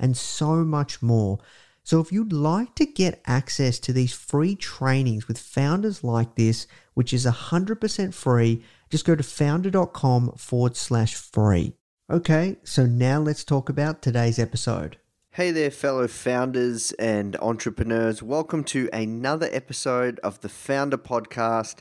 and 0.00 0.16
so 0.16 0.64
much 0.64 1.00
more. 1.02 1.38
So, 1.84 2.00
if 2.00 2.10
you'd 2.10 2.32
like 2.32 2.74
to 2.76 2.86
get 2.86 3.22
access 3.26 3.78
to 3.80 3.92
these 3.92 4.12
free 4.12 4.56
trainings 4.56 5.28
with 5.28 5.38
founders 5.38 6.02
like 6.02 6.34
this, 6.34 6.66
which 6.94 7.12
is 7.12 7.26
100% 7.26 8.14
free, 8.14 8.64
just 8.90 9.04
go 9.04 9.14
to 9.14 9.22
foundr.com 9.22 10.32
forward 10.32 10.76
slash 10.76 11.14
free. 11.14 11.74
Okay, 12.10 12.56
so 12.64 12.86
now 12.86 13.20
let's 13.20 13.44
talk 13.44 13.68
about 13.68 14.02
today's 14.02 14.38
episode. 14.38 14.98
Hey 15.34 15.52
there, 15.52 15.70
fellow 15.70 16.08
founders 16.08 16.90
and 16.92 17.36
entrepreneurs. 17.36 18.20
Welcome 18.20 18.64
to 18.64 18.90
another 18.92 19.48
episode 19.52 20.18
of 20.24 20.40
the 20.40 20.48
Foundr 20.48 20.96
Podcast. 20.96 21.78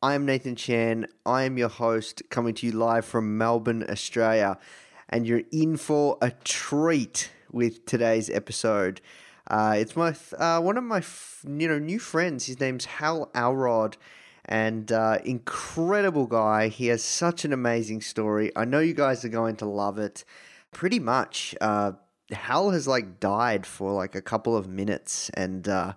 I 0.00 0.14
am 0.14 0.24
Nathan 0.24 0.56
Chan. 0.56 1.06
I 1.26 1.42
am 1.42 1.58
your 1.58 1.68
host, 1.68 2.22
coming 2.30 2.54
to 2.54 2.66
you 2.66 2.72
live 2.72 3.04
from 3.04 3.36
Melbourne, 3.36 3.84
Australia. 3.90 4.58
And 5.08 5.26
you're 5.26 5.42
in 5.52 5.76
for 5.76 6.16
a 6.22 6.30
treat 6.30 7.30
with 7.52 7.86
today's 7.86 8.30
episode. 8.30 9.00
Uh, 9.48 9.74
it's 9.78 9.96
my 9.96 10.14
uh, 10.38 10.60
one 10.60 10.76
of 10.76 10.84
my 10.84 10.98
f- 10.98 11.44
you 11.46 11.68
know 11.68 11.78
new 11.78 11.98
friends. 11.98 12.46
His 12.46 12.60
name's 12.60 12.84
Hal 12.84 13.30
Elrod, 13.34 13.96
and 14.44 14.92
uh, 14.92 15.18
incredible 15.24 16.26
guy. 16.26 16.68
He 16.68 16.88
has 16.88 17.02
such 17.02 17.44
an 17.44 17.52
amazing 17.52 18.02
story. 18.02 18.52
I 18.54 18.64
know 18.64 18.80
you 18.80 18.94
guys 18.94 19.24
are 19.24 19.30
going 19.30 19.56
to 19.56 19.66
love 19.66 19.98
it. 19.98 20.24
Pretty 20.70 20.98
much, 20.98 21.54
uh, 21.60 21.92
Hal 22.30 22.70
has 22.70 22.86
like 22.86 23.20
died 23.20 23.64
for 23.64 23.92
like 23.92 24.14
a 24.14 24.20
couple 24.20 24.54
of 24.54 24.68
minutes 24.68 25.30
and 25.30 25.66
uh, 25.66 25.94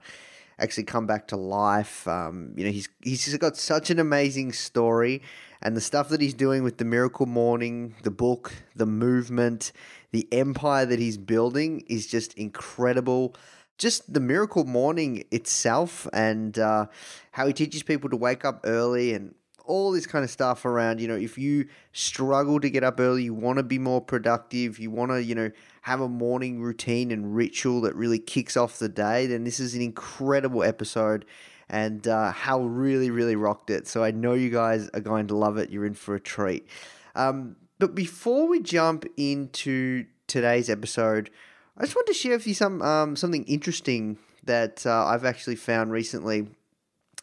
actually 0.58 0.84
come 0.84 1.06
back 1.06 1.28
to 1.30 1.36
life. 1.36 2.08
Um, 2.08 2.54
you 2.56 2.66
know, 2.66 2.72
he's 2.72 2.88
he's 3.02 3.36
got 3.38 3.58
such 3.58 3.90
an 3.90 4.00
amazing 4.00 4.54
story, 4.54 5.22
and 5.62 5.76
the 5.76 5.82
stuff 5.82 6.08
that 6.10 6.22
he's 6.22 6.34
doing 6.34 6.64
with 6.64 6.78
the 6.78 6.86
Miracle 6.86 7.26
Morning, 7.26 7.96
the 8.04 8.12
book, 8.12 8.54
the 8.76 8.86
movement, 8.86 9.74
the 10.12 10.28
empire 10.32 10.86
that 10.86 11.00
he's 11.00 11.18
building 11.18 11.84
is 11.88 12.08
just 12.08 12.34
incredible. 12.36 13.36
Just 13.78 14.14
the 14.14 14.20
Miracle 14.20 14.66
Morning 14.66 15.24
itself, 15.32 16.08
and 16.14 16.60
uh, 16.60 16.86
how 17.32 17.48
he 17.48 17.54
teaches 17.54 17.82
people 17.82 18.10
to 18.10 18.18
wake 18.18 18.46
up 18.46 18.62
early 18.64 19.14
and 19.14 19.34
all 19.66 19.92
this 19.92 20.06
kind 20.06 20.24
of 20.24 20.30
stuff 20.30 20.66
around, 20.66 21.00
you 21.00 21.08
know, 21.08 21.16
if 21.16 21.38
you 21.38 21.66
struggle 21.94 22.60
to 22.60 22.70
get 22.70 22.84
up 22.84 23.00
early, 23.00 23.24
you 23.24 23.34
want 23.34 23.58
to 23.58 23.64
be 23.64 23.80
more 23.80 24.02
productive, 24.02 24.80
you 24.80 24.92
want 24.92 25.12
to, 25.12 25.24
you 25.24 25.34
know, 25.34 25.50
have 25.84 26.02
a 26.02 26.10
morning 26.10 26.62
routine 26.62 27.12
and 27.12 27.36
ritual 27.36 27.82
that 27.82 27.96
really 27.96 28.20
kicks 28.20 28.58
off 28.58 28.80
the 28.80 28.90
day, 28.90 29.26
then 29.28 29.44
this 29.44 29.60
is 29.60 29.74
an 29.74 29.82
incredible 29.82 30.64
episode. 30.64 31.26
And 31.70 32.06
uh, 32.06 32.34
Hal 32.34 32.64
really, 32.64 33.12
really 33.12 33.38
rocked 33.38 33.70
it. 33.70 33.88
So 33.88 34.04
I 34.04 34.12
know 34.12 34.34
you 34.34 34.50
guys 34.50 34.90
are 34.94 35.00
going 35.00 35.28
to 35.28 35.38
love 35.38 35.58
it. 35.58 35.70
You're 35.70 35.86
in 35.86 35.94
for 35.94 36.16
a 36.16 36.20
treat. 36.20 36.68
Um, 37.16 37.56
but 37.82 37.96
before 37.96 38.48
we 38.48 38.60
jump 38.60 39.08
into 39.18 40.06
today's 40.28 40.70
episode, 40.70 41.32
I 41.76 41.82
just 41.82 41.96
want 41.96 42.06
to 42.10 42.14
share 42.14 42.34
with 42.34 42.46
you 42.46 42.54
some 42.54 42.80
um, 42.84 43.16
something 43.16 43.44
interesting 43.46 44.20
that 44.44 44.86
uh, 44.86 45.06
I've 45.08 45.26
actually 45.26 45.56
found 45.56 45.92
recently. 45.92 46.46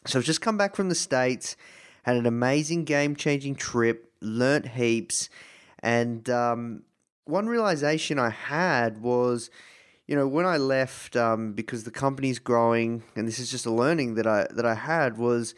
So 0.05 0.19
I've 0.19 0.25
just 0.25 0.41
come 0.41 0.57
back 0.57 0.75
from 0.75 0.89
the 0.89 0.95
States 0.95 1.55
had 2.03 2.17
an 2.17 2.25
amazing 2.25 2.83
game 2.83 3.15
changing 3.15 3.55
trip, 3.55 4.11
learnt 4.19 4.67
heaps, 4.67 5.29
and 5.81 6.29
um, 6.29 6.83
one 7.23 7.47
realization 7.47 8.19
I 8.19 8.29
had 8.29 9.01
was, 9.01 9.49
you 10.07 10.15
know, 10.17 10.27
when 10.27 10.45
I 10.45 10.57
left 10.57 11.15
um, 11.15 11.53
because 11.53 11.85
the 11.85 11.91
company's 11.91 12.37
growing, 12.37 13.03
and 13.15 13.25
this 13.25 13.39
is 13.39 13.49
just 13.49 13.65
a 13.65 13.71
learning 13.71 14.15
that 14.15 14.27
I 14.27 14.45
that 14.51 14.65
I 14.65 14.75
had 14.75 15.17
was 15.17 15.55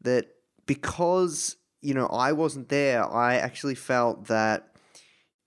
that 0.00 0.26
because 0.66 1.54
you 1.80 1.94
know 1.94 2.06
I 2.06 2.32
wasn't 2.32 2.68
there, 2.68 3.04
I 3.04 3.36
actually 3.36 3.74
felt 3.74 4.26
that 4.26 4.68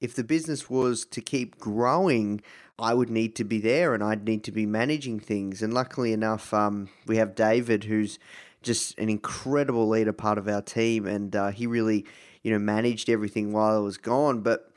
if 0.02 0.16
the 0.16 0.24
business 0.24 0.70
was 0.70 1.06
to 1.06 1.22
keep 1.22 1.58
growing, 1.58 2.42
I 2.78 2.94
would 2.94 3.10
need 3.10 3.36
to 3.38 3.44
be 3.44 3.60
there 3.60 3.94
and 3.94 4.04
I'd 4.04 4.26
need 4.26 4.44
to 4.46 4.52
be 4.52 4.66
managing 4.66 5.20
things. 5.20 5.62
And 5.62 5.74
luckily 5.74 6.12
enough, 6.12 6.54
um, 6.54 6.90
we 7.06 7.18
have 7.18 7.36
David, 7.36 7.86
who's 7.86 8.20
just 8.62 8.98
an 8.98 9.10
incredible 9.10 9.88
leader, 9.88 10.12
part 10.12 10.38
of 10.38 10.48
our 10.48 10.62
team, 10.62 11.06
and 11.06 11.36
uh, 11.36 11.52
he 11.52 11.68
really, 11.68 12.06
you 12.42 12.52
know, 12.52 12.60
managed 12.60 13.10
everything 13.10 13.54
while 13.54 13.76
I 13.76 13.80
was 13.80 13.98
gone. 13.98 14.42
But 14.42 14.72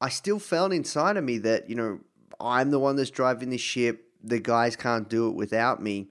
I 0.00 0.08
still 0.08 0.38
felt 0.38 0.72
inside 0.72 1.16
of 1.16 1.24
me 1.24 1.38
that 1.38 1.68
you 1.68 1.76
know 1.76 2.00
I'm 2.40 2.70
the 2.70 2.78
one 2.78 2.96
that's 2.96 3.10
driving 3.10 3.50
this 3.50 3.60
ship. 3.60 4.04
The 4.22 4.40
guys 4.40 4.76
can't 4.76 5.08
do 5.08 5.28
it 5.28 5.34
without 5.34 5.82
me. 5.82 6.08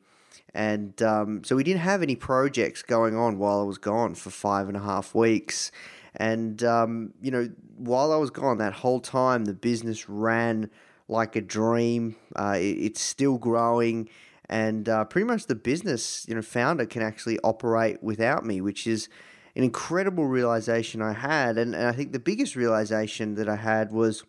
And 0.57 0.99
um, 1.03 1.43
so 1.43 1.55
we 1.55 1.63
didn't 1.63 1.81
have 1.81 2.01
any 2.01 2.15
projects 2.15 2.81
going 2.81 3.15
on 3.15 3.37
while 3.37 3.61
I 3.61 3.63
was 3.63 3.77
gone 3.77 4.15
for 4.15 4.31
five 4.31 4.67
and 4.67 4.75
a 4.75 4.79
half 4.79 5.13
weeks. 5.13 5.71
And, 6.15 6.63
um, 6.63 7.13
you 7.21 7.29
know, 7.29 7.51
while 7.77 8.11
I 8.11 8.15
was 8.15 8.31
gone 8.31 8.57
that 8.57 8.73
whole 8.73 8.99
time, 8.99 9.45
the 9.45 9.53
business 9.53 10.09
ran 10.09 10.71
like 11.07 11.35
a 11.35 11.41
dream. 11.41 12.15
Uh, 12.35 12.55
it, 12.57 12.75
it's 12.85 13.01
still 13.01 13.37
growing. 13.37 14.09
And 14.49 14.89
uh, 14.89 15.05
pretty 15.05 15.27
much 15.27 15.45
the 15.45 15.53
business, 15.53 16.25
you 16.27 16.33
know, 16.33 16.41
founder 16.41 16.87
can 16.87 17.03
actually 17.03 17.37
operate 17.43 18.01
without 18.01 18.43
me, 18.43 18.59
which 18.59 18.87
is 18.87 19.09
an 19.55 19.63
incredible 19.63 20.25
realization 20.25 21.03
I 21.03 21.13
had. 21.13 21.59
And, 21.59 21.75
and 21.75 21.85
I 21.85 21.91
think 21.91 22.13
the 22.13 22.19
biggest 22.19 22.55
realization 22.55 23.35
that 23.35 23.47
I 23.47 23.57
had 23.57 23.91
was, 23.91 24.23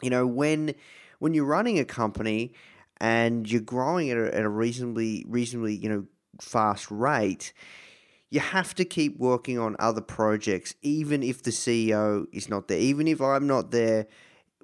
you 0.00 0.08
know, 0.08 0.26
when 0.26 0.74
when 1.18 1.34
you're 1.34 1.44
running 1.44 1.78
a 1.78 1.84
company 1.84 2.54
and 3.00 3.50
you're 3.50 3.60
growing 3.60 4.10
at 4.10 4.16
a, 4.16 4.34
at 4.34 4.42
a 4.42 4.48
reasonably 4.48 5.24
reasonably 5.28 5.74
you 5.74 5.88
know 5.88 6.06
fast 6.40 6.90
rate, 6.90 7.52
you 8.30 8.40
have 8.40 8.74
to 8.74 8.84
keep 8.84 9.18
working 9.18 9.58
on 9.58 9.76
other 9.78 10.00
projects, 10.00 10.74
even 10.82 11.22
if 11.22 11.42
the 11.42 11.50
CEO 11.50 12.26
is 12.32 12.48
not 12.48 12.68
there. 12.68 12.78
Even 12.78 13.06
if 13.06 13.20
I'm 13.20 13.46
not 13.46 13.70
there, 13.70 14.06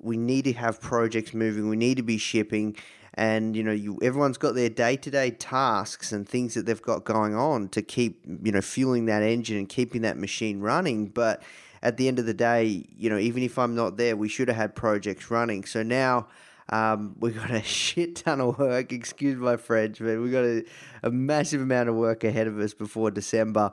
we 0.00 0.16
need 0.16 0.44
to 0.44 0.52
have 0.54 0.80
projects 0.80 1.34
moving. 1.34 1.68
We 1.68 1.76
need 1.76 1.96
to 1.96 2.02
be 2.02 2.18
shipping. 2.18 2.76
and 3.14 3.56
you 3.56 3.62
know 3.62 3.72
you 3.72 3.98
everyone's 4.02 4.38
got 4.38 4.54
their 4.54 4.68
day-to-day 4.68 5.32
tasks 5.32 6.12
and 6.12 6.28
things 6.28 6.54
that 6.54 6.64
they've 6.64 6.82
got 6.82 7.04
going 7.04 7.34
on 7.34 7.68
to 7.68 7.82
keep 7.82 8.24
you 8.44 8.52
know 8.52 8.60
fueling 8.60 9.06
that 9.06 9.22
engine 9.22 9.58
and 9.58 9.68
keeping 9.68 10.02
that 10.02 10.16
machine 10.16 10.60
running 10.60 11.06
but 11.06 11.42
at 11.82 11.96
the 11.96 12.06
end 12.06 12.18
of 12.20 12.26
the 12.26 12.34
day 12.34 12.86
you 12.96 13.10
know 13.10 13.18
even 13.18 13.42
if 13.42 13.58
i'm 13.58 13.74
not 13.74 13.96
there 13.96 14.16
we 14.16 14.28
should 14.28 14.46
have 14.46 14.56
had 14.56 14.76
projects 14.76 15.30
running 15.30 15.64
so 15.64 15.82
now 15.82 16.28
um, 16.70 17.14
we've 17.20 17.36
got 17.36 17.50
a 17.50 17.62
shit 17.62 18.16
ton 18.16 18.40
of 18.40 18.58
work 18.58 18.92
excuse 18.92 19.36
my 19.36 19.56
french 19.56 19.98
but 19.98 20.18
we've 20.20 20.32
got 20.32 20.44
a, 20.44 20.64
a 21.02 21.10
massive 21.10 21.60
amount 21.60 21.88
of 21.88 21.94
work 21.94 22.24
ahead 22.24 22.46
of 22.46 22.58
us 22.58 22.74
before 22.74 23.10
december 23.10 23.70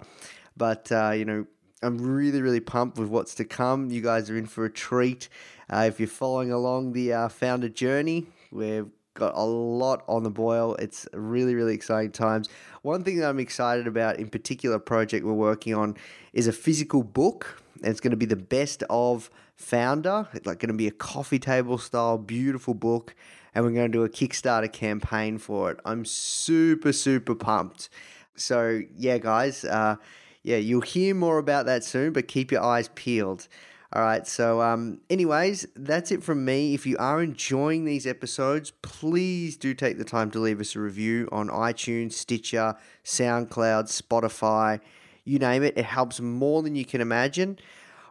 but 0.55 0.91
uh, 0.91 1.11
you 1.11 1.25
know 1.25 1.45
i'm 1.81 1.97
really 1.97 2.41
really 2.41 2.59
pumped 2.59 2.97
with 2.97 3.09
what's 3.09 3.35
to 3.35 3.45
come 3.45 3.89
you 3.89 4.01
guys 4.01 4.29
are 4.29 4.37
in 4.37 4.45
for 4.45 4.65
a 4.65 4.71
treat 4.71 5.29
uh, 5.69 5.85
if 5.87 5.99
you're 5.99 6.07
following 6.07 6.51
along 6.51 6.93
the 6.93 7.13
uh, 7.13 7.29
founder 7.29 7.69
journey 7.69 8.25
we've 8.51 8.89
got 9.17 9.35
a 9.35 9.43
lot 9.43 10.03
on 10.07 10.23
the 10.23 10.29
boil. 10.29 10.75
It's 10.75 11.07
really, 11.13 11.55
really 11.55 11.73
exciting 11.73 12.11
times. 12.11 12.47
One 12.83 13.03
thing 13.03 13.17
that 13.17 13.29
I'm 13.29 13.39
excited 13.39 13.87
about 13.87 14.17
in 14.17 14.29
particular 14.29 14.79
project 14.79 15.25
we're 15.25 15.33
working 15.33 15.73
on 15.73 15.97
is 16.33 16.47
a 16.47 16.53
physical 16.53 17.03
book. 17.03 17.61
And 17.81 17.87
it's 17.87 17.99
going 17.99 18.11
to 18.11 18.17
be 18.17 18.25
the 18.25 18.35
best 18.35 18.83
of 18.89 19.29
founder. 19.57 20.27
It's 20.33 20.45
like 20.45 20.59
going 20.59 20.69
to 20.69 20.77
be 20.77 20.87
a 20.87 20.91
coffee 20.91 21.39
table 21.39 21.77
style, 21.77 22.17
beautiful 22.17 22.73
book. 22.73 23.13
And 23.53 23.65
we're 23.65 23.71
going 23.71 23.91
to 23.91 23.97
do 23.97 24.03
a 24.03 24.09
Kickstarter 24.09 24.71
campaign 24.71 25.39
for 25.39 25.71
it. 25.71 25.79
I'm 25.83 26.05
super, 26.05 26.93
super 26.93 27.35
pumped. 27.35 27.89
So, 28.35 28.81
yeah, 28.95 29.17
guys, 29.17 29.65
uh, 29.65 29.95
yeah, 30.43 30.57
you'll 30.57 30.81
hear 30.81 31.15
more 31.15 31.39
about 31.39 31.65
that 31.65 31.83
soon, 31.83 32.13
but 32.13 32.27
keep 32.27 32.51
your 32.51 32.61
eyes 32.61 32.89
peeled. 32.93 33.47
All 33.93 34.01
right. 34.01 34.27
So, 34.27 34.61
um, 34.61 34.99
anyways, 35.09 35.65
that's 35.75 36.11
it 36.11 36.21
from 36.21 36.45
me. 36.45 36.73
If 36.73 36.85
you 36.85 36.97
are 36.99 37.23
enjoying 37.23 37.85
these 37.85 38.05
episodes, 38.05 38.71
please 38.81 39.57
do 39.57 39.73
take 39.73 39.97
the 39.97 40.05
time 40.05 40.29
to 40.31 40.39
leave 40.39 40.59
us 40.59 40.75
a 40.75 40.79
review 40.79 41.27
on 41.31 41.47
iTunes, 41.47 42.13
Stitcher, 42.13 42.75
SoundCloud, 43.05 43.85
Spotify, 43.85 44.81
you 45.23 45.39
name 45.39 45.63
it. 45.63 45.77
It 45.77 45.85
helps 45.85 46.19
more 46.19 46.61
than 46.61 46.75
you 46.75 46.85
can 46.85 47.01
imagine. 47.01 47.57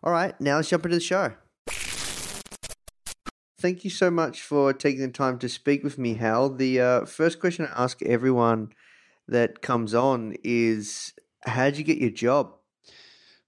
All 0.07 0.13
right. 0.13 0.41
Now 0.41 0.55
let's 0.55 0.69
jump 0.69 0.85
into 0.85 0.99
the 0.99 1.03
show. 1.03 1.33
Thank 3.59 3.83
you 3.83 3.91
so 3.91 4.09
much 4.09 4.41
for 4.41 4.73
taking 4.73 5.01
the 5.01 5.09
time 5.09 5.37
to 5.41 5.49
speak 5.49 5.83
with 5.83 5.99
me, 5.99 6.15
Hal. 6.15 6.51
The 6.51 6.81
uh, 6.81 7.05
first 7.07 7.41
question 7.41 7.67
I 7.67 7.83
ask 7.83 8.01
everyone 8.05 8.69
that 9.27 9.63
comes 9.63 9.95
on 9.95 10.37
is 10.45 11.13
How'd 11.45 11.77
you 11.77 11.83
get 11.83 11.99
your 11.99 12.11
job? 12.11 12.55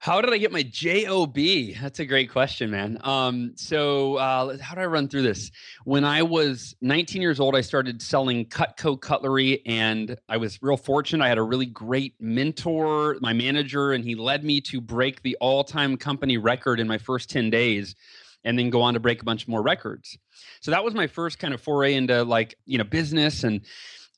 How 0.00 0.20
did 0.20 0.32
I 0.32 0.38
get 0.38 0.52
my 0.52 0.62
job? 0.62 1.34
That's 1.34 1.98
a 1.98 2.06
great 2.06 2.30
question, 2.30 2.70
man. 2.70 2.98
Um, 3.02 3.54
so 3.56 4.14
uh, 4.14 4.56
how 4.58 4.76
do 4.76 4.80
I 4.80 4.86
run 4.86 5.08
through 5.08 5.22
this? 5.22 5.50
When 5.84 6.04
I 6.04 6.22
was 6.22 6.76
19 6.80 7.20
years 7.20 7.40
old, 7.40 7.56
I 7.56 7.62
started 7.62 8.00
selling 8.00 8.46
Cutco 8.46 9.00
cutlery, 9.00 9.60
and 9.66 10.16
I 10.28 10.36
was 10.36 10.62
real 10.62 10.76
fortunate. 10.76 11.24
I 11.24 11.28
had 11.28 11.38
a 11.38 11.42
really 11.42 11.66
great 11.66 12.14
mentor, 12.20 13.16
my 13.20 13.32
manager, 13.32 13.90
and 13.90 14.04
he 14.04 14.14
led 14.14 14.44
me 14.44 14.60
to 14.62 14.80
break 14.80 15.22
the 15.22 15.36
all-time 15.40 15.96
company 15.96 16.38
record 16.38 16.78
in 16.78 16.86
my 16.86 16.98
first 16.98 17.28
10 17.28 17.50
days, 17.50 17.96
and 18.44 18.56
then 18.56 18.70
go 18.70 18.82
on 18.82 18.94
to 18.94 19.00
break 19.00 19.20
a 19.20 19.24
bunch 19.24 19.48
more 19.48 19.62
records. 19.62 20.16
So 20.60 20.70
that 20.70 20.84
was 20.84 20.94
my 20.94 21.08
first 21.08 21.40
kind 21.40 21.52
of 21.52 21.60
foray 21.60 21.94
into 21.94 22.22
like 22.22 22.56
you 22.66 22.78
know 22.78 22.84
business 22.84 23.44
and. 23.44 23.62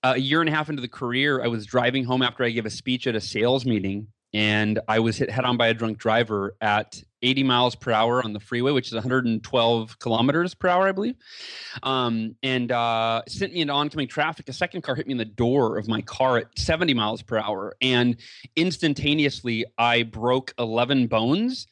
Uh, 0.02 0.14
a 0.16 0.18
year 0.18 0.40
and 0.40 0.48
a 0.48 0.52
half 0.52 0.70
into 0.70 0.80
the 0.80 0.88
career, 0.88 1.44
I 1.44 1.48
was 1.48 1.66
driving 1.66 2.04
home 2.04 2.22
after 2.22 2.42
I 2.42 2.48
gave 2.48 2.64
a 2.64 2.70
speech 2.70 3.06
at 3.06 3.14
a 3.14 3.20
sales 3.20 3.66
meeting, 3.66 4.06
and 4.32 4.78
I 4.88 5.00
was 5.00 5.16
hit 5.16 5.30
head 5.30 5.44
on 5.44 5.56
by 5.56 5.68
a 5.68 5.74
drunk 5.74 5.98
driver 5.98 6.56
at 6.60 7.02
80 7.22 7.42
miles 7.42 7.74
per 7.74 7.92
hour 7.92 8.24
on 8.24 8.32
the 8.32 8.40
freeway, 8.40 8.72
which 8.72 8.88
is 8.88 8.94
112 8.94 9.98
kilometers 9.98 10.54
per 10.54 10.68
hour, 10.68 10.88
I 10.88 10.92
believe, 10.92 11.16
um, 11.82 12.36
and 12.42 12.72
uh, 12.72 13.22
sent 13.28 13.52
me 13.52 13.60
into 13.60 13.72
oncoming 13.72 14.08
traffic. 14.08 14.48
A 14.48 14.52
second 14.52 14.82
car 14.82 14.94
hit 14.94 15.06
me 15.06 15.12
in 15.12 15.18
the 15.18 15.24
door 15.24 15.76
of 15.76 15.88
my 15.88 16.00
car 16.02 16.38
at 16.38 16.58
70 16.58 16.94
miles 16.94 17.22
per 17.22 17.38
hour, 17.38 17.76
and 17.80 18.16
instantaneously 18.56 19.64
I 19.76 20.04
broke 20.04 20.54
11 20.58 21.08
bones 21.08 21.66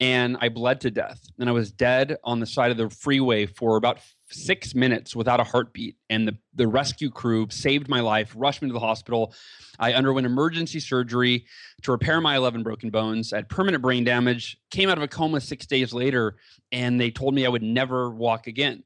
and 0.00 0.36
I 0.40 0.48
bled 0.48 0.80
to 0.82 0.90
death. 0.90 1.20
And 1.38 1.48
I 1.48 1.52
was 1.52 1.70
dead 1.70 2.16
on 2.24 2.40
the 2.40 2.46
side 2.46 2.70
of 2.70 2.76
the 2.76 2.88
freeway 2.88 3.46
for 3.46 3.76
about 3.76 4.00
six 4.30 4.74
minutes 4.74 5.14
without 5.14 5.40
a 5.40 5.44
heartbeat. 5.44 5.96
And 6.08 6.26
the, 6.26 6.36
the 6.54 6.68
rescue 6.68 7.10
crew 7.10 7.46
saved 7.50 7.88
my 7.88 8.00
life, 8.00 8.32
rushed 8.36 8.62
me 8.62 8.68
to 8.68 8.72
the 8.72 8.80
hospital. 8.80 9.34
I 9.78 9.92
underwent 9.92 10.26
emergency 10.26 10.80
surgery 10.80 11.46
to 11.82 11.92
repair 11.92 12.20
my 12.20 12.36
11 12.36 12.62
broken 12.62 12.90
bones. 12.90 13.32
I 13.32 13.36
had 13.36 13.48
permanent 13.48 13.82
brain 13.82 14.04
damage, 14.04 14.58
came 14.70 14.88
out 14.88 14.96
of 14.96 15.02
a 15.02 15.08
coma 15.08 15.40
six 15.40 15.66
days 15.66 15.92
later, 15.92 16.36
and 16.72 17.00
they 17.00 17.10
told 17.10 17.34
me 17.34 17.44
I 17.44 17.48
would 17.48 17.62
never 17.62 18.10
walk 18.10 18.46
again. 18.46 18.84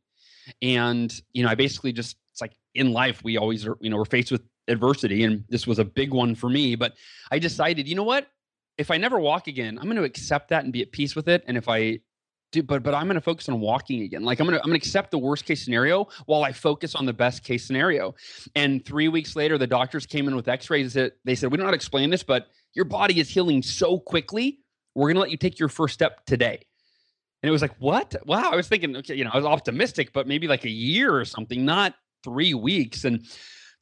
And, 0.63 1.15
you 1.33 1.43
know, 1.43 1.49
I 1.49 1.55
basically 1.55 1.93
just, 1.93 2.17
it's 2.33 2.41
like 2.41 2.57
in 2.75 2.93
life, 2.93 3.23
we 3.25 3.37
always 3.37 3.67
are, 3.67 3.77
you 3.81 3.91
know, 3.91 3.97
we're 3.97 4.05
faced 4.05 4.33
with 4.33 4.43
adversity. 4.69 5.25
And 5.25 5.45
this 5.49 5.67
was 5.67 5.79
a 5.79 5.85
big 5.85 6.13
one 6.13 6.35
for 6.35 6.49
me. 6.49 6.75
But 6.75 6.95
I 7.31 7.39
decided, 7.39 7.89
you 7.89 7.95
know 7.95 8.03
what? 8.03 8.29
If 8.77 8.91
I 8.91 8.97
never 8.97 9.21
walk 9.21 9.47
again, 9.47 9.79
I'm 9.79 9.85
going 9.85 9.97
to 9.97 10.05
accept 10.05 10.49
that 10.49 10.65
and 10.65 10.73
be 10.73 10.83
at 10.83 10.91
peace 10.91 11.15
with 11.15 11.29
it. 11.29 11.45
And 11.47 11.57
if 11.57 11.69
I 11.69 12.01
Dude, 12.55 12.69
but 12.69 12.85
but 12.85 12.95
I'm 12.95 13.07
going 13.07 13.17
to 13.17 13.21
focus 13.21 13.49
on 13.49 13.59
walking 13.59 14.03
again. 14.03 14.23
Like 14.23 14.39
I'm 14.39 14.47
going 14.47 14.57
to 14.57 14.63
I'm 14.63 14.71
going 14.71 14.79
to 14.81 14.87
accept 14.87 15.11
the 15.11 15.19
worst 15.19 15.45
case 15.45 15.65
scenario 15.65 16.07
while 16.27 16.45
I 16.45 16.53
focus 16.53 16.95
on 16.95 17.05
the 17.05 17.13
best 17.13 17.43
case 17.43 17.67
scenario. 17.67 18.15
And 18.55 18.85
three 18.85 19.09
weeks 19.09 19.35
later, 19.35 19.59
the 19.59 19.67
doctors 19.67 20.07
came 20.07 20.29
in 20.29 20.37
with 20.37 20.47
X-rays. 20.47 20.95
That 20.95 21.15
they 21.25 21.35
said 21.35 21.51
we 21.51 21.57
don't 21.57 21.65
know 21.65 21.67
how 21.67 21.73
to 21.73 21.75
explain 21.75 22.11
this, 22.11 22.23
but 22.23 22.47
your 22.73 22.85
body 22.85 23.19
is 23.19 23.29
healing 23.29 23.61
so 23.61 23.99
quickly. 23.99 24.61
We're 24.95 25.09
going 25.09 25.17
to 25.17 25.21
let 25.23 25.33
you 25.33 25.37
take 25.37 25.59
your 25.59 25.69
first 25.69 25.95
step 25.95 26.25
today. 26.27 26.61
And 27.43 27.49
it 27.49 27.51
was 27.51 27.61
like, 27.61 27.75
what? 27.81 28.15
Wow. 28.25 28.51
I 28.53 28.55
was 28.55 28.69
thinking, 28.69 28.97
okay, 28.99 29.17
you 29.17 29.25
know, 29.25 29.31
I 29.35 29.37
was 29.37 29.47
optimistic, 29.47 30.13
but 30.13 30.29
maybe 30.29 30.47
like 30.47 30.65
a 30.65 30.71
year 30.71 31.13
or 31.13 31.25
something, 31.25 31.65
not 31.65 31.97
three 32.23 32.55
weeks. 32.55 33.05
And 33.05 33.27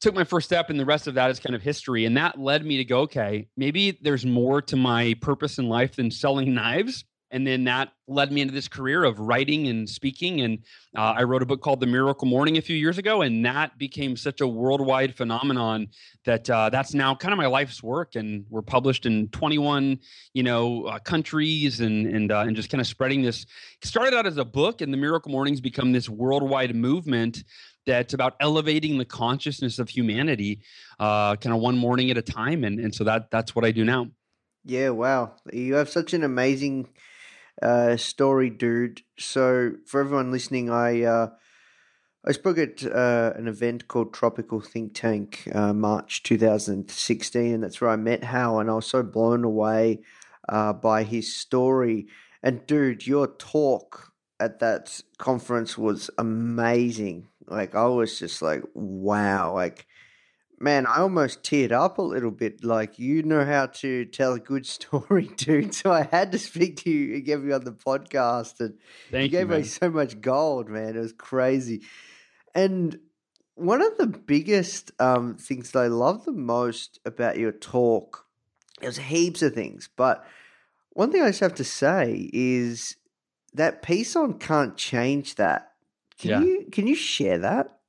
took 0.01 0.15
my 0.15 0.23
first 0.23 0.47
step, 0.47 0.71
and 0.71 0.79
the 0.79 0.85
rest 0.85 1.05
of 1.05 1.13
that 1.13 1.29
is 1.29 1.39
kind 1.39 1.55
of 1.55 1.61
history. 1.61 2.05
And 2.05 2.17
that 2.17 2.39
led 2.39 2.65
me 2.65 2.77
to 2.77 2.85
go, 2.85 3.01
okay, 3.01 3.47
maybe 3.55 3.99
there's 4.01 4.25
more 4.25 4.63
to 4.63 4.75
my 4.75 5.13
purpose 5.21 5.59
in 5.59 5.69
life 5.69 5.95
than 5.95 6.09
selling 6.09 6.55
knives 6.55 7.05
and 7.33 7.45
then 7.45 7.65
that 7.65 7.91
led 8.07 8.31
me 8.31 8.41
into 8.41 8.53
this 8.53 8.67
career 8.67 9.03
of 9.03 9.19
writing 9.19 9.67
and 9.67 9.89
speaking 9.89 10.41
and 10.41 10.59
uh, 10.95 11.13
i 11.17 11.23
wrote 11.23 11.41
a 11.41 11.45
book 11.45 11.61
called 11.61 11.79
the 11.79 11.87
miracle 11.87 12.27
morning 12.27 12.57
a 12.57 12.61
few 12.61 12.75
years 12.75 12.97
ago 12.97 13.21
and 13.21 13.45
that 13.45 13.77
became 13.77 14.15
such 14.15 14.39
a 14.39 14.47
worldwide 14.47 15.13
phenomenon 15.15 15.87
that 16.25 16.49
uh, 16.49 16.69
that's 16.69 16.93
now 16.93 17.13
kind 17.13 17.33
of 17.33 17.37
my 17.37 17.47
life's 17.47 17.83
work 17.83 18.15
and 18.15 18.45
we're 18.49 18.61
published 18.61 19.05
in 19.05 19.27
21 19.29 19.99
you 20.33 20.43
know 20.43 20.85
uh, 20.85 20.99
countries 20.99 21.79
and 21.79 22.07
and 22.07 22.31
uh, 22.31 22.39
and 22.39 22.55
just 22.55 22.69
kind 22.69 22.81
of 22.81 22.87
spreading 22.87 23.21
this. 23.21 23.45
Started 23.83 24.13
out 24.13 24.25
as 24.25 24.37
a 24.37 24.45
book 24.45 24.81
and 24.81 24.93
the 24.93 24.97
miracle 24.97 25.31
mornings 25.31 25.61
become 25.61 25.91
this 25.91 26.09
worldwide 26.09 26.75
movement 26.75 27.43
that's 27.85 28.13
about 28.13 28.35
elevating 28.39 28.97
the 28.97 29.05
consciousness 29.05 29.79
of 29.79 29.89
humanity 29.89 30.61
uh, 30.99 31.35
kind 31.35 31.53
of 31.53 31.61
one 31.61 31.77
morning 31.77 32.09
at 32.11 32.17
a 32.17 32.21
time 32.21 32.63
and 32.63 32.79
and 32.79 32.93
so 32.93 33.03
that 33.03 33.29
that's 33.31 33.55
what 33.55 33.65
i 33.65 33.71
do 33.71 33.83
now. 33.83 34.07
Yeah 34.65 34.89
wow. 34.89 35.33
You 35.51 35.75
have 35.75 35.89
such 35.89 36.13
an 36.13 36.23
amazing 36.23 36.87
uh, 37.63 37.97
story, 37.97 38.49
dude. 38.49 39.01
So 39.17 39.73
for 39.85 40.01
everyone 40.01 40.31
listening, 40.31 40.69
I 40.69 41.03
uh, 41.03 41.27
I 42.25 42.31
spoke 42.31 42.57
at 42.57 42.85
uh, 42.85 43.33
an 43.35 43.47
event 43.47 43.87
called 43.87 44.13
Tropical 44.13 44.61
Think 44.61 44.93
Tank, 44.93 45.47
uh, 45.53 45.73
March 45.73 46.23
2016, 46.23 47.53
and 47.53 47.63
that's 47.63 47.81
where 47.81 47.89
I 47.89 47.95
met 47.95 48.23
Hal, 48.23 48.59
and 48.59 48.69
I 48.69 48.75
was 48.75 48.87
so 48.87 49.03
blown 49.03 49.43
away 49.43 50.01
uh, 50.47 50.73
by 50.73 51.03
his 51.03 51.35
story. 51.35 52.07
And 52.41 52.65
dude, 52.67 53.07
your 53.07 53.27
talk 53.27 54.13
at 54.39 54.59
that 54.59 55.01
conference 55.17 55.77
was 55.77 56.09
amazing. 56.17 57.27
Like 57.47 57.75
I 57.75 57.85
was 57.87 58.19
just 58.19 58.41
like, 58.41 58.63
wow, 58.73 59.53
like 59.53 59.87
man, 60.63 60.87
I 60.87 60.99
almost 60.99 61.43
teared 61.43 61.71
up 61.71 61.97
a 61.97 62.01
little 62.01 62.31
bit. 62.31 62.63
Like, 62.63 62.97
you 62.97 63.21
know 63.21 63.45
how 63.45 63.65
to 63.67 64.05
tell 64.05 64.33
a 64.33 64.39
good 64.39 64.65
story, 64.77 65.29
dude. 65.35 65.75
So 65.75 65.91
I 65.91 66.03
had 66.03 66.31
to 66.31 66.39
speak 66.39 66.77
to 66.83 66.89
you 66.89 67.15
and 67.15 67.25
get 67.25 67.41
you 67.41 67.53
on 67.53 67.65
the 67.65 67.71
podcast. 67.73 68.59
And 68.59 68.75
Thank 69.11 69.23
you 69.31 69.37
gave 69.39 69.49
you, 69.49 69.57
me 69.57 69.63
so 69.63 69.89
much 69.89 70.21
gold, 70.21 70.69
man. 70.69 70.95
It 70.95 70.99
was 70.99 71.13
crazy. 71.13 71.81
And 72.55 72.97
one 73.55 73.81
of 73.81 73.97
the 73.97 74.07
biggest 74.07 74.91
um, 74.99 75.35
things 75.35 75.71
that 75.71 75.79
I 75.79 75.87
love 75.87 76.25
the 76.25 76.31
most 76.31 76.99
about 77.05 77.37
your 77.37 77.51
talk, 77.51 78.25
there's 78.81 78.97
heaps 78.97 79.41
of 79.41 79.53
things, 79.53 79.89
but 79.95 80.25
one 80.91 81.11
thing 81.11 81.21
I 81.23 81.29
just 81.29 81.39
have 81.39 81.55
to 81.55 81.63
say 81.63 82.29
is 82.33 82.95
that 83.53 83.81
piece 83.81 84.15
on 84.15 84.39
can't 84.39 84.75
change 84.77 85.35
that. 85.35 85.71
Can 86.19 86.29
Yeah. 86.29 86.39
you 86.41 86.67
can 86.71 86.85
you 86.87 86.95
share 86.95 87.39
that? 87.39 87.79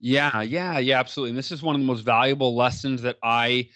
Yeah, 0.00 0.42
yeah, 0.42 0.78
yeah, 0.78 0.98
absolutely. 0.98 1.30
And 1.30 1.38
this 1.38 1.52
is 1.52 1.62
one 1.62 1.74
of 1.74 1.80
the 1.80 1.86
most 1.86 2.00
valuable 2.02 2.56
lessons 2.56 3.02
that 3.02 3.16
I 3.22 3.68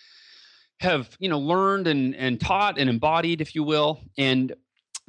have, 0.81 1.17
you 1.21 1.29
know, 1.29 1.39
learned 1.39 1.87
and 1.87 2.17
and 2.17 2.41
taught 2.41 2.79
and 2.79 2.91
embodied, 2.91 3.41
if 3.41 3.55
you 3.55 3.65
will. 3.65 4.01
And 4.19 4.55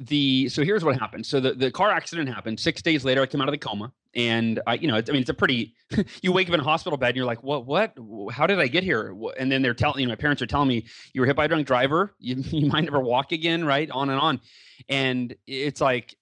the 0.00 0.48
so 0.50 0.64
here's 0.64 0.84
what 0.84 0.98
happened. 0.98 1.26
So 1.26 1.40
the, 1.40 1.54
the 1.54 1.70
car 1.70 1.90
accident 1.90 2.28
happened. 2.28 2.60
Six 2.60 2.82
days 2.82 3.04
later, 3.04 3.22
I 3.22 3.26
came 3.26 3.40
out 3.40 3.48
of 3.48 3.52
the 3.52 3.58
coma, 3.58 3.92
and 4.14 4.60
I, 4.66 4.74
you 4.74 4.88
know, 4.88 4.96
it's, 4.96 5.10
I 5.10 5.14
mean, 5.14 5.22
it's 5.22 5.30
a 5.30 5.34
pretty. 5.34 5.74
you 6.22 6.32
wake 6.32 6.48
up 6.48 6.54
in 6.54 6.60
a 6.60 6.64
hospital 6.64 6.98
bed, 6.98 7.08
and 7.08 7.16
you're 7.16 7.26
like, 7.26 7.42
what, 7.42 7.66
what? 7.66 7.94
How 8.32 8.46
did 8.46 8.60
I 8.60 8.68
get 8.68 8.84
here? 8.84 9.16
And 9.38 9.50
then 9.50 9.62
they're 9.62 9.74
telling, 9.74 10.00
you 10.00 10.06
know, 10.06 10.12
my 10.12 10.16
parents 10.16 10.42
are 10.42 10.46
telling 10.46 10.68
me 10.68 10.86
you 11.14 11.22
were 11.22 11.26
hit 11.26 11.36
by 11.36 11.46
a 11.46 11.48
drunk 11.48 11.66
driver. 11.66 12.14
You 12.20 12.36
you 12.38 12.66
might 12.66 12.84
never 12.84 13.00
walk 13.00 13.32
again, 13.32 13.64
right? 13.64 13.90
On 13.90 14.10
and 14.10 14.20
on, 14.20 14.40
and 14.88 15.34
it's 15.46 15.80
like 15.80 16.14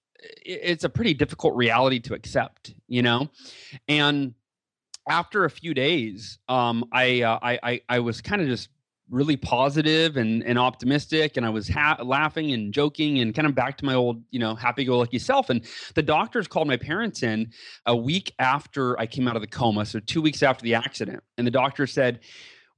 it- 0.45 0.61
it's 0.63 0.83
a 0.85 0.89
pretty 0.89 1.13
difficult 1.13 1.55
reality 1.55 1.99
to 2.01 2.13
accept, 2.13 2.73
you 2.87 3.01
know, 3.01 3.29
and 3.87 4.33
after 5.09 5.45
a 5.45 5.49
few 5.49 5.73
days, 5.73 6.39
um, 6.49 6.85
I, 6.91 7.21
uh, 7.21 7.39
I, 7.41 7.59
I 7.63 7.81
I 7.89 7.99
was 7.99 8.21
kind 8.21 8.41
of 8.41 8.47
just 8.47 8.69
really 9.09 9.37
positive 9.37 10.17
and 10.17 10.43
and 10.43 10.57
optimistic, 10.57 11.37
and 11.37 11.45
I 11.45 11.49
was 11.49 11.67
ha- 11.69 11.97
laughing 12.03 12.51
and 12.53 12.73
joking 12.73 13.19
and 13.19 13.33
kind 13.35 13.47
of 13.47 13.53
back 13.53 13.77
to 13.77 13.85
my 13.85 13.93
old 13.93 14.23
you 14.31 14.39
know 14.39 14.55
happy-go-lucky 14.55 15.19
self. 15.19 15.49
And 15.49 15.61
the 15.93 16.01
doctors 16.01 16.47
called 16.47 16.67
my 16.67 16.77
parents 16.77 17.23
in 17.23 17.51
a 17.85 17.95
week 17.95 18.33
after 18.39 18.99
I 18.99 19.05
came 19.05 19.27
out 19.27 19.35
of 19.35 19.41
the 19.41 19.47
coma, 19.47 19.85
so 19.85 19.99
two 19.99 20.21
weeks 20.21 20.41
after 20.41 20.63
the 20.63 20.75
accident, 20.75 21.23
and 21.37 21.45
the 21.45 21.51
doctor 21.51 21.85
said 21.87 22.19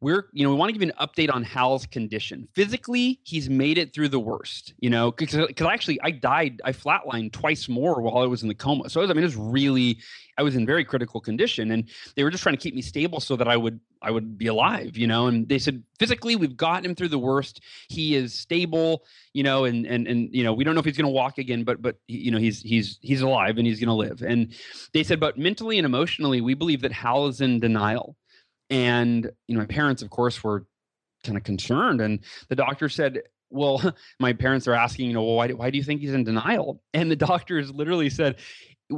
we're 0.02 0.28
you 0.32 0.44
know 0.44 0.50
we 0.52 0.56
want 0.56 0.70
to 0.70 0.74
give 0.74 0.82
you 0.82 0.94
an 0.96 1.08
update 1.08 1.34
on 1.34 1.44
hal's 1.44 1.86
condition. 1.86 2.48
Physically 2.54 3.20
he's 3.24 3.50
made 3.50 3.78
it 3.78 3.94
through 3.94 4.10
the 4.10 4.20
worst 4.20 4.74
you 4.80 4.90
know 4.90 5.12
because 5.12 5.48
actually 5.62 6.00
i 6.02 6.12
died 6.12 6.62
i 6.64 6.72
flatlined 6.72 7.32
twice 7.32 7.68
more 7.68 8.02
while 8.02 8.24
i 8.24 8.26
was 8.26 8.42
in 8.42 8.48
the 8.48 8.56
coma. 8.56 8.90
So 8.90 9.00
i, 9.00 9.04
was, 9.04 9.12
I 9.12 9.14
mean 9.14 9.24
it 9.24 9.28
was 9.28 9.36
really 9.36 10.00
i 10.38 10.44
was 10.44 10.56
in 10.56 10.66
very 10.66 10.86
critical 10.86 11.20
condition 11.20 11.72
and 11.72 11.90
they 12.16 12.24
were 12.24 12.30
just 12.30 12.44
trying 12.44 12.56
to 12.56 12.62
keep 12.62 12.76
me 12.76 12.82
stable 12.82 13.20
so 13.20 13.36
that 13.36 13.48
i 13.48 13.58
would 13.58 13.80
i 14.02 14.12
would 14.12 14.38
be 14.38 14.48
alive 14.48 14.96
you 14.96 15.08
know 15.08 15.28
and 15.28 15.50
they 15.50 15.58
said 15.58 15.82
physically 16.00 16.36
we've 16.36 16.58
gotten 16.58 16.86
him 16.86 16.96
through 16.96 17.08
the 17.10 17.20
worst. 17.20 17.62
He 17.90 18.16
is 18.16 18.34
stable 18.34 19.04
you 19.34 19.44
know 19.44 19.66
and 19.66 19.86
and 19.86 20.08
and 20.08 20.34
you 20.34 20.44
know 20.44 20.54
we 20.54 20.64
don't 20.64 20.76
know 20.76 20.80
if 20.80 20.86
he's 20.86 20.98
going 20.98 21.06
to 21.06 21.12
walk 21.12 21.38
again 21.38 21.64
but 21.64 21.82
but 21.82 21.98
you 22.08 22.32
know 22.32 22.38
he's 22.38 22.62
he's 22.62 23.00
he's 23.02 23.22
alive 23.22 23.58
and 23.58 23.68
he's 23.68 23.80
going 23.80 23.88
to 23.88 23.94
live. 23.94 24.22
And 24.22 24.54
they 24.94 25.04
said 25.04 25.20
but 25.20 25.38
mentally 25.38 25.78
and 25.78 25.86
emotionally 25.86 26.42
we 26.42 26.54
believe 26.54 26.82
that 26.82 26.92
hal 26.92 27.28
is 27.28 27.42
in 27.42 27.60
denial 27.60 28.16
and 28.70 29.30
you 29.48 29.56
know 29.56 29.62
my 29.62 29.66
parents 29.66 30.02
of 30.02 30.10
course 30.10 30.44
were 30.44 30.66
kind 31.24 31.38
of 31.38 31.44
concerned 31.44 32.02
and 32.02 32.20
the 32.50 32.56
doctor 32.56 32.90
said 32.90 33.22
well 33.50 33.82
my 34.20 34.34
parents 34.34 34.68
are 34.68 34.74
asking 34.74 35.08
you 35.08 35.14
know 35.14 35.24
well, 35.24 35.36
why, 35.36 35.48
do, 35.48 35.58
why 35.58 35.70
do 35.70 35.78
you 35.78 35.84
think 35.84 36.02
he's 36.02 36.14
in 36.14 36.24
denial? 36.24 36.82
And 36.94 37.10
the 37.10 37.16
doctors 37.28 37.72
literally 37.72 38.10
said 38.10 38.38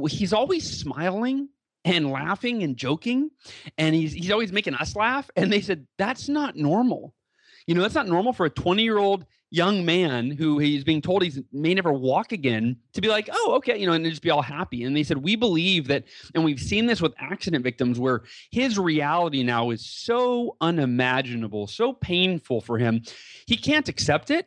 he's 0.08 0.32
always 0.32 0.78
smiling 0.78 1.48
and 1.84 2.10
laughing 2.10 2.62
and 2.62 2.76
joking 2.76 3.30
and 3.78 3.94
he's 3.94 4.12
he's 4.12 4.30
always 4.30 4.52
making 4.52 4.74
us 4.74 4.94
laugh 4.94 5.30
and 5.36 5.52
they 5.52 5.60
said 5.60 5.86
that's 5.98 6.28
not 6.28 6.56
normal. 6.56 7.14
You 7.66 7.74
know 7.74 7.82
that's 7.82 7.94
not 7.94 8.08
normal 8.08 8.32
for 8.32 8.46
a 8.46 8.50
20 8.50 8.82
year 8.82 8.98
old 8.98 9.24
young 9.50 9.84
man 9.84 10.30
who 10.30 10.58
he's 10.58 10.84
being 10.84 11.02
told 11.02 11.22
he 11.22 11.44
may 11.52 11.74
never 11.74 11.92
walk 11.92 12.32
again 12.32 12.76
to 12.92 13.00
be 13.00 13.08
like, 13.08 13.28
oh, 13.32 13.54
okay, 13.56 13.76
you 13.76 13.86
know, 13.86 13.92
and 13.92 14.04
just 14.06 14.22
be 14.22 14.30
all 14.30 14.42
happy. 14.42 14.84
And 14.84 14.96
they 14.96 15.02
said, 15.02 15.18
we 15.18 15.36
believe 15.36 15.88
that, 15.88 16.04
and 16.34 16.44
we've 16.44 16.60
seen 16.60 16.86
this 16.86 17.02
with 17.02 17.12
accident 17.18 17.64
victims 17.64 17.98
where 17.98 18.22
his 18.50 18.78
reality 18.78 19.42
now 19.42 19.70
is 19.70 19.84
so 19.84 20.56
unimaginable, 20.60 21.66
so 21.66 21.92
painful 21.92 22.60
for 22.60 22.78
him, 22.78 23.02
he 23.46 23.56
can't 23.56 23.88
accept 23.88 24.30
it. 24.30 24.46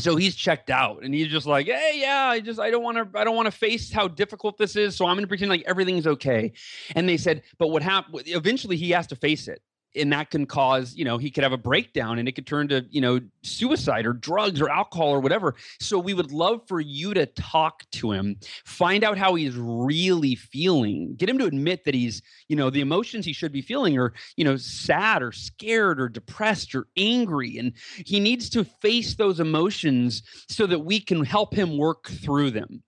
So 0.00 0.16
he's 0.16 0.34
checked 0.34 0.70
out 0.70 1.04
and 1.04 1.14
he's 1.14 1.28
just 1.28 1.46
like, 1.46 1.66
hey, 1.66 1.92
yeah, 2.00 2.26
I 2.26 2.40
just 2.40 2.58
I 2.58 2.72
don't 2.72 2.82
want 2.82 2.96
to 2.96 3.16
I 3.16 3.22
don't 3.22 3.36
want 3.36 3.46
to 3.46 3.52
face 3.52 3.92
how 3.92 4.08
difficult 4.08 4.58
this 4.58 4.74
is. 4.74 4.96
So 4.96 5.06
I'm 5.06 5.16
gonna 5.16 5.28
pretend 5.28 5.50
like 5.50 5.62
everything's 5.66 6.08
okay. 6.08 6.52
And 6.96 7.08
they 7.08 7.16
said, 7.16 7.44
but 7.58 7.68
what 7.68 7.84
happened 7.84 8.24
eventually 8.26 8.76
he 8.76 8.90
has 8.90 9.06
to 9.06 9.16
face 9.16 9.46
it 9.46 9.62
and 9.96 10.12
that 10.12 10.30
can 10.30 10.46
cause 10.46 10.94
you 10.94 11.04
know 11.04 11.18
he 11.18 11.30
could 11.30 11.44
have 11.44 11.52
a 11.52 11.58
breakdown 11.58 12.18
and 12.18 12.28
it 12.28 12.32
could 12.32 12.46
turn 12.46 12.68
to 12.68 12.84
you 12.90 13.00
know 13.00 13.20
suicide 13.42 14.06
or 14.06 14.12
drugs 14.12 14.60
or 14.60 14.68
alcohol 14.68 15.08
or 15.08 15.20
whatever. 15.20 15.54
So 15.80 15.98
we 15.98 16.14
would 16.14 16.32
love 16.32 16.62
for 16.66 16.80
you 16.80 17.14
to 17.14 17.26
talk 17.26 17.84
to 17.92 18.12
him 18.12 18.36
find 18.64 19.04
out 19.04 19.18
how 19.18 19.34
he's 19.34 19.54
really 19.56 20.34
feeling 20.34 21.14
get 21.16 21.28
him 21.28 21.38
to 21.38 21.46
admit 21.46 21.84
that 21.84 21.94
he's 21.94 22.22
you 22.48 22.56
know 22.56 22.70
the 22.70 22.80
emotions 22.80 23.24
he 23.24 23.32
should 23.32 23.52
be 23.52 23.62
feeling 23.62 23.98
are 23.98 24.12
you 24.36 24.44
know 24.44 24.56
sad 24.56 25.22
or 25.22 25.32
scared 25.32 26.00
or 26.00 26.08
depressed 26.08 26.74
or 26.74 26.86
angry. 26.96 27.58
And 27.58 27.72
he 28.04 28.20
needs 28.20 28.48
to 28.50 28.64
face 28.64 29.14
those 29.14 29.40
emotions 29.40 30.22
so 30.48 30.66
that 30.66 30.80
we 30.80 31.00
can 31.00 31.24
help 31.24 31.54
him 31.54 31.78
work 31.78 32.08
through 32.08 32.50
them. 32.50 32.82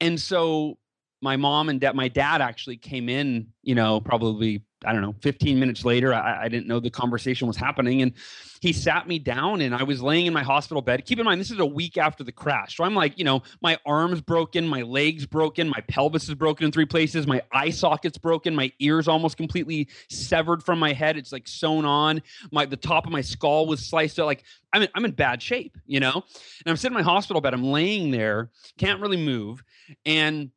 And 0.00 0.20
so 0.20 0.78
my 1.22 1.36
mom 1.36 1.68
and 1.68 1.80
dad 1.80 1.94
my 1.94 2.08
dad 2.08 2.40
actually 2.40 2.76
came 2.76 3.08
in 3.08 3.48
you 3.62 3.74
know 3.74 4.00
probably 4.00 4.62
I 4.86 4.92
don't 4.92 5.02
know, 5.02 5.14
15 5.20 5.58
minutes 5.58 5.84
later, 5.84 6.14
I, 6.14 6.44
I, 6.44 6.48
didn't 6.48 6.68
know 6.68 6.78
the 6.78 6.90
conversation 6.90 7.48
was 7.48 7.56
happening. 7.56 8.02
And 8.02 8.12
he 8.60 8.72
sat 8.72 9.08
me 9.08 9.18
down 9.18 9.60
and 9.60 9.74
I 9.74 9.82
was 9.82 10.00
laying 10.00 10.26
in 10.26 10.32
my 10.32 10.44
hospital 10.44 10.80
bed. 10.80 11.04
Keep 11.04 11.18
in 11.18 11.24
mind, 11.24 11.40
this 11.40 11.50
is 11.50 11.58
a 11.58 11.66
week 11.66 11.98
after 11.98 12.22
the 12.22 12.30
crash. 12.32 12.76
So 12.76 12.84
I'm 12.84 12.94
like, 12.94 13.18
you 13.18 13.24
know, 13.24 13.42
my 13.60 13.78
arm's 13.84 14.20
broken, 14.20 14.66
my 14.66 14.82
legs 14.82 15.26
broken, 15.26 15.68
my 15.68 15.80
pelvis 15.88 16.28
is 16.28 16.34
broken 16.34 16.66
in 16.66 16.72
three 16.72 16.86
places, 16.86 17.26
my 17.26 17.42
eye 17.52 17.70
socket's 17.70 18.16
broken, 18.16 18.54
my 18.54 18.72
ears 18.78 19.08
almost 19.08 19.36
completely 19.36 19.88
severed 20.08 20.62
from 20.62 20.78
my 20.78 20.92
head. 20.92 21.16
It's 21.16 21.32
like 21.32 21.48
sewn 21.48 21.84
on. 21.84 22.22
My 22.52 22.64
the 22.64 22.76
top 22.76 23.06
of 23.06 23.12
my 23.12 23.22
skull 23.22 23.66
was 23.66 23.84
sliced 23.84 24.20
out. 24.20 24.26
Like 24.26 24.44
I'm 24.72 24.82
in, 24.82 24.88
I'm 24.94 25.04
in 25.04 25.12
bad 25.12 25.42
shape, 25.42 25.76
you 25.86 25.98
know? 25.98 26.12
And 26.12 26.22
I'm 26.66 26.76
sitting 26.76 26.96
in 26.96 27.04
my 27.04 27.10
hospital 27.10 27.40
bed. 27.40 27.54
I'm 27.54 27.64
laying 27.64 28.12
there, 28.12 28.50
can't 28.78 29.00
really 29.00 29.16
move. 29.16 29.64
And 30.04 30.50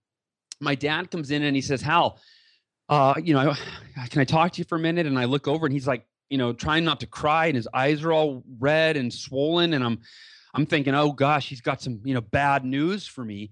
my 0.59 0.75
dad 0.75 1.09
comes 1.09 1.31
in 1.31 1.43
and 1.43 1.55
he 1.55 1.61
says, 1.61 1.81
Hal, 1.81 2.19
uh, 2.89 3.13
you 3.23 3.33
know, 3.33 3.53
can 4.09 4.21
I 4.21 4.25
talk 4.25 4.53
to 4.53 4.59
you 4.59 4.65
for 4.65 4.75
a 4.75 4.79
minute? 4.79 5.05
And 5.05 5.17
I 5.17 5.25
look 5.25 5.47
over 5.47 5.65
and 5.65 5.73
he's 5.73 5.87
like, 5.87 6.05
you 6.29 6.37
know, 6.37 6.53
trying 6.53 6.83
not 6.83 6.99
to 7.01 7.07
cry 7.07 7.47
and 7.47 7.55
his 7.55 7.67
eyes 7.73 8.03
are 8.03 8.11
all 8.11 8.43
red 8.59 8.97
and 8.97 9.13
swollen. 9.13 9.73
And 9.73 9.83
I'm, 9.83 9.99
I'm 10.53 10.65
thinking, 10.65 10.95
oh 10.95 11.11
gosh, 11.11 11.47
he's 11.47 11.61
got 11.61 11.81
some, 11.81 12.01
you 12.03 12.13
know, 12.13 12.21
bad 12.21 12.65
news 12.65 13.07
for 13.07 13.23
me. 13.23 13.51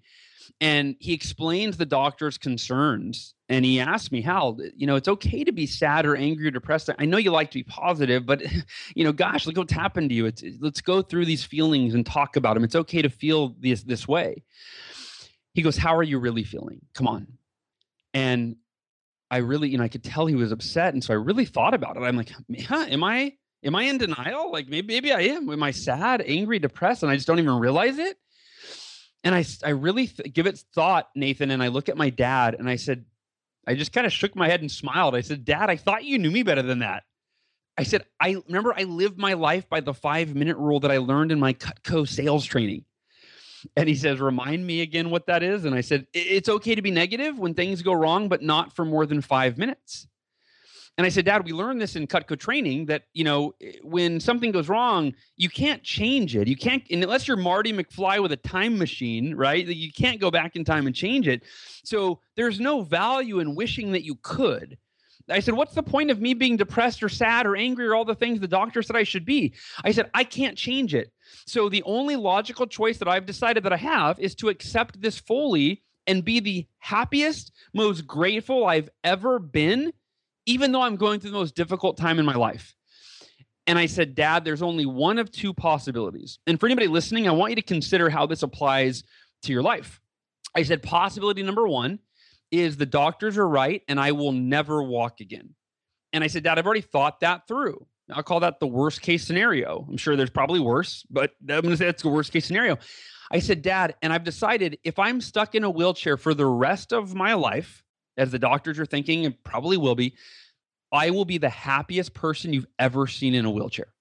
And 0.60 0.96
he 1.00 1.14
explains 1.14 1.78
the 1.78 1.86
doctor's 1.86 2.38
concerns. 2.38 3.36
And 3.50 3.64
he 3.64 3.80
asked 3.80 4.12
me, 4.12 4.22
Hal, 4.22 4.58
you 4.76 4.88
know, 4.88 4.96
it's 4.96 5.08
okay 5.08 5.44
to 5.44 5.52
be 5.52 5.68
sad 5.68 6.06
or 6.06 6.16
angry 6.16 6.48
or 6.48 6.52
depressed. 6.52 6.90
I 6.98 7.06
know 7.06 7.18
you 7.18 7.32
like 7.32 7.52
to 7.52 7.60
be 7.60 7.64
positive, 7.64 8.26
but, 8.26 8.42
you 8.96 9.04
know, 9.04 9.12
gosh, 9.12 9.46
look 9.46 9.58
what's 9.58 9.74
happened 9.74 10.10
to 10.10 10.16
you. 10.16 10.26
It's, 10.26 10.44
let's 10.60 10.82
go 10.82 11.02
through 11.02 11.26
these 11.26 11.44
feelings 11.44 11.94
and 11.94 12.06
talk 12.06 12.36
about 12.38 12.56
them. 12.56 12.64
It's 12.64 12.76
okay 12.76 13.02
to 13.02 13.10
feel 13.10 13.56
this, 13.60 13.84
this 13.84 14.08
way. 14.08 14.44
He 15.54 15.62
goes, 15.62 15.78
How 15.78 15.96
are 15.96 16.04
you 16.04 16.18
really 16.18 16.44
feeling? 16.44 16.82
Come 16.94 17.08
on. 17.08 17.28
And 18.14 18.56
I 19.30 19.38
really, 19.38 19.70
you 19.70 19.78
know, 19.78 19.84
I 19.84 19.90
could 19.90 20.04
tell 20.04 20.26
he 20.26 20.36
was 20.36 20.52
upset, 20.52 20.94
and 20.94 21.04
so 21.04 21.14
I 21.14 21.18
really 21.18 21.46
thought 21.46 21.74
about 21.74 21.98
it. 21.98 22.02
I'm 22.02 22.16
like, 22.16 22.32
huh, 22.66 22.86
am 22.90 23.04
I, 23.04 23.34
am 23.64 23.76
I 23.76 23.84
in 23.84 23.98
denial? 23.98 24.52
Like 24.52 24.68
maybe, 24.70 24.88
maybe 24.88 25.12
I 25.12 25.22
am. 25.22 25.50
Am 25.50 25.64
I 25.64 25.72
sad, 25.72 26.24
angry, 26.26 26.60
depressed, 26.60 27.04
and 27.04 27.12
I 27.12 27.16
just 27.16 27.28
don't 27.28 27.40
even 27.40 27.60
realize 27.60 27.98
it? 27.98 28.18
And 29.24 29.36
I, 29.36 29.44
I 29.66 29.72
really 29.72 30.08
th- 30.08 30.34
give 30.34 30.48
it 30.48 30.64
thought, 30.74 31.10
Nathan. 31.16 31.52
And 31.52 31.62
I 31.62 31.68
look 31.68 31.90
at 31.90 31.98
my 31.98 32.10
dad, 32.10 32.56
and 32.56 32.70
I 32.70 32.78
said, 32.78 33.06
I 33.68 33.76
just 33.76 33.92
kind 33.92 34.08
of 34.08 34.14
shook 34.14 34.36
my 34.36 34.48
head 34.48 34.62
and 34.62 34.72
smiled. 34.72 35.14
I 35.14 35.22
said, 35.22 35.44
Dad, 35.44 35.70
I 35.70 35.76
thought 35.76 36.06
you 36.06 36.18
knew 36.18 36.32
me 36.32 36.44
better 36.44 36.62
than 36.62 36.80
that. 36.80 37.04
I 37.78 37.84
said, 37.84 38.06
I 38.20 38.42
remember 38.48 38.74
I 38.76 38.84
lived 38.84 39.18
my 39.18 39.34
life 39.34 39.70
by 39.70 39.82
the 39.82 39.94
five 39.94 40.34
minute 40.34 40.58
rule 40.58 40.80
that 40.80 40.92
I 40.92 40.98
learned 40.98 41.34
in 41.34 41.40
my 41.40 41.54
Cutco 41.54 42.08
sales 42.08 42.46
training. 42.46 42.86
And 43.76 43.88
he 43.88 43.96
says, 43.96 44.20
Remind 44.20 44.66
me 44.66 44.82
again 44.82 45.10
what 45.10 45.28
that 45.28 45.44
is. 45.44 45.66
And 45.66 45.76
I 45.76 45.82
said, 45.82 46.08
It's 46.14 46.50
okay 46.50 46.76
to 46.76 46.82
be 46.82 46.92
negative 46.92 47.38
when 47.40 47.54
things 47.54 47.82
go 47.82 47.94
wrong, 47.94 48.30
but 48.30 48.42
not 48.42 48.74
for 48.76 48.86
more 48.86 49.06
than 49.06 49.22
five 49.22 49.58
minutes. 49.58 50.08
And 50.98 51.06
I 51.06 51.10
said, 51.10 51.26
Dad, 51.26 51.46
we 51.46 51.52
learned 51.52 51.80
this 51.80 51.96
in 51.96 52.08
Cutco 52.08 52.38
training 52.40 52.88
that, 52.88 53.04
you 53.14 53.24
know, 53.24 53.54
eh, 53.62 53.74
when 53.84 54.20
something 54.20 54.52
goes 54.52 54.68
wrong, 54.68 55.14
you 55.36 55.48
can't 55.48 55.84
change 55.84 56.36
it. 56.36 56.48
You 56.48 56.56
can't, 56.56 56.84
unless 56.90 57.28
you're 57.28 57.38
Marty 57.38 57.72
McFly 57.72 58.20
with 58.20 58.32
a 58.32 58.38
time 58.38 58.80
machine, 58.80 59.36
right? 59.36 59.66
You 59.66 59.92
can't 59.92 60.20
go 60.20 60.32
back 60.32 60.56
in 60.56 60.66
time 60.66 60.88
and 60.88 60.96
change 60.96 61.28
it. 61.28 61.44
So 61.84 62.20
there's 62.36 62.60
no 62.60 62.82
value 62.82 63.40
in 63.40 63.54
wishing 63.54 63.92
that 63.92 64.04
you 64.04 64.16
could. 64.24 64.78
I 65.30 65.40
said, 65.40 65.54
What's 65.54 65.76
the 65.76 65.84
point 65.84 66.10
of 66.10 66.22
me 66.22 66.34
being 66.34 66.58
depressed 66.58 67.04
or 67.04 67.10
sad 67.10 67.46
or 67.46 67.56
angry 67.56 67.86
or 67.86 67.94
all 67.94 68.06
the 68.06 68.16
things 68.16 68.40
the 68.40 68.48
doctor 68.48 68.82
said 68.82 68.96
I 68.96 69.04
should 69.04 69.26
be? 69.26 69.54
I 69.84 69.92
said, 69.92 70.10
I 70.14 70.24
can't 70.24 70.58
change 70.58 70.96
it. 70.96 71.12
So 71.46 71.70
the 71.70 71.84
only 71.84 72.16
logical 72.16 72.68
choice 72.68 72.98
that 72.98 73.08
I've 73.08 73.26
decided 73.26 73.64
that 73.64 73.74
I 73.74 73.78
have 73.78 74.20
is 74.20 74.36
to 74.36 74.50
accept 74.50 75.02
this 75.02 75.20
fully 75.20 75.84
and 76.06 76.24
be 76.24 76.40
the 76.40 76.66
happiest, 76.80 77.52
most 77.74 78.08
grateful 78.08 78.66
I've 78.66 78.90
ever 79.04 79.40
been, 79.40 79.92
even 80.46 80.72
though 80.72 80.82
I'm 80.82 80.96
going 80.96 81.20
through 81.20 81.32
the 81.32 81.38
most 81.38 81.56
difficult 81.56 81.98
time 81.98 82.20
in 82.20 82.26
my 82.26 82.36
life. 82.36 82.76
And 83.68 83.78
I 83.78 83.86
said, 83.86 84.16
Dad, 84.16 84.46
there's 84.46 84.62
only 84.62 84.86
one 84.86 85.20
of 85.20 85.30
two 85.30 85.54
possibilities. 85.54 86.40
And 86.48 86.58
for 86.58 86.68
anybody 86.68 86.88
listening, 86.88 87.28
I 87.28 87.32
want 87.32 87.52
you 87.52 87.58
to 87.58 87.62
consider 87.62 88.10
how 88.10 88.26
this 88.26 88.42
applies 88.42 89.04
to 89.44 89.52
your 89.52 89.62
life. 89.62 90.00
I 90.56 90.64
said, 90.64 90.82
possibility 90.82 91.44
number 91.44 91.68
one 91.68 92.00
is 92.50 92.78
the 92.78 92.86
doctors 92.86 93.38
are 93.38 93.48
right 93.48 93.84
and 93.90 94.00
I 94.00 94.14
will 94.14 94.32
never 94.32 94.82
walk 94.82 95.20
again. 95.20 95.54
And 96.14 96.24
I 96.24 96.28
said, 96.28 96.44
Dad, 96.44 96.58
I've 96.58 96.66
already 96.66 96.82
thought 96.82 97.20
that 97.20 97.46
through. 97.48 97.86
I'll 98.12 98.24
call 98.24 98.40
that 98.42 98.60
the 98.60 98.68
worst 98.68 99.02
case 99.02 99.26
scenario. 99.26 99.86
I'm 99.90 99.98
sure 99.98 100.16
there's 100.16 100.30
probably 100.30 100.60
worse, 100.60 101.06
but 101.10 101.32
I'm 101.42 101.62
going 101.62 101.72
to 101.72 101.78
say 101.78 101.86
that's 101.86 102.04
the 102.04 102.10
worst 102.10 102.32
case 102.32 102.46
scenario. 102.46 102.78
I 103.32 103.40
said, 103.40 103.62
Dad, 103.62 103.96
and 104.02 104.14
I've 104.14 104.24
decided 104.24 104.78
if 104.84 104.98
I'm 104.98 105.20
stuck 105.20 105.56
in 105.56 105.64
a 105.64 105.70
wheelchair 105.70 106.16
for 106.16 106.34
the 106.34 106.46
rest 106.46 106.94
of 106.94 107.14
my 107.14 107.34
life, 107.34 107.84
as 108.18 108.32
the 108.32 108.40
doctors 108.40 108.80
are 108.80 108.86
thinking 108.86 109.26
and 109.26 109.44
probably 109.44 109.78
will 109.78 109.96
be, 109.96 110.16
I 110.92 111.10
will 111.10 111.26
be 111.26 111.38
the 111.38 111.50
happiest 111.50 112.14
person 112.14 112.54
you've 112.54 112.68
ever 112.80 113.08
seen 113.08 113.36
in 113.36 113.46
a 113.46 113.52
wheelchair 113.52 113.94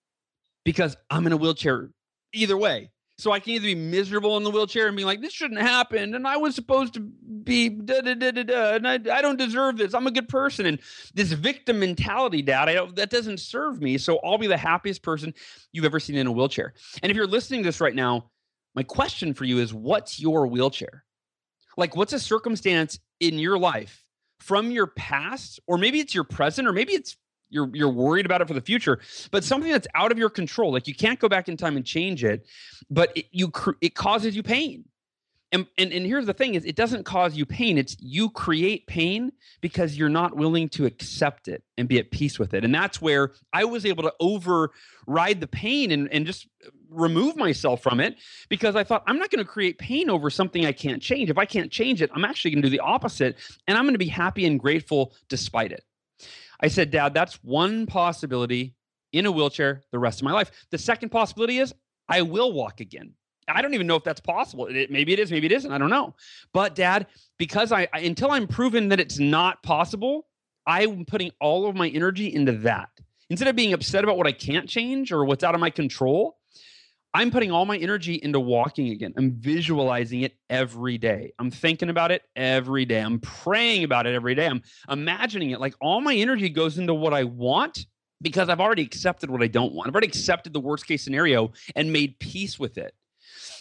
because 0.64 0.96
I'm 1.10 1.26
in 1.26 1.32
a 1.32 1.36
wheelchair 1.36 1.90
either 2.32 2.56
way. 2.56 2.90
So 3.18 3.32
I 3.32 3.40
can 3.40 3.54
either 3.54 3.64
be 3.64 3.74
miserable 3.74 4.36
in 4.36 4.44
the 4.44 4.50
wheelchair 4.50 4.88
and 4.88 4.96
be 4.96 5.04
like, 5.04 5.22
this 5.22 5.32
shouldn't 5.32 5.60
happen. 5.60 6.14
And 6.14 6.26
I 6.26 6.36
was 6.36 6.54
supposed 6.54 6.94
to 6.94 7.00
be 7.00 7.70
da 7.70 8.02
da 8.02 8.14
da 8.14 8.30
da 8.30 8.42
da. 8.42 8.74
And 8.74 8.86
I, 8.86 8.94
I 8.94 9.22
don't 9.22 9.38
deserve 9.38 9.78
this. 9.78 9.94
I'm 9.94 10.06
a 10.06 10.10
good 10.10 10.28
person. 10.28 10.66
And 10.66 10.78
this 11.14 11.32
victim 11.32 11.78
mentality, 11.78 12.42
dad, 12.42 12.68
I 12.68 12.74
don't, 12.74 12.94
that 12.96 13.08
doesn't 13.08 13.40
serve 13.40 13.80
me. 13.80 13.96
So 13.96 14.18
I'll 14.18 14.36
be 14.36 14.46
the 14.46 14.56
happiest 14.58 15.02
person 15.02 15.32
you've 15.72 15.86
ever 15.86 15.98
seen 15.98 16.16
in 16.16 16.26
a 16.26 16.32
wheelchair. 16.32 16.74
And 17.02 17.10
if 17.10 17.16
you're 17.16 17.26
listening 17.26 17.62
to 17.62 17.68
this 17.68 17.80
right 17.80 17.94
now, 17.94 18.30
my 18.74 18.82
question 18.82 19.32
for 19.32 19.44
you 19.44 19.60
is 19.60 19.72
what's 19.72 20.20
your 20.20 20.46
wheelchair? 20.46 21.04
Like, 21.78 21.96
what's 21.96 22.12
a 22.12 22.20
circumstance 22.20 22.98
in 23.20 23.38
your 23.38 23.58
life 23.58 24.02
from 24.40 24.70
your 24.70 24.88
past, 24.88 25.60
or 25.66 25.78
maybe 25.78 26.00
it's 26.00 26.14
your 26.14 26.24
present, 26.24 26.68
or 26.68 26.72
maybe 26.72 26.92
it's 26.92 27.16
you're 27.48 27.70
you're 27.74 27.90
worried 27.90 28.26
about 28.26 28.40
it 28.40 28.48
for 28.48 28.54
the 28.54 28.60
future, 28.60 28.98
but 29.30 29.44
something 29.44 29.70
that's 29.70 29.88
out 29.94 30.12
of 30.12 30.18
your 30.18 30.30
control. 30.30 30.72
Like 30.72 30.86
you 30.86 30.94
can't 30.94 31.18
go 31.18 31.28
back 31.28 31.48
in 31.48 31.56
time 31.56 31.76
and 31.76 31.84
change 31.84 32.24
it, 32.24 32.46
but 32.90 33.16
it, 33.16 33.26
you 33.30 33.52
it 33.80 33.94
causes 33.94 34.36
you 34.36 34.42
pain. 34.42 34.84
And, 35.52 35.64
and 35.78 35.92
and 35.92 36.04
here's 36.04 36.26
the 36.26 36.34
thing 36.34 36.56
is 36.56 36.64
it 36.64 36.74
doesn't 36.74 37.04
cause 37.04 37.36
you 37.36 37.46
pain 37.46 37.78
it's 37.78 37.96
you 38.00 38.30
create 38.30 38.88
pain 38.88 39.30
because 39.60 39.96
you're 39.96 40.08
not 40.08 40.36
willing 40.36 40.68
to 40.70 40.86
accept 40.86 41.46
it 41.46 41.62
and 41.78 41.86
be 41.86 42.00
at 42.00 42.10
peace 42.10 42.36
with 42.36 42.52
it 42.52 42.64
and 42.64 42.74
that's 42.74 43.00
where 43.00 43.30
i 43.52 43.64
was 43.64 43.86
able 43.86 44.02
to 44.02 44.12
override 44.18 45.40
the 45.40 45.46
pain 45.46 45.92
and, 45.92 46.12
and 46.12 46.26
just 46.26 46.48
remove 46.90 47.36
myself 47.36 47.80
from 47.80 48.00
it 48.00 48.16
because 48.48 48.74
i 48.74 48.82
thought 48.82 49.04
i'm 49.06 49.20
not 49.20 49.30
going 49.30 49.42
to 49.42 49.48
create 49.48 49.78
pain 49.78 50.10
over 50.10 50.30
something 50.30 50.66
i 50.66 50.72
can't 50.72 51.00
change 51.00 51.30
if 51.30 51.38
i 51.38 51.44
can't 51.44 51.70
change 51.70 52.02
it 52.02 52.10
i'm 52.12 52.24
actually 52.24 52.50
going 52.50 52.60
to 52.60 52.68
do 52.68 52.76
the 52.76 52.80
opposite 52.80 53.36
and 53.68 53.78
i'm 53.78 53.84
going 53.84 53.94
to 53.94 53.98
be 53.98 54.08
happy 54.08 54.46
and 54.46 54.58
grateful 54.58 55.14
despite 55.28 55.70
it 55.70 55.84
I 56.60 56.68
said, 56.68 56.90
Dad, 56.90 57.14
that's 57.14 57.36
one 57.42 57.86
possibility 57.86 58.74
in 59.12 59.26
a 59.26 59.32
wheelchair 59.32 59.82
the 59.92 59.98
rest 59.98 60.20
of 60.20 60.24
my 60.24 60.32
life. 60.32 60.50
The 60.70 60.78
second 60.78 61.10
possibility 61.10 61.58
is 61.58 61.74
I 62.08 62.22
will 62.22 62.52
walk 62.52 62.80
again. 62.80 63.14
I 63.48 63.62
don't 63.62 63.74
even 63.74 63.86
know 63.86 63.96
if 63.96 64.04
that's 64.04 64.20
possible. 64.20 64.66
It, 64.66 64.90
maybe 64.90 65.12
it 65.12 65.18
is, 65.18 65.30
maybe 65.30 65.46
it 65.46 65.52
isn't. 65.52 65.70
I 65.70 65.78
don't 65.78 65.90
know. 65.90 66.14
But 66.52 66.74
dad, 66.74 67.06
because 67.38 67.70
I, 67.70 67.88
I 67.92 68.00
until 68.00 68.30
I'm 68.30 68.48
proven 68.48 68.88
that 68.88 69.00
it's 69.00 69.18
not 69.18 69.62
possible, 69.62 70.26
I'm 70.66 71.04
putting 71.04 71.30
all 71.40 71.68
of 71.68 71.76
my 71.76 71.88
energy 71.88 72.32
into 72.32 72.52
that. 72.52 72.88
Instead 73.30 73.48
of 73.48 73.56
being 73.56 73.72
upset 73.72 74.04
about 74.04 74.16
what 74.16 74.26
I 74.26 74.32
can't 74.32 74.68
change 74.68 75.12
or 75.12 75.24
what's 75.24 75.44
out 75.44 75.54
of 75.54 75.60
my 75.60 75.70
control, 75.70 76.38
I'm 77.14 77.30
putting 77.30 77.50
all 77.50 77.64
my 77.64 77.78
energy 77.78 78.14
into 78.16 78.38
walking 78.38 78.90
again. 78.90 79.14
I'm 79.16 79.32
visualizing 79.32 80.20
it 80.20 80.34
every 80.50 80.98
day. 80.98 81.32
I'm 81.38 81.50
thinking 81.50 81.88
about 81.88 82.10
it 82.10 82.22
every 82.36 82.84
day. 82.84 83.00
I'm 83.00 83.20
praying 83.20 83.84
about 83.84 84.06
it 84.06 84.14
every 84.14 84.34
day. 84.34 84.46
I'm 84.46 84.62
imagining 84.90 85.50
it. 85.50 85.60
Like 85.60 85.74
all 85.80 86.00
my 86.02 86.14
energy 86.14 86.50
goes 86.50 86.76
into 86.78 86.92
what 86.92 87.14
I 87.14 87.24
want 87.24 87.86
because 88.20 88.48
I've 88.48 88.60
already 88.60 88.82
accepted 88.82 89.30
what 89.30 89.42
I 89.42 89.46
don't 89.46 89.72
want. 89.72 89.88
I've 89.88 89.94
already 89.94 90.08
accepted 90.08 90.52
the 90.52 90.60
worst 90.60 90.86
case 90.86 91.02
scenario 91.02 91.52
and 91.74 91.92
made 91.92 92.18
peace 92.18 92.58
with 92.58 92.78
it. 92.78 92.94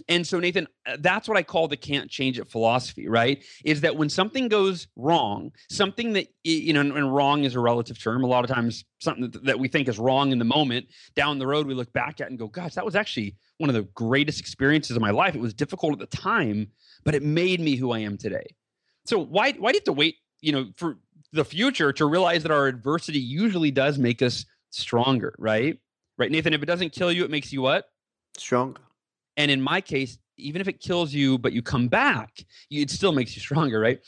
And 0.08 0.26
so, 0.26 0.40
Nathan, 0.40 0.68
uh, 0.86 0.98
that's 1.00 1.28
what 1.28 1.38
I 1.38 1.44
call 1.44 1.68
the 1.68 1.78
can't 1.78 2.10
change 2.10 2.40
it 2.40 2.50
philosophy, 2.50 3.08
right? 3.08 3.44
Is 3.64 3.82
that 3.82 3.96
when 3.96 4.10
something 4.10 4.48
goes 4.48 4.88
wrong, 4.96 5.52
something 5.70 6.14
that, 6.14 6.28
you 6.44 6.74
know, 6.74 6.82
and 6.82 7.16
wrong 7.16 7.44
is 7.44 7.56
a 7.56 7.60
relative 7.60 8.02
term. 8.02 8.24
A 8.24 8.28
lot 8.28 8.44
of 8.44 8.54
times, 8.54 8.86
something 9.00 9.34
that 9.44 9.60
we 9.60 9.68
think 9.68 9.88
is 9.88 10.00
wrong 10.00 10.32
in 10.32 10.40
the 10.40 10.46
moment, 10.46 10.88
down 11.16 11.40
the 11.40 11.48
road, 11.48 11.68
we 11.68 11.74
look 11.74 11.92
back 11.94 12.22
at 12.22 12.30
and 12.30 12.40
go, 12.40 12.48
gosh, 12.48 12.76
that 12.76 12.86
was 12.86 12.96
actually 12.96 13.36
one 13.58 13.70
of 13.70 13.76
the 13.76 13.84
greatest 13.94 14.40
experiences 14.40 14.96
of 14.96 15.02
my 15.02 15.12
life. 15.12 15.36
It 15.36 15.42
was 15.42 15.54
difficult 15.54 15.94
at 15.94 16.00
the 16.00 16.18
time, 16.18 16.72
but 17.04 17.16
it 17.16 17.24
made 17.24 17.60
me 17.60 17.76
who 17.76 17.92
I 17.92 18.00
am 18.00 18.18
today. 18.18 18.56
So, 19.06 19.20
why, 19.20 19.52
why 19.54 19.72
do 19.72 19.76
you 19.76 19.80
have 19.80 19.86
to 19.86 19.94
wait, 19.94 20.16
you 20.42 20.52
know, 20.52 20.72
for 20.76 20.98
the 21.32 21.46
future 21.46 21.92
to 21.94 22.06
realize 22.06 22.44
that 22.44 22.52
our 22.52 22.68
adversity 22.68 23.20
usually 23.20 23.72
does 23.72 23.98
make 23.98 24.22
us 24.22 24.46
stronger, 24.72 25.36
right? 25.38 25.78
Right, 26.18 26.32
Nathan, 26.32 26.54
if 26.54 26.64
it 26.64 26.66
doesn't 26.66 26.94
kill 26.94 27.12
you, 27.12 27.26
it 27.26 27.30
makes 27.30 27.52
you 27.52 27.62
what? 27.62 27.86
Stronger. 28.38 28.82
And 29.38 29.52
in 29.52 29.62
my 29.62 29.82
case, 29.82 30.18
even 30.38 30.62
if 30.62 30.68
it 30.68 30.80
kills 30.80 31.14
you, 31.14 31.38
but 31.38 31.54
you 31.54 31.62
come 31.62 31.88
back, 31.88 32.46
it 32.70 32.90
still 32.90 33.12
makes 33.12 33.36
you 33.36 33.42
stronger, 33.42 33.80
right? 33.80 34.00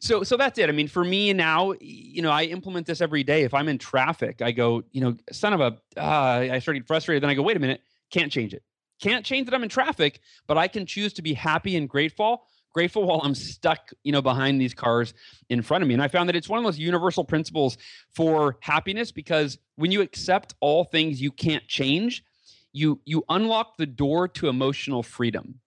So, 0.00 0.22
so 0.22 0.36
that's 0.36 0.58
it. 0.58 0.68
I 0.68 0.72
mean, 0.72 0.88
for 0.88 1.04
me 1.04 1.32
now, 1.32 1.72
you 1.80 2.22
know, 2.22 2.30
I 2.30 2.44
implement 2.44 2.86
this 2.86 3.00
every 3.00 3.22
day. 3.22 3.42
If 3.42 3.54
I'm 3.54 3.68
in 3.68 3.78
traffic, 3.78 4.42
I 4.42 4.52
go, 4.52 4.82
you 4.92 5.00
know, 5.00 5.16
son 5.32 5.52
of 5.52 5.60
a, 5.60 5.78
uh, 5.96 6.52
I 6.52 6.58
started 6.58 6.86
frustrated. 6.86 7.22
Then 7.22 7.30
I 7.30 7.34
go, 7.34 7.42
wait 7.42 7.56
a 7.56 7.60
minute, 7.60 7.80
can't 8.10 8.30
change 8.30 8.54
it. 8.54 8.62
Can't 9.00 9.24
change 9.24 9.46
that 9.46 9.54
I'm 9.54 9.62
in 9.62 9.70
traffic, 9.70 10.20
but 10.46 10.58
I 10.58 10.68
can 10.68 10.84
choose 10.84 11.14
to 11.14 11.22
be 11.22 11.32
happy 11.32 11.76
and 11.76 11.88
grateful 11.88 12.42
grateful 12.72 13.04
while 13.04 13.20
I'm 13.22 13.34
stuck, 13.34 13.90
you 14.04 14.12
know, 14.12 14.22
behind 14.22 14.60
these 14.60 14.74
cars 14.74 15.14
in 15.48 15.62
front 15.62 15.82
of 15.82 15.88
me. 15.88 15.94
And 15.94 16.02
I 16.02 16.08
found 16.08 16.28
that 16.28 16.36
it's 16.36 16.48
one 16.48 16.58
of 16.58 16.64
those 16.64 16.78
universal 16.78 17.24
principles 17.24 17.76
for 18.14 18.56
happiness 18.60 19.12
because 19.12 19.58
when 19.76 19.90
you 19.90 20.00
accept 20.02 20.54
all 20.60 20.84
things 20.84 21.20
you 21.20 21.32
can't 21.32 21.66
change, 21.66 22.24
you 22.72 23.00
you 23.04 23.24
unlock 23.28 23.76
the 23.76 23.86
door 23.86 24.28
to 24.28 24.48
emotional 24.48 25.02
freedom. 25.02 25.60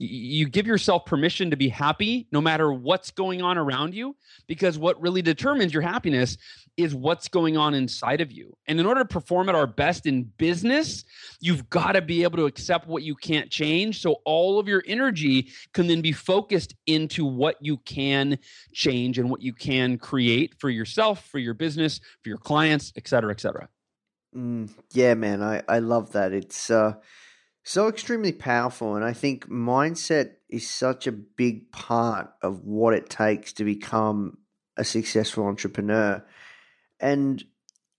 You 0.00 0.48
give 0.48 0.64
yourself 0.64 1.06
permission 1.06 1.50
to 1.50 1.56
be 1.56 1.68
happy 1.68 2.28
no 2.30 2.40
matter 2.40 2.72
what's 2.72 3.10
going 3.10 3.42
on 3.42 3.58
around 3.58 3.96
you 3.96 4.14
because 4.46 4.78
what 4.78 5.00
really 5.02 5.22
determines 5.22 5.72
your 5.72 5.82
happiness 5.82 6.36
is 6.76 6.94
what's 6.94 7.26
going 7.26 7.56
on 7.56 7.74
inside 7.74 8.20
of 8.20 8.30
you. 8.30 8.56
And 8.68 8.78
in 8.78 8.86
order 8.86 9.00
to 9.00 9.08
perform 9.08 9.48
at 9.48 9.56
our 9.56 9.66
best 9.66 10.06
in 10.06 10.22
business 10.38 11.04
you've 11.40 11.68
got 11.68 11.92
to 11.92 12.00
be 12.00 12.22
able 12.22 12.36
to 12.36 12.46
accept 12.46 12.86
what 12.86 13.02
you 13.02 13.16
can't 13.16 13.50
change. 13.50 14.00
So 14.00 14.18
all 14.24 14.60
of 14.60 14.68
your 14.68 14.84
energy 14.86 15.50
can 15.74 15.88
then 15.88 16.00
be 16.00 16.12
focused 16.12 16.76
into 16.86 17.24
what 17.24 17.56
you 17.60 17.78
can 17.78 18.38
change 18.72 19.18
and 19.18 19.28
what 19.28 19.42
you 19.42 19.52
can 19.52 19.98
create 19.98 20.54
for 20.60 20.70
yourself 20.70 21.26
for 21.26 21.40
your 21.40 21.54
business 21.54 22.00
for 22.22 22.28
your 22.28 22.38
clients 22.38 22.92
et 22.96 23.08
cetera 23.08 23.32
et 23.32 23.40
cetera 23.40 23.68
Mm, 24.36 24.70
yeah, 24.92 25.14
man, 25.14 25.42
I, 25.42 25.62
I 25.68 25.78
love 25.78 26.12
that. 26.12 26.32
It's 26.32 26.70
uh, 26.70 26.94
so 27.64 27.88
extremely 27.88 28.32
powerful. 28.32 28.96
And 28.96 29.04
I 29.04 29.12
think 29.12 29.48
mindset 29.48 30.32
is 30.48 30.68
such 30.68 31.06
a 31.06 31.12
big 31.12 31.70
part 31.72 32.30
of 32.42 32.64
what 32.64 32.94
it 32.94 33.10
takes 33.10 33.52
to 33.54 33.64
become 33.64 34.38
a 34.76 34.84
successful 34.84 35.46
entrepreneur. 35.46 36.24
And 37.00 37.42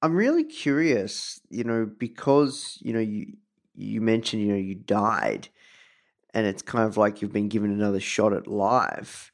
I'm 0.01 0.15
really 0.15 0.43
curious, 0.43 1.41
you 1.49 1.63
know, 1.63 1.85
because, 1.85 2.77
you 2.81 2.93
know, 2.93 2.99
you, 2.99 3.33
you 3.75 4.01
mentioned, 4.01 4.41
you 4.43 4.49
know, 4.49 4.57
you 4.57 4.75
died 4.75 5.49
and 6.33 6.45
it's 6.45 6.61
kind 6.61 6.85
of 6.85 6.97
like 6.97 7.21
you've 7.21 7.33
been 7.33 7.49
given 7.49 7.71
another 7.71 7.99
shot 7.99 8.33
at 8.33 8.47
life. 8.47 9.31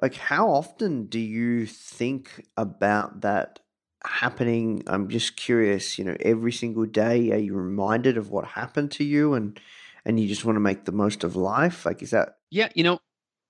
Like, 0.00 0.14
how 0.14 0.50
often 0.50 1.06
do 1.06 1.18
you 1.18 1.66
think 1.66 2.44
about 2.56 3.22
that 3.22 3.60
happening? 4.06 4.82
I'm 4.86 5.08
just 5.08 5.36
curious, 5.36 5.98
you 5.98 6.04
know, 6.04 6.16
every 6.20 6.52
single 6.52 6.86
day, 6.86 7.30
are 7.32 7.38
you 7.38 7.54
reminded 7.54 8.16
of 8.16 8.30
what 8.30 8.44
happened 8.46 8.90
to 8.92 9.04
you 9.04 9.34
and 9.34 9.58
and 10.04 10.20
you 10.20 10.28
just 10.28 10.44
want 10.44 10.56
to 10.56 10.60
make 10.60 10.84
the 10.84 10.92
most 10.92 11.24
of 11.24 11.36
life? 11.36 11.86
Like, 11.86 12.02
is 12.02 12.10
that? 12.10 12.36
Yeah, 12.50 12.68
you 12.74 12.84
know, 12.84 13.00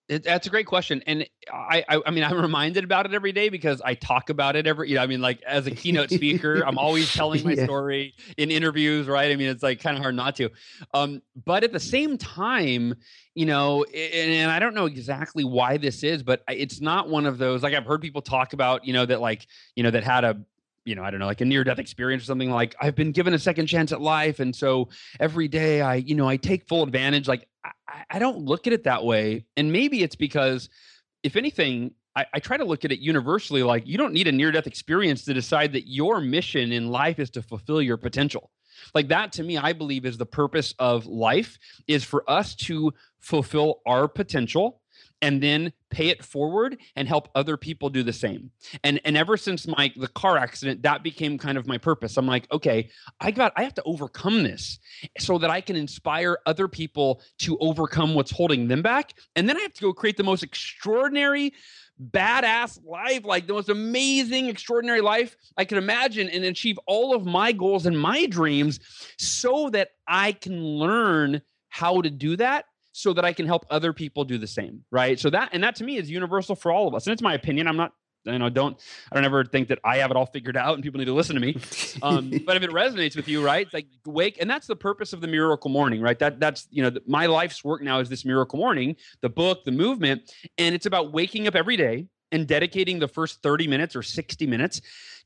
it, 0.09 0.23
that's 0.23 0.47
a 0.47 0.51
great 0.51 0.67
question, 0.67 1.03
and 1.07 1.27
I, 1.51 1.85
I, 1.89 2.01
I, 2.07 2.11
mean, 2.11 2.25
I'm 2.25 2.39
reminded 2.39 2.85
about 2.85 3.07
it 3.07 3.15
every 3.15 3.33
day 3.33 3.49
because 3.49 3.81
I 3.83 3.95
talk 3.95 4.29
about 4.29 4.55
it 4.55 4.67
every. 4.67 4.91
You 4.91 4.97
know, 4.97 5.03
I 5.03 5.07
mean, 5.07 5.23
like 5.23 5.43
as 5.43 5.67
a 5.67 5.71
keynote 5.71 6.11
speaker, 6.11 6.63
I'm 6.67 6.77
always 6.77 7.13
telling 7.15 7.43
my 7.43 7.53
yeah. 7.53 7.65
story 7.65 8.15
in 8.37 8.51
interviews, 8.51 9.07
right? 9.07 9.33
I 9.33 9.37
mean, 9.37 9.49
it's 9.49 9.63
like 9.63 9.81
kind 9.81 9.97
of 9.97 10.03
hard 10.03 10.15
not 10.15 10.37
to. 10.37 10.51
Um, 10.93 11.23
but 11.45 11.65
at 11.65 11.73
the 11.73 11.81
same 11.81 12.19
time, 12.19 12.95
you 13.35 13.47
know, 13.47 13.85
and, 13.85 14.31
and 14.31 14.51
I 14.51 14.59
don't 14.59 14.75
know 14.75 14.87
exactly 14.87 15.45
why 15.45 15.79
this 15.79 16.03
is, 16.03 16.23
but 16.23 16.43
it's 16.49 16.81
not 16.81 17.09
one 17.09 17.25
of 17.25 17.39
those. 17.39 17.63
Like 17.63 17.73
I've 17.75 17.87
heard 17.87 18.03
people 18.03 18.21
talk 18.21 18.53
about, 18.53 18.85
you 18.85 18.93
know, 18.93 19.07
that 19.07 19.21
like 19.21 19.47
you 19.75 19.83
know 19.83 19.91
that 19.91 20.05
had 20.05 20.25
a 20.25 20.39
you 20.85 20.95
know, 20.95 21.03
I 21.03 21.11
don't 21.11 21.21
know, 21.21 21.27
like 21.27 21.41
a 21.41 21.45
near 21.45 21.65
death 21.65 21.79
experience 21.79 22.23
or 22.23 22.27
something 22.27 22.51
like 22.51 22.75
I've 22.81 22.95
been 22.95 23.13
given 23.13 23.35
a 23.35 23.39
second 23.39 23.67
chance 23.67 23.93
at 23.93 24.01
life. 24.01 24.41
And 24.41 24.55
so 24.55 24.89
every 25.19 25.49
day 25.49 25.81
I, 25.81 25.97
you 25.97 26.15
know, 26.15 26.29
I 26.29 26.37
take 26.37 26.69
full 26.69 26.83
advantage. 26.83 27.27
Like 27.27 27.49
I, 27.65 27.71
I 28.11 28.19
don't 28.19 28.39
look 28.39 28.67
at 28.67 28.73
it 28.73 28.85
that 28.85 29.05
way. 29.05 29.47
And 29.57 29.73
maybe 29.73 30.03
it's 30.03 30.17
because, 30.17 30.69
if 31.23 31.37
anything, 31.37 31.93
I, 32.15 32.27
I 32.35 32.39
try 32.39 32.57
to 32.57 32.65
look 32.65 32.85
at 32.85 32.93
it 32.93 33.01
universally 33.01 33.63
like 33.63 33.87
you 33.87 33.99
don't 33.99 34.13
need 34.13 34.29
a 34.29 34.33
near 34.33 34.53
death 34.53 34.67
experience 34.67 35.25
to 35.25 35.35
decide 35.35 35.73
that 35.73 35.89
your 35.89 36.21
mission 36.21 36.71
in 36.73 36.89
life 36.89 37.19
is 37.19 37.31
to 37.31 37.43
fulfill 37.43 37.81
your 37.81 37.97
potential. 37.97 38.51
Like 38.95 39.09
that 39.09 39.33
to 39.33 39.43
me, 39.43 39.57
I 39.57 39.73
believe 39.73 40.05
is 40.05 40.19
the 40.19 40.27
purpose 40.27 40.75
of 40.79 41.07
life 41.07 41.59
is 41.87 42.05
for 42.05 42.29
us 42.31 42.55
to 42.57 42.93
fulfill 43.21 43.81
our 43.87 44.09
potential 44.09 44.83
and 45.25 45.43
then 45.43 45.73
pay 45.89 46.09
it 46.09 46.23
forward 46.23 46.77
and 46.97 47.09
help 47.09 47.31
other 47.35 47.57
people 47.57 47.89
do 47.89 48.03
the 48.03 48.13
same. 48.13 48.51
And 48.83 49.01
and 49.07 49.17
ever 49.17 49.39
since 49.39 49.67
my 49.67 49.91
the 49.97 50.09
car 50.09 50.37
accident, 50.37 50.83
that 50.83 51.03
became 51.03 51.39
kind 51.39 51.57
of 51.57 51.67
my 51.67 51.79
purpose. 51.79 52.19
I'm 52.19 52.27
like, 52.27 52.47
okay, 52.53 52.91
I 53.21 53.31
got 53.31 53.55
I 53.57 53.63
have 53.63 53.73
to 53.75 53.83
overcome 53.85 54.43
this 54.43 54.79
so 55.19 55.39
that 55.39 55.49
I 55.49 55.63
can 55.63 55.77
inspire 55.77 56.39
other 56.45 56.69
people 56.69 57.23
to 57.39 57.57
overcome 57.59 58.15
what's 58.15 58.31
holding 58.31 58.69
them 58.69 58.83
back. 58.83 59.15
And 59.35 59.49
then 59.49 59.57
I 59.57 59.61
have 59.61 59.73
to 59.73 59.81
go 59.81 59.95
create 59.95 60.19
the 60.19 60.25
most 60.25 60.43
extraordinary 60.43 61.55
badass 62.11 62.79
life, 62.85 63.25
like 63.25 63.47
the 63.47 63.55
most 63.55 63.71
amazing, 63.71 64.49
extraordinary 64.49 65.01
life 65.01 65.37
I 65.57 65.65
can 65.65 65.79
imagine 65.79 66.29
and 66.29 66.45
achieve 66.45 66.79
all 66.87 67.15
of 67.15 67.25
my 67.25 67.51
goals 67.53 67.87
and 67.87 67.99
my 67.99 68.27
dreams 68.27 68.79
so 69.17 69.71
that 69.71 69.93
I 70.07 70.33
can 70.33 70.63
learn 70.63 71.41
how 71.71 72.03
to 72.03 72.11
do 72.11 72.37
that 72.37 72.67
so 72.97 73.13
that 73.13 73.25
I 73.25 73.33
can 73.33 73.45
help 73.45 73.67
other 73.71 73.93
people 73.93 74.25
do 74.25 74.39
the 74.39 74.47
same, 74.47 74.85
right? 74.93 75.19
So 75.19 75.29
that 75.31 75.49
and 75.53 75.65
that 75.65 75.75
to 75.77 75.85
me 75.85 75.97
is 75.99 76.09
universal 76.09 76.55
for 76.55 76.71
all 76.71 76.87
of 76.87 76.95
us. 76.95 77.07
And 77.07 77.13
it's 77.13 77.23
my 77.23 77.35
opinion. 77.35 77.67
I'm 77.67 77.77
not 77.77 77.93
you 78.25 78.39
know 78.39 78.49
don't 78.49 78.81
i 79.13 79.15
don't 79.15 79.25
ever 79.27 79.45
think 79.45 79.69
that 79.69 79.79
i 79.85 79.99
have 79.99 80.11
it 80.11 80.17
all 80.17 80.25
figured 80.25 80.57
out 80.57 80.75
and 80.75 80.83
people 80.83 80.99
need 80.99 81.05
to 81.05 81.13
listen 81.13 81.35
to 81.35 81.41
me 81.43 81.59
um, 82.03 82.31
but 82.47 82.57
if 82.57 82.63
it 82.63 82.71
resonates 82.71 83.15
with 83.17 83.29
you 83.29 83.45
right 83.45 83.69
like 83.75 83.87
wake 84.07 84.39
and 84.41 84.49
that's 84.49 84.67
the 84.67 84.75
purpose 84.75 85.13
of 85.13 85.21
the 85.21 85.27
miracle 85.27 85.71
morning 85.71 86.01
right 86.01 86.19
that 86.19 86.41
that's 86.41 86.67
you 86.71 86.83
know 86.83 86.89
the, 86.89 87.03
my 87.07 87.27
life's 87.27 87.63
work 87.63 87.83
now 87.83 88.01
is 88.01 88.09
this 88.09 88.25
miracle 88.25 88.59
morning 88.59 88.97
the 89.21 89.29
book 89.29 89.63
the 89.67 89.73
movement 89.73 90.23
and 90.57 90.75
it's 90.75 90.87
about 90.87 91.13
waking 91.13 91.47
up 91.47 91.55
every 91.55 91.77
day 91.77 92.07
and 92.33 92.47
dedicating 92.47 92.99
the 92.99 93.09
first 93.09 93.43
30 93.43 93.69
minutes 93.69 93.95
or 93.95 94.03
60 94.03 94.47
minutes 94.47 94.81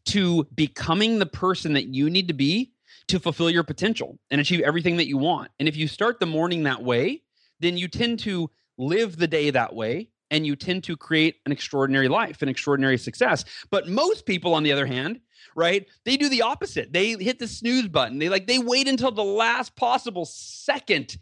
to 0.06 0.42
becoming 0.56 1.20
the 1.20 1.26
person 1.26 1.74
that 1.74 1.86
you 1.86 2.10
need 2.10 2.26
to 2.26 2.34
be 2.34 2.72
to 3.06 3.20
fulfill 3.20 3.48
your 3.48 3.62
potential 3.62 4.18
and 4.32 4.40
achieve 4.40 4.60
everything 4.62 4.96
that 4.96 5.06
you 5.06 5.18
want 5.18 5.52
and 5.60 5.68
if 5.68 5.76
you 5.76 5.86
start 5.86 6.18
the 6.18 6.26
morning 6.26 6.64
that 6.64 6.82
way 6.82 7.22
then 7.60 7.76
you 7.76 7.88
tend 7.88 8.20
to 8.20 8.50
live 8.76 9.16
the 9.16 9.26
day 9.26 9.50
that 9.50 9.74
way 9.74 10.08
and 10.30 10.46
you 10.46 10.56
tend 10.56 10.84
to 10.84 10.96
create 10.96 11.36
an 11.46 11.52
extraordinary 11.52 12.08
life, 12.08 12.42
an 12.42 12.48
extraordinary 12.48 12.98
success. 12.98 13.44
But 13.70 13.88
most 13.88 14.26
people, 14.26 14.54
on 14.54 14.62
the 14.62 14.72
other 14.72 14.86
hand, 14.86 15.20
right, 15.56 15.86
they 16.04 16.16
do 16.16 16.28
the 16.28 16.42
opposite. 16.42 16.92
They 16.92 17.12
hit 17.12 17.38
the 17.38 17.48
snooze 17.48 17.88
button. 17.88 18.18
They 18.18 18.28
like 18.28 18.46
they 18.46 18.58
wait 18.58 18.88
until 18.88 19.10
the 19.10 19.24
last 19.24 19.76
possible 19.76 20.24
second 20.24 21.16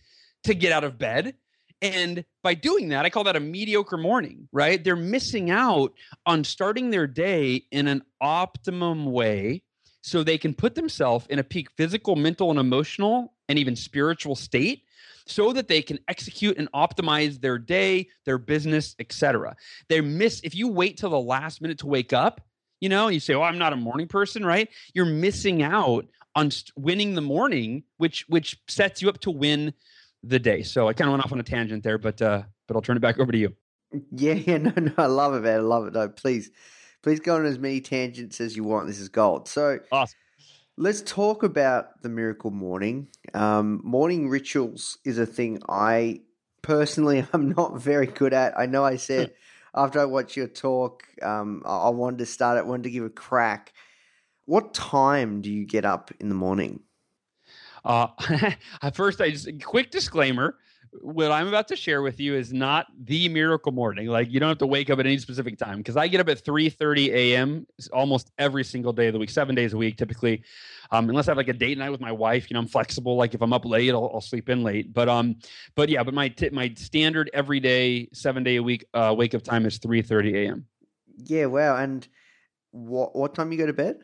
to 0.44 0.55
get 0.55 0.72
out 0.72 0.85
of 0.85 0.99
bed. 0.99 1.35
And 1.83 2.25
by 2.42 2.55
doing 2.55 2.88
that, 2.88 3.05
I 3.05 3.11
call 3.11 3.25
that 3.25 3.37
a 3.37 3.40
mediocre 3.40 3.99
morning, 3.99 4.49
right? 4.51 4.83
They're 4.83 4.96
missing 4.96 5.51
out 5.51 5.92
on 6.25 6.42
starting 6.42 6.90
their 6.90 7.07
day 7.07 7.64
in 7.70 7.87
an 7.87 8.03
optimum 8.20 9.12
way 9.12 9.62
so 10.01 10.22
they 10.22 10.38
can 10.38 10.55
put 10.55 10.75
themselves 10.75 11.27
in 11.29 11.38
a 11.38 11.44
peak 11.44 11.70
physical, 11.77 12.16
mental, 12.16 12.51
and 12.51 12.59
emotional, 12.59 13.35
and 13.49 13.59
even 13.59 13.77
spiritual 13.77 14.35
state 14.35 14.85
so 15.26 15.52
that 15.52 15.68
they 15.68 15.82
can 15.82 15.98
execute 16.08 16.56
and 16.56 16.70
optimize 16.72 17.40
their 17.40 17.58
day, 17.58 18.08
their 18.24 18.38
business, 18.38 18.94
etc. 18.98 19.56
They 19.88 20.00
miss 20.00 20.40
if 20.44 20.54
you 20.54 20.68
wait 20.68 20.96
till 20.96 21.10
the 21.10 21.20
last 21.20 21.60
minute 21.60 21.78
to 21.78 21.86
wake 21.86 22.12
up, 22.12 22.40
you 22.80 22.88
know, 22.88 23.08
you 23.08 23.20
say, 23.20 23.34
"Oh, 23.34 23.42
I'm 23.42 23.58
not 23.58 23.72
a 23.72 23.76
morning 23.76 24.06
person," 24.06 24.44
right? 24.44 24.68
You're 24.94 25.06
missing 25.06 25.62
out 25.62 26.06
on 26.34 26.50
winning 26.76 27.14
the 27.14 27.22
morning, 27.22 27.82
which 27.96 28.24
which 28.28 28.56
sets 28.68 29.02
you 29.02 29.08
up 29.08 29.18
to 29.20 29.30
win 29.30 29.72
the 30.22 30.38
day. 30.38 30.62
So 30.62 30.88
I 30.88 30.92
kind 30.92 31.08
of 31.08 31.12
went 31.12 31.24
off 31.24 31.32
on 31.32 31.40
a 31.40 31.44
tangent 31.44 31.82
there, 31.82 31.98
but 31.98 32.20
uh, 32.22 32.42
but 32.66 32.76
I'll 32.76 32.82
turn 32.82 32.96
it 32.96 33.00
back 33.00 33.18
over 33.18 33.32
to 33.32 33.38
you. 33.38 33.54
Yeah, 34.12 34.32
yeah, 34.46 34.58
no, 34.58 34.72
no, 34.76 34.92
I 34.98 35.06
love 35.06 35.34
it, 35.34 35.40
man. 35.40 35.58
I 35.58 35.62
love 35.62 35.86
it. 35.86 35.94
No, 35.94 36.08
please, 36.08 36.50
please 37.02 37.20
go 37.20 37.36
on 37.36 37.46
as 37.46 37.58
many 37.58 37.80
tangents 37.80 38.40
as 38.40 38.56
you 38.56 38.64
want. 38.64 38.86
This 38.86 39.00
is 39.00 39.08
gold. 39.08 39.48
So 39.48 39.80
awesome. 39.90 40.16
Let's 40.78 41.00
talk 41.00 41.42
about 41.42 42.02
the 42.02 42.10
miracle 42.10 42.50
morning. 42.50 43.08
Um, 43.32 43.80
morning 43.82 44.28
rituals 44.28 44.98
is 45.06 45.16
a 45.16 45.24
thing 45.24 45.62
I 45.70 46.20
personally 46.60 47.26
am 47.32 47.48
not 47.52 47.80
very 47.80 48.06
good 48.06 48.34
at. 48.34 48.58
I 48.58 48.66
know 48.66 48.84
I 48.84 48.96
said 48.96 49.32
after 49.74 50.00
I 50.00 50.04
watched 50.04 50.36
your 50.36 50.48
talk, 50.48 51.04
um, 51.22 51.62
I 51.64 51.88
wanted 51.88 52.18
to 52.18 52.26
start 52.26 52.58
it, 52.58 52.66
wanted 52.66 52.82
to 52.82 52.90
give 52.90 53.04
a 53.04 53.10
crack. 53.10 53.72
What 54.44 54.74
time 54.74 55.40
do 55.40 55.50
you 55.50 55.64
get 55.64 55.86
up 55.86 56.10
in 56.20 56.28
the 56.28 56.34
morning? 56.34 56.80
Uh, 57.82 58.08
at 58.82 58.94
first, 58.94 59.22
I 59.22 59.30
just 59.30 59.48
quick 59.64 59.90
disclaimer: 59.90 60.58
what 60.92 61.31
I'm 61.31 61.49
about 61.49 61.68
to 61.68 61.77
share 61.77 62.03
with 62.03 62.20
you 62.20 62.35
is 62.35 62.53
not 62.53 62.87
the 63.05 63.29
miracle 63.29 63.72
morning. 63.72 64.09
Like 64.09 64.31
you 64.31 64.40
don't 64.40 64.49
have 64.49 64.59
to 64.59 64.66
wake 64.66 64.90
up 64.90 64.99
at 64.99 65.07
any 65.07 65.18
specific 65.18 65.59
time 65.59 65.79
because 65.79 65.96
I 65.96 66.09
get 66.09 66.20
up 66.20 66.29
at 66.29 66.44
3:30 66.44 67.09
a.m. 67.09 67.66
almost 67.92 68.31
every 68.38 68.64
single 68.64 68.92
day 68.92 69.07
of 69.09 69.12
the 69.12 69.18
week, 69.18 69.31
seven 69.31 69.55
days 69.55 69.72
a 69.72 69.77
week 69.77 69.96
typically. 69.96 70.42
Um, 70.90 71.09
unless 71.09 71.29
I 71.29 71.33
have 71.33 71.37
like 71.37 71.49
a 71.49 71.53
date 71.53 71.79
night 71.79 71.90
with 71.90 72.01
my 72.01 72.12
wife, 72.12 72.51
you 72.51 72.55
know, 72.55 72.61
I'm 72.61 72.68
flexible. 72.68 73.16
Like 73.16 73.35
if 73.35 73.42
I'm 73.42 73.53
up 73.53 73.64
late, 73.64 73.90
I'll, 73.90 74.11
I'll 74.14 74.20
sleep 74.20 74.49
in 74.49 74.62
late. 74.62 74.92
But 74.92 75.09
um, 75.09 75.37
but 75.75 75.88
yeah, 75.88 76.03
but 76.03 76.14
my 76.14 76.29
t- 76.29 76.51
my 76.51 76.72
standard 76.77 77.31
everyday 77.33 78.09
seven 78.12 78.42
day 78.42 78.57
a 78.57 78.62
week 78.62 78.85
uh, 78.94 79.14
wake 79.16 79.35
up 79.35 79.42
time 79.42 79.66
is 79.66 79.79
3:30 79.79 80.46
a.m. 80.46 80.66
Yeah, 81.25 81.46
wow. 81.46 81.77
And 81.77 82.07
what 82.70 83.16
what 83.16 83.35
time 83.35 83.53
you 83.53 83.59
go 83.59 83.66
to 83.66 83.72
bed? 83.72 84.01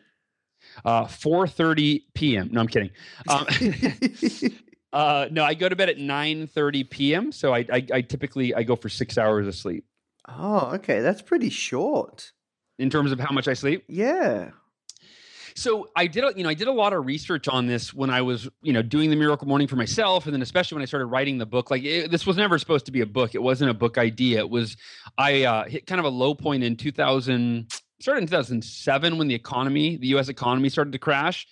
Uh, 0.85 1.05
4:30 1.05 2.03
p.m. 2.15 2.49
No, 2.53 2.61
I'm 2.61 2.69
kidding. 2.69 2.91
Um, 3.29 3.47
Uh, 4.93 5.27
no, 5.31 5.43
I 5.45 5.55
go 5.55 5.69
to 5.69 5.77
bed 5.77 5.89
at 5.89 5.99
nine 5.99 6.47
thirty 6.47 6.85
p.m. 6.85 7.33
So 7.33 7.55
I, 7.55 7.65
I, 7.73 7.87
I 7.93 8.01
typically 8.03 8.55
I 8.55 8.63
go 8.63 8.77
for 8.77 8.89
six 8.89 9.17
hours 9.17 9.47
of 9.47 9.55
sleep. 9.55 9.85
Oh, 10.29 10.73
okay, 10.75 11.01
that's 11.01 11.23
pretty 11.23 11.49
short 11.49 12.33
in 12.79 12.91
terms 12.91 13.13
of 13.13 13.19
how 13.19 13.33
much 13.33 13.49
I 13.49 13.55
sleep. 13.55 13.85
Yeah. 13.89 14.51
So 15.55 15.89
I 15.95 16.07
did, 16.07 16.25
you 16.37 16.45
know, 16.45 16.49
I 16.49 16.55
did 16.55 16.69
a 16.69 16.73
lot 16.73 16.93
of 16.93 17.05
research 17.05 17.47
on 17.47 17.67
this 17.67 17.93
when 17.93 18.11
I 18.11 18.23
was, 18.23 18.49
you 18.63 18.73
know, 18.73 18.83
doing 18.83 19.11
the 19.11 19.17
Miracle 19.17 19.47
Morning 19.47 19.69
for 19.69 19.77
myself, 19.77 20.25
and 20.25 20.35
then 20.35 20.41
especially 20.43 20.77
when 20.77 20.83
I 20.83 20.87
started 20.87 21.07
writing 21.07 21.39
the 21.39 21.47
book. 21.47 21.71
Like 21.71 21.85
it, 21.85 22.11
this 22.11 22.27
was 22.27 22.37
never 22.37 22.59
supposed 22.59 22.87
to 22.87 22.93
be 22.93 23.01
a 23.01 23.07
book; 23.07 23.35
it 23.35 23.43
wasn't 23.43 23.71
a 23.71 23.75
book 23.75 23.99
idea. 23.99 24.39
It 24.39 24.51
was 24.51 24.77
I 25.19 25.45
uh, 25.45 25.65
hit 25.65 25.87
kind 25.87 25.99
of 25.99 26.05
a 26.05 26.11
low 26.11 26.35
point 26.35 26.65
in 26.65 26.77
2000, 26.77 27.71
started 28.01 28.23
in 28.23 28.27
2007 28.27 29.19
when 29.19 29.29
the 29.29 29.35
economy, 29.35 29.97
the 29.97 30.09
U.S. 30.09 30.29
economy, 30.29 30.69
started 30.69 30.93
to 30.93 30.99
crash 30.99 31.47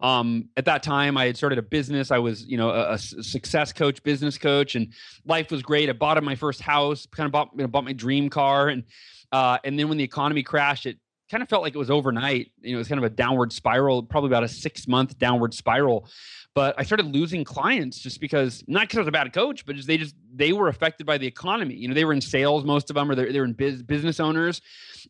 um, 0.00 0.48
at 0.56 0.64
that 0.66 0.82
time, 0.82 1.16
I 1.16 1.26
had 1.26 1.36
started 1.36 1.58
a 1.58 1.62
business. 1.62 2.10
I 2.10 2.18
was, 2.18 2.44
you 2.44 2.56
know, 2.56 2.70
a, 2.70 2.92
a, 2.92 2.98
success 2.98 3.72
coach, 3.72 4.02
business 4.02 4.38
coach, 4.38 4.74
and 4.74 4.92
life 5.24 5.50
was 5.50 5.62
great. 5.62 5.88
I 5.88 5.92
bought 5.92 6.22
my 6.22 6.34
first 6.34 6.60
house, 6.60 7.06
kind 7.06 7.26
of 7.26 7.32
bought, 7.32 7.50
you 7.54 7.62
know, 7.62 7.68
bought 7.68 7.84
my 7.84 7.92
dream 7.92 8.28
car, 8.28 8.68
and 8.68 8.84
uh, 9.32 9.58
and 9.64 9.78
then 9.78 9.88
when 9.88 9.98
the 9.98 10.04
economy 10.04 10.42
crashed, 10.42 10.86
it 10.86 10.98
kind 11.30 11.42
of 11.42 11.48
felt 11.48 11.62
like 11.62 11.74
it 11.74 11.78
was 11.78 11.90
overnight. 11.90 12.52
You 12.60 12.72
know, 12.72 12.76
it 12.76 12.78
was 12.78 12.88
kind 12.88 12.98
of 12.98 13.04
a 13.04 13.14
downward 13.14 13.52
spiral, 13.52 14.02
probably 14.02 14.28
about 14.28 14.44
a 14.44 14.48
six 14.48 14.86
month 14.86 15.18
downward 15.18 15.54
spiral. 15.54 16.08
But 16.54 16.74
I 16.78 16.82
started 16.82 17.06
losing 17.06 17.44
clients 17.44 18.00
just 18.00 18.20
because, 18.20 18.64
not 18.66 18.82
because 18.82 18.96
I 18.96 19.00
was 19.00 19.08
a 19.08 19.12
bad 19.12 19.32
coach, 19.32 19.64
but 19.64 19.76
just 19.76 19.86
they 19.86 19.96
just 19.96 20.16
they 20.34 20.52
were 20.52 20.68
affected 20.68 21.06
by 21.06 21.18
the 21.18 21.26
economy. 21.26 21.74
You 21.74 21.88
know, 21.88 21.94
they 21.94 22.04
were 22.04 22.12
in 22.12 22.20
sales, 22.20 22.64
most 22.64 22.90
of 22.90 22.94
them, 22.94 23.10
or 23.10 23.14
they're, 23.14 23.44
in 23.44 23.52
biz, 23.52 23.82
business 23.82 24.18
owners, 24.18 24.60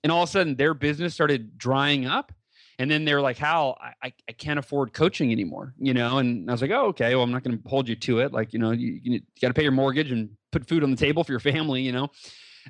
and 0.03 0.12
all 0.12 0.24
of 0.24 0.29
a 0.29 0.33
sudden 0.33 0.57
their 0.57 0.74
business 0.74 1.14
started 1.14 1.57
drying 1.57 2.07
up 2.07 2.33
and 2.78 2.90
then 2.90 3.04
they're 3.04 3.20
like, 3.20 3.38
Hal, 3.38 3.76
I, 4.02 4.12
I 4.28 4.32
can't 4.32 4.58
afford 4.58 4.92
coaching 4.92 5.32
anymore, 5.32 5.74
you 5.78 5.94
know? 5.94 6.18
And 6.18 6.48
I 6.48 6.52
was 6.52 6.62
like, 6.62 6.70
oh, 6.70 6.86
okay, 6.86 7.14
well, 7.14 7.24
I'm 7.24 7.32
not 7.32 7.42
going 7.42 7.60
to 7.60 7.68
hold 7.68 7.88
you 7.88 7.96
to 7.96 8.20
it. 8.20 8.32
Like, 8.32 8.52
you 8.52 8.58
know, 8.58 8.70
you, 8.70 9.00
you 9.02 9.20
got 9.42 9.48
to 9.48 9.54
pay 9.54 9.62
your 9.62 9.72
mortgage 9.72 10.12
and 10.12 10.30
put 10.52 10.66
food 10.68 10.84
on 10.84 10.90
the 10.90 10.96
table 10.96 11.24
for 11.24 11.32
your 11.32 11.40
family, 11.40 11.82
you 11.82 11.92
know? 11.92 12.10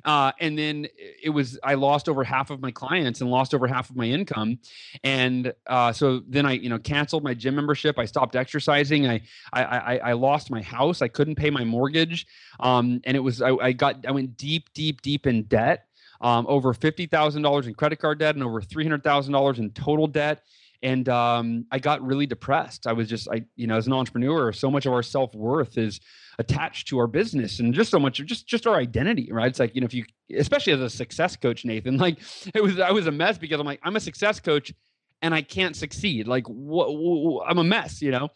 Uh, 0.05 0.31
and 0.39 0.57
then 0.57 0.87
it 1.21 1.29
was 1.29 1.59
I 1.63 1.73
lost 1.73 2.07
over 2.07 2.23
half 2.23 2.49
of 2.49 2.61
my 2.61 2.71
clients 2.71 3.21
and 3.21 3.29
lost 3.29 3.53
over 3.53 3.67
half 3.67 3.89
of 3.89 3.95
my 3.95 4.05
income, 4.05 4.59
and 5.03 5.53
uh, 5.67 5.91
so 5.91 6.21
then 6.27 6.45
I 6.45 6.53
you 6.53 6.69
know 6.69 6.79
canceled 6.79 7.23
my 7.23 7.33
gym 7.33 7.55
membership. 7.55 7.99
I 7.99 8.05
stopped 8.05 8.37
exercising. 8.37 9.07
I 9.07 9.21
I 9.51 9.63
I, 9.63 9.97
I 9.97 10.13
lost 10.13 10.51
my 10.51 10.61
house. 10.61 11.01
I 11.01 11.09
couldn't 11.09 11.35
pay 11.35 11.49
my 11.49 11.63
mortgage, 11.65 12.27
um, 12.59 13.01
and 13.03 13.17
it 13.17 13.19
was 13.19 13.41
I, 13.41 13.51
I 13.55 13.71
got 13.73 14.05
I 14.07 14.11
went 14.11 14.37
deep 14.37 14.71
deep 14.73 15.01
deep 15.01 15.27
in 15.27 15.43
debt 15.43 15.88
um, 16.21 16.45
over 16.47 16.73
$50,000 16.73 17.67
in 17.67 17.73
credit 17.73 17.99
card 17.99 18.19
debt 18.19 18.35
and 18.35 18.43
over 18.43 18.61
$300,000 18.61 19.57
in 19.57 19.71
total 19.71 20.07
debt. 20.07 20.43
And 20.81 21.09
um, 21.09 21.65
I 21.71 21.79
got 21.79 22.05
really 22.05 22.25
depressed. 22.25 22.87
I 22.87 22.93
was 22.93 23.09
just, 23.09 23.27
I, 23.29 23.43
you 23.55 23.67
know, 23.67 23.75
as 23.75 23.87
an 23.87 23.93
entrepreneur, 23.93 24.53
so 24.53 24.71
much 24.71 24.85
of 24.85 24.93
our 24.93 25.03
self 25.03 25.35
worth 25.35 25.77
is 25.77 25.99
attached 26.37 26.87
to 26.87 26.99
our 26.99 27.07
business 27.07 27.59
and 27.59 27.73
just 27.73 27.91
so 27.91 27.99
much 27.99 28.21
of 28.21 28.27
just, 28.27 28.47
just 28.47 28.65
our 28.65 28.75
identity, 28.77 29.29
right? 29.31 29.47
It's 29.47 29.59
like, 29.59 29.75
you 29.75 29.81
know, 29.81 29.85
if 29.85 29.93
you, 29.93 30.05
especially 30.37 30.71
as 30.71 30.79
a 30.79 30.89
success 30.89 31.35
coach, 31.35 31.65
Nathan, 31.65 31.97
like 32.05 32.19
it 32.53 32.63
was, 32.63 32.79
I 32.79 32.91
was 32.91 33.07
a 33.07 33.11
mess 33.11 33.37
because 33.37 33.59
I'm 33.59 33.65
like, 33.65 33.81
I'm 33.83 33.97
a 33.97 33.99
success 33.99 34.39
coach 34.39 34.73
and 35.21 35.33
I 35.33 35.41
can't 35.41 35.75
succeed. 35.75 36.27
Like, 36.27 36.47
what, 36.47 36.95
what 36.95 37.49
I'm 37.49 37.57
a 37.57 37.63
mess, 37.63 38.01
you 38.01 38.11
know? 38.11 38.29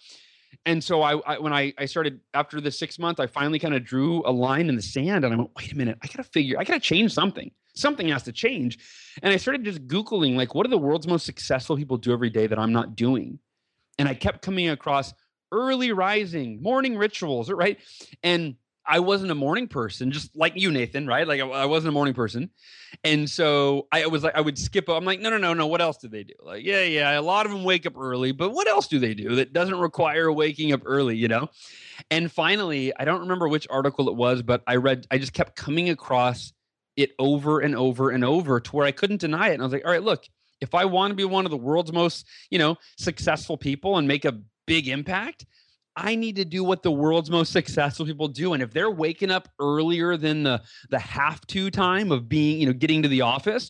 and 0.66 0.84
so 0.84 1.02
I, 1.02 1.20
I, 1.20 1.40
when 1.40 1.54
I, 1.54 1.74
I 1.78 1.86
started 1.86 2.20
after 2.34 2.62
the 2.62 2.72
six 2.72 2.98
month, 3.00 3.20
I 3.20 3.28
finally 3.28 3.60
kind 3.60 3.74
of 3.74 3.84
drew 3.84 4.22
a 4.26 4.32
line 4.32 4.70
in 4.70 4.76
the 4.76 4.82
sand 4.82 5.26
and 5.26 5.34
I 5.34 5.38
went, 5.38 5.52
wait 5.58 5.72
a 5.72 5.78
minute, 5.78 5.98
I 6.02 6.08
gotta 6.08 6.24
figure, 6.24 6.58
I 6.60 6.64
gotta 6.64 6.80
change 6.80 7.14
something. 7.14 7.52
Something 7.76 8.10
has 8.10 8.24
to 8.24 8.32
change. 8.32 8.80
And 9.22 9.34
I 9.34 9.38
started 9.38 9.64
just 9.64 9.88
Googling 9.88 10.36
like 10.36 10.54
what 10.56 10.66
are 10.66 10.70
the 10.70 10.78
world's 10.78 11.08
most 11.08 11.26
successful 11.26 11.76
people 11.76 11.98
do 11.98 12.14
every 12.14 12.30
day 12.30 12.48
that 12.48 12.60
I'm 12.60 12.74
not 12.74 12.96
doing? 12.96 13.40
And 13.98 14.08
I 14.08 14.14
kept 14.14 14.42
coming 14.42 14.70
across 14.70 15.14
early 15.52 15.92
rising, 15.92 16.62
morning 16.62 16.98
rituals, 16.98 17.50
right? 17.50 17.80
And 18.24 18.56
I 18.86 19.00
wasn't 19.00 19.32
a 19.32 19.36
morning 19.36 19.68
person, 19.68 20.12
just 20.12 20.36
like 20.36 20.54
you, 20.56 20.72
Nathan, 20.72 21.08
right? 21.08 21.28
Like 21.28 21.40
I, 21.40 21.48
I, 21.48 21.66
wasn't 21.66 21.90
a 21.90 21.94
morning 21.94 22.14
person, 22.14 22.50
and 23.04 23.30
so 23.30 23.88
I 23.92 24.06
was 24.08 24.24
like, 24.24 24.36
I 24.36 24.42
would 24.42 24.58
skip. 24.58 24.90
I'm 24.90 25.06
like, 25.06 25.22
no, 25.22 25.30
no, 25.30 25.38
no, 25.38 25.54
no. 25.54 25.68
What 25.68 25.80
else 25.80 25.98
do 25.98 26.10
they 26.10 26.24
do? 26.24 26.34
Like, 26.42 26.66
yeah, 26.66 26.84
yeah. 26.84 27.18
A 27.18 27.22
lot 27.22 27.46
of 27.46 27.54
them 27.54 27.64
wake 27.64 27.86
up 27.86 27.98
early, 27.98 28.34
but 28.34 28.52
what 28.52 28.68
else 28.68 28.88
do 28.88 29.00
they 29.00 29.14
do 29.14 29.36
that 29.36 29.54
doesn't 29.54 29.80
require 29.80 30.32
waking 30.32 30.74
up 30.74 30.82
early? 30.86 31.16
You 31.16 31.30
know. 31.30 31.50
And 32.12 32.32
finally, 32.32 32.92
I 32.98 33.06
don't 33.06 33.22
remember 33.22 33.48
which 33.48 33.68
article 33.70 34.10
it 34.10 34.16
was, 34.16 34.42
but 34.42 34.64
I 34.68 34.76
read. 34.76 35.08
I 35.10 35.18
just 35.18 35.34
kept 35.34 35.56
coming 35.56 35.90
across 35.90 36.52
it 36.96 37.12
over 37.20 37.60
and 37.60 37.76
over 37.76 38.10
and 38.10 38.24
over 38.24 38.60
to 38.60 38.76
where 38.76 38.86
I 38.86 38.92
couldn't 38.92 39.22
deny 39.22 39.50
it. 39.50 39.54
And 39.54 39.62
I 39.62 39.66
was 39.66 39.74
like, 39.74 39.86
all 39.86 39.92
right, 39.92 40.04
look, 40.04 40.26
if 40.62 40.74
I 40.74 40.86
want 40.86 41.12
to 41.12 41.16
be 41.16 41.26
one 41.26 41.46
of 41.46 41.52
the 41.52 41.58
world's 41.58 41.92
most, 41.92 42.26
you 42.50 42.60
know, 42.60 42.78
successful 42.98 43.58
people 43.58 43.98
and 43.98 44.08
make 44.08 44.26
a 44.26 44.40
big 44.66 44.88
impact, 44.88 45.46
I 45.96 46.16
need 46.16 46.36
to 46.38 46.46
do 46.46 46.64
what 46.64 46.82
the 46.82 46.92
world's 46.92 47.30
most 47.30 47.52
successful 47.52 48.06
people 48.06 48.28
do. 48.28 48.54
And 48.54 48.64
if 48.64 48.72
they're 48.72 48.90
waking 48.90 49.30
up 49.30 49.50
earlier 49.60 50.18
than 50.18 50.44
the 50.44 50.62
the 50.90 51.00
have 51.00 51.46
to 51.48 51.70
time 51.70 52.12
of 52.12 52.28
being, 52.28 52.60
you 52.60 52.66
know, 52.66 52.74
getting 52.74 53.04
to 53.04 53.10
the 53.10 53.22
office, 53.22 53.70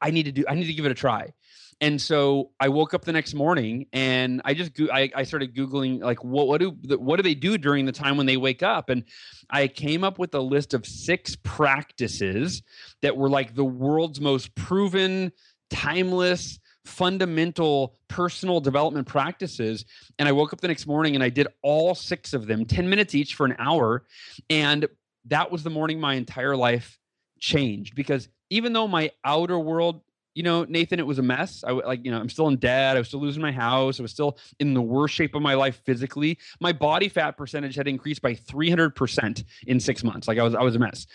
I 0.00 0.10
need 0.10 0.24
to 0.24 0.32
do 0.32 0.44
I 0.48 0.54
need 0.54 0.66
to 0.66 0.72
give 0.72 0.86
it 0.86 0.92
a 0.92 0.96
try. 0.96 1.32
And 1.80 2.00
so 2.00 2.50
I 2.60 2.68
woke 2.68 2.94
up 2.94 3.04
the 3.04 3.12
next 3.12 3.34
morning 3.34 3.86
and 3.92 4.40
I 4.44 4.54
just 4.54 4.72
I, 4.92 5.10
I 5.14 5.22
started 5.24 5.54
googling 5.54 6.02
like 6.02 6.22
what 6.24 6.46
what 6.46 6.60
do 6.60 6.70
what 6.98 7.16
do 7.16 7.22
they 7.22 7.34
do 7.34 7.58
during 7.58 7.84
the 7.84 7.92
time 7.92 8.16
when 8.16 8.26
they 8.26 8.36
wake 8.36 8.62
up 8.62 8.90
and 8.90 9.04
I 9.50 9.68
came 9.68 10.04
up 10.04 10.18
with 10.18 10.34
a 10.34 10.40
list 10.40 10.74
of 10.74 10.86
six 10.86 11.36
practices 11.36 12.62
that 13.02 13.16
were 13.16 13.28
like 13.28 13.54
the 13.54 13.64
world's 13.64 14.20
most 14.20 14.54
proven 14.54 15.32
timeless 15.70 16.58
fundamental 16.84 17.96
personal 18.08 18.60
development 18.60 19.06
practices. 19.06 19.84
And 20.18 20.28
I 20.28 20.32
woke 20.32 20.52
up 20.52 20.60
the 20.60 20.68
next 20.68 20.86
morning 20.86 21.14
and 21.14 21.24
I 21.24 21.30
did 21.30 21.48
all 21.62 21.94
six 21.94 22.32
of 22.32 22.46
them, 22.46 22.64
10 22.64 22.88
minutes 22.88 23.14
each 23.14 23.34
for 23.34 23.46
an 23.46 23.56
hour. 23.58 24.04
And 24.50 24.86
that 25.26 25.50
was 25.50 25.62
the 25.62 25.70
morning 25.70 25.98
my 25.98 26.14
entire 26.14 26.56
life 26.56 26.98
changed 27.40 27.94
because 27.94 28.28
even 28.50 28.72
though 28.72 28.86
my 28.86 29.10
outer 29.24 29.58
world 29.58 30.02
you 30.34 30.42
know, 30.42 30.64
Nathan, 30.64 30.98
it 30.98 31.06
was 31.06 31.18
a 31.18 31.22
mess. 31.22 31.62
I 31.66 31.70
like, 31.70 32.04
you 32.04 32.10
know, 32.10 32.18
I'm 32.18 32.28
still 32.28 32.48
in 32.48 32.56
debt. 32.56 32.96
I 32.96 32.98
was 33.00 33.08
still 33.08 33.20
losing 33.20 33.40
my 33.40 33.52
house. 33.52 34.00
I 34.00 34.02
was 34.02 34.10
still 34.10 34.36
in 34.58 34.74
the 34.74 34.82
worst 34.82 35.14
shape 35.14 35.34
of 35.34 35.42
my 35.42 35.54
life 35.54 35.80
physically. 35.84 36.38
My 36.60 36.72
body 36.72 37.08
fat 37.08 37.36
percentage 37.36 37.76
had 37.76 37.86
increased 37.86 38.20
by 38.20 38.34
300% 38.34 39.44
in 39.66 39.80
six 39.80 40.02
months. 40.02 40.26
Like 40.26 40.38
I 40.38 40.42
was, 40.42 40.54
I 40.54 40.62
was 40.62 40.74
a 40.74 40.80
mess. 40.80 41.06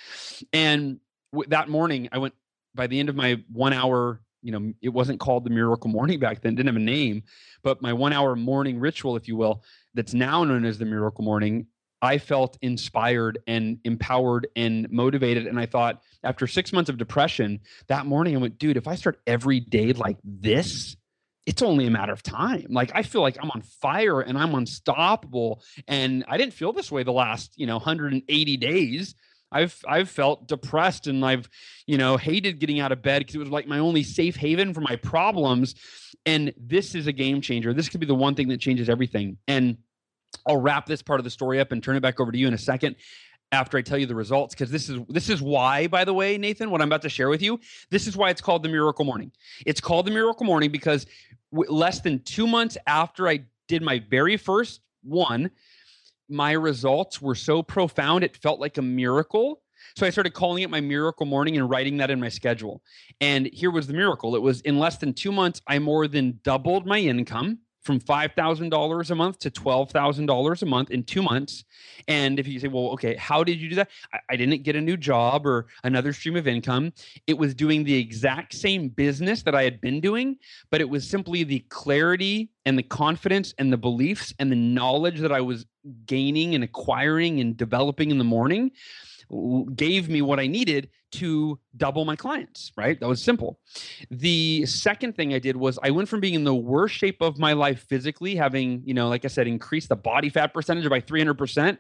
And 0.54 1.00
w- 1.34 1.50
that 1.50 1.68
morning, 1.70 2.08
I 2.12 2.18
went 2.18 2.34
by 2.74 2.88
the 2.88 3.00
end 3.00 3.10
of 3.10 3.16
my 3.16 3.44
one 3.52 3.74
hour. 3.74 4.22
You 4.42 4.54
know, 4.54 4.74
it 4.82 4.90
wasn't 4.90 5.20
called 5.20 5.44
the 5.44 5.50
Miracle 5.50 5.90
Morning 5.90 6.18
back 6.18 6.40
then; 6.40 6.56
didn't 6.56 6.68
have 6.68 6.78
a 6.78 6.80
name, 6.80 7.24
but 7.62 7.82
my 7.82 7.92
one 7.92 8.14
hour 8.14 8.38
morning 8.38 8.80
ritual, 8.80 9.18
if 9.18 9.28
you 9.28 9.36
will, 9.36 9.64
that's 9.96 10.14
now 10.14 10.46
known 10.46 10.64
as 10.64 10.78
the 10.78 10.86
Miracle 10.86 11.26
Morning. 11.26 11.68
I 12.02 12.18
felt 12.18 12.58
inspired 12.62 13.40
and 13.48 13.80
empowered 13.84 14.48
and 14.56 14.90
motivated. 14.92 15.48
And 15.48 15.60
I 15.60 15.66
thought, 15.66 16.02
after 16.24 16.48
six 16.48 16.72
months 16.72 16.90
of 16.90 16.98
depression, 16.98 17.60
that 17.88 18.06
morning 18.06 18.36
I 18.36 18.40
went, 18.40 18.58
dude, 18.58 18.78
if 18.78 18.88
I 18.88 18.96
start 18.96 19.20
every 19.28 19.60
day 19.60 19.94
like 19.94 20.18
this, 20.24 20.96
it's 21.46 21.62
only 21.62 21.88
a 21.88 21.92
matter 21.92 22.14
of 22.14 22.22
time. 22.22 22.68
Like 22.70 22.92
I 22.94 23.04
feel 23.04 23.22
like 23.22 23.38
I'm 23.42 23.52
on 23.52 23.62
fire 23.62 24.22
and 24.22 24.38
I'm 24.38 24.54
unstoppable. 24.54 25.64
And 25.88 26.24
I 26.28 26.38
didn't 26.38 26.54
feel 26.54 26.74
this 26.74 26.92
way 26.92 27.04
the 27.04 27.12
last, 27.12 27.54
you 27.56 27.66
know, 27.66 27.76
180 27.76 28.58
days. 28.58 29.16
I've 29.52 29.76
I've 29.88 30.10
felt 30.10 30.48
depressed 30.48 31.08
and 31.08 31.26
I've, 31.26 31.50
you 31.88 31.98
know, 31.98 32.18
hated 32.18 32.60
getting 32.60 32.80
out 32.80 32.92
of 32.92 33.02
bed 33.02 33.20
because 33.20 33.36
it 33.36 33.40
was 33.40 33.50
like 33.50 33.68
my 33.68 33.80
only 33.80 34.04
safe 34.04 34.36
haven 34.36 34.74
for 34.74 34.82
my 34.82 34.96
problems. 34.98 35.74
And 36.26 36.54
this 36.56 36.94
is 36.94 37.08
a 37.08 37.12
game 37.12 37.42
changer. 37.42 37.74
This 37.74 37.90
could 37.90 38.00
be 38.00 38.06
the 38.06 38.14
one 38.14 38.36
thing 38.36 38.50
that 38.50 38.60
changes 38.60 38.90
everything. 38.90 39.38
And 39.48 39.78
I'll 40.46 40.58
wrap 40.58 40.86
this 40.86 41.02
part 41.02 41.20
of 41.20 41.24
the 41.24 41.30
story 41.30 41.60
up 41.60 41.72
and 41.72 41.84
turn 41.84 41.96
it 41.96 42.02
back 42.02 42.20
over 42.20 42.32
to 42.32 42.38
you 42.38 42.48
in 42.48 42.54
a 42.54 42.58
second 42.58 42.96
after 43.52 43.78
I 43.78 43.82
tell 43.82 43.98
you 43.98 44.06
the 44.06 44.16
results 44.16 44.54
because 44.54 44.72
this 44.72 44.90
is 44.90 45.00
this 45.10 45.30
is 45.30 45.42
why 45.42 45.88
by 45.88 46.06
the 46.06 46.14
way 46.14 46.38
Nathan 46.38 46.70
what 46.70 46.82
I'm 46.82 46.88
about 46.88 47.02
to 47.04 47.10
share 47.10 47.30
with 47.30 47.42
you 47.42 47.60
this 47.90 48.08
is 48.08 48.16
why 48.16 48.30
it's 48.30 48.42
called 48.42 48.64
the 48.64 48.70
miracle 48.70 49.06
morning. 49.06 49.32
It's 49.66 49.82
called 49.82 50.06
the 50.06 50.12
miracle 50.12 50.46
morning 50.46 50.72
because 50.72 51.06
w- 51.52 51.72
less 51.72 52.02
than 52.02 52.20
2 52.20 52.48
months 52.48 52.78
after 52.86 53.28
I 53.28 53.46
did 53.68 53.82
my 53.82 54.00
very 54.10 54.38
first 54.38 54.82
one 55.04 55.52
my 56.30 56.52
results 56.52 57.22
were 57.22 57.36
so 57.36 57.64
profound 57.64 58.24
it 58.24 58.38
felt 58.38 58.60
like 58.60 58.78
a 58.78 58.84
miracle. 58.84 59.62
So 59.96 60.06
I 60.06 60.12
started 60.12 60.34
calling 60.34 60.62
it 60.62 60.70
my 60.70 60.82
miracle 60.82 61.26
morning 61.26 61.58
and 61.58 61.68
writing 61.68 61.98
that 61.98 62.12
in 62.12 62.20
my 62.20 62.30
schedule. 62.30 62.84
And 63.20 63.48
here 63.52 63.72
was 63.72 63.88
the 63.88 63.94
miracle. 63.94 64.36
It 64.36 64.42
was 64.42 64.62
in 64.62 64.78
less 64.78 64.98
than 64.98 65.14
2 65.14 65.32
months 65.32 65.62
I 65.66 65.80
more 65.80 66.08
than 66.08 66.40
doubled 66.44 66.86
my 66.86 67.00
income 67.00 67.60
from 67.82 68.00
$5,000 68.00 69.12
a 69.12 69.16
month 69.16 69.40
to 69.40 69.50
$12,000 69.50 70.62
a 70.62 70.66
month 70.66 70.92
in 70.92 71.04
two 71.04 71.22
months. 71.22 71.64
And 72.08 72.40
if 72.40 72.48
you 72.48 72.60
say, 72.60 72.68
well, 72.68 72.90
okay, 72.90 73.16
how 73.16 73.44
did 73.44 73.60
you 73.60 73.70
do 73.70 73.76
that? 73.76 73.90
I, 74.14 74.20
I, 74.32 74.36
didn't 74.36 74.64
get 74.64 74.76
a 74.76 74.82
new 74.82 74.98
job 74.98 75.46
or 75.46 75.68
another 75.84 76.12
stream 76.14 76.36
of 76.36 76.48
income. 76.48 76.94
It 77.28 77.38
was 77.38 77.56
doing 77.56 77.84
the 77.84 77.96
exact 77.96 78.54
same 78.54 78.90
business 78.90 79.44
that 79.44 79.56
I 79.56 79.64
had 79.64 79.80
been 79.80 80.02
doing, 80.02 80.38
but 80.72 80.82
it 80.82 80.90
was 80.90 81.08
simply 81.08 81.44
the 81.44 81.60
clarity 81.70 82.50
and 82.66 82.78
the 82.78 82.84
confidence 82.84 83.54
and 83.58 83.72
the 83.72 83.78
beliefs 83.78 84.34
and 84.40 84.52
the 84.52 84.56
knowledge 84.56 85.20
that 85.20 85.32
I 85.32 85.42
was 85.42 85.66
gaining 86.06 86.56
and 86.56 86.64
acquiring 86.64 87.40
and 87.40 87.56
developing 87.56 88.12
in 88.12 88.18
the 88.18 88.24
morning 88.24 88.72
gave 89.76 90.10
me 90.10 90.22
what 90.22 90.40
I 90.40 90.48
needed 90.48 90.90
to 91.12 91.60
double 91.78 92.06
my 92.06 92.16
clients, 92.16 92.72
right? 92.78 93.00
That 93.00 93.08
was 93.08 93.22
simple. 93.22 93.60
The 94.10 94.66
second 94.66 95.16
thing 95.16 95.34
I 95.34 95.40
did 95.40 95.56
was 95.56 95.80
I 95.84 95.92
went 95.92 96.10
from 96.10 96.20
being 96.20 96.34
in 96.34 96.44
the 96.44 96.56
worst 96.56 96.96
shape 96.96 97.22
of 97.22 97.38
my 97.38 97.54
life 97.54 97.86
physically, 97.88 98.36
having, 98.36 98.82
you 98.86 98.94
know, 98.94 99.08
like 99.08 99.26
I 99.26 99.28
said, 99.28 99.48
increased 99.48 99.90
the 99.90 99.96
body 99.96 100.30
fat 100.30 100.54
percentage 100.54 100.90
by 100.90 101.02
300%. 101.02 101.78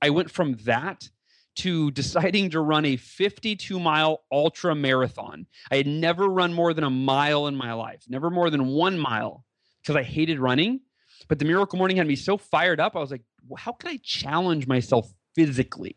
I 0.00 0.10
went 0.10 0.30
from 0.30 0.54
that 0.64 1.08
to 1.56 1.90
deciding 1.90 2.50
to 2.50 2.60
run 2.60 2.84
a 2.84 2.96
52 2.96 3.78
mile 3.78 4.24
ultra 4.30 4.74
marathon. 4.74 5.46
I 5.70 5.76
had 5.76 5.86
never 5.86 6.28
run 6.28 6.52
more 6.52 6.72
than 6.72 6.84
a 6.84 6.90
mile 6.90 7.46
in 7.46 7.56
my 7.56 7.72
life, 7.72 8.02
never 8.08 8.30
more 8.30 8.50
than 8.50 8.66
one 8.68 8.98
mile 8.98 9.44
because 9.82 9.96
I 9.96 10.02
hated 10.02 10.38
running. 10.38 10.80
But 11.28 11.38
the 11.38 11.44
Miracle 11.44 11.78
Morning 11.78 11.96
had 11.96 12.06
me 12.06 12.16
so 12.16 12.36
fired 12.36 12.80
up. 12.80 12.96
I 12.96 12.98
was 12.98 13.10
like, 13.10 13.22
well, 13.46 13.58
how 13.58 13.72
can 13.72 13.90
I 13.90 13.98
challenge 14.02 14.66
myself 14.66 15.12
physically? 15.34 15.96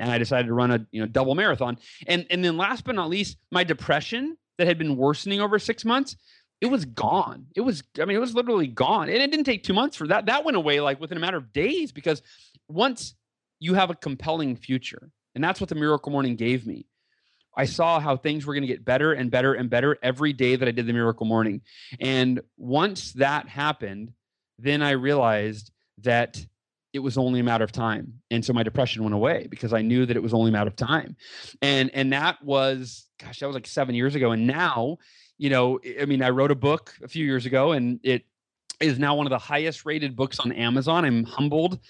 And 0.00 0.10
I 0.10 0.18
decided 0.18 0.48
to 0.48 0.54
run 0.54 0.70
a 0.70 0.86
you 0.90 1.00
know 1.00 1.06
double 1.06 1.34
marathon. 1.34 1.78
And 2.06 2.26
and 2.30 2.44
then 2.44 2.56
last 2.56 2.84
but 2.84 2.94
not 2.94 3.08
least, 3.08 3.36
my 3.52 3.62
depression 3.62 4.36
that 4.58 4.66
had 4.66 4.78
been 4.78 4.96
worsening 4.96 5.40
over 5.40 5.58
six 5.58 5.84
months, 5.84 6.16
it 6.60 6.66
was 6.66 6.84
gone. 6.84 7.46
It 7.54 7.60
was 7.60 7.84
I 8.00 8.06
mean 8.06 8.16
it 8.16 8.20
was 8.20 8.34
literally 8.34 8.66
gone, 8.66 9.08
and 9.08 9.18
it 9.18 9.30
didn't 9.30 9.44
take 9.44 9.62
two 9.62 9.74
months 9.74 9.96
for 9.96 10.08
that. 10.08 10.26
That 10.26 10.44
went 10.44 10.56
away 10.56 10.80
like 10.80 11.00
within 11.00 11.18
a 11.18 11.20
matter 11.20 11.36
of 11.36 11.52
days 11.52 11.92
because 11.92 12.22
once 12.68 13.14
you 13.60 13.74
have 13.74 13.90
a 13.90 13.94
compelling 13.94 14.56
future, 14.56 15.10
and 15.34 15.44
that's 15.44 15.60
what 15.60 15.68
the 15.68 15.74
Miracle 15.74 16.10
Morning 16.10 16.34
gave 16.34 16.66
me. 16.66 16.86
I 17.56 17.66
saw 17.66 18.00
how 18.00 18.16
things 18.16 18.46
were 18.46 18.54
going 18.54 18.62
to 18.62 18.68
get 18.68 18.84
better 18.84 19.12
and 19.12 19.30
better 19.30 19.52
and 19.54 19.68
better 19.68 19.98
every 20.02 20.32
day 20.32 20.56
that 20.56 20.66
I 20.66 20.70
did 20.70 20.86
the 20.86 20.92
Miracle 20.92 21.26
Morning. 21.26 21.60
And 21.98 22.40
once 22.56 23.12
that 23.14 23.48
happened, 23.48 24.12
then 24.58 24.82
I 24.82 24.92
realized 24.92 25.72
that 25.98 26.46
it 26.92 26.98
was 26.98 27.16
only 27.16 27.40
a 27.40 27.44
matter 27.44 27.64
of 27.64 27.72
time. 27.72 28.20
And 28.30 28.44
so 28.44 28.52
my 28.52 28.62
depression 28.62 29.02
went 29.02 29.14
away 29.14 29.46
because 29.48 29.72
i 29.72 29.82
knew 29.82 30.06
that 30.06 30.16
it 30.16 30.22
was 30.22 30.34
only 30.34 30.50
a 30.50 30.52
matter 30.52 30.68
of 30.68 30.76
time. 30.76 31.16
And 31.62 31.90
and 31.94 32.12
that 32.12 32.42
was 32.42 33.06
gosh 33.18 33.40
that 33.40 33.46
was 33.46 33.54
like 33.54 33.66
seven 33.66 33.94
years 33.94 34.14
ago. 34.14 34.32
And 34.32 34.46
now 34.46 34.98
you 35.38 35.50
know 35.50 35.80
i 36.00 36.04
mean 36.04 36.22
i 36.22 36.28
wrote 36.28 36.50
a 36.50 36.54
book 36.54 36.94
a 37.02 37.08
few 37.08 37.24
years 37.24 37.46
ago 37.46 37.72
and 37.72 37.98
it 38.02 38.26
is 38.78 38.98
now 38.98 39.14
one 39.14 39.26
of 39.26 39.30
the 39.30 39.38
highest 39.38 39.86
rated 39.86 40.16
books 40.16 40.38
on 40.38 40.52
amazon. 40.52 41.04
I'm 41.04 41.24
humbled 41.24 41.80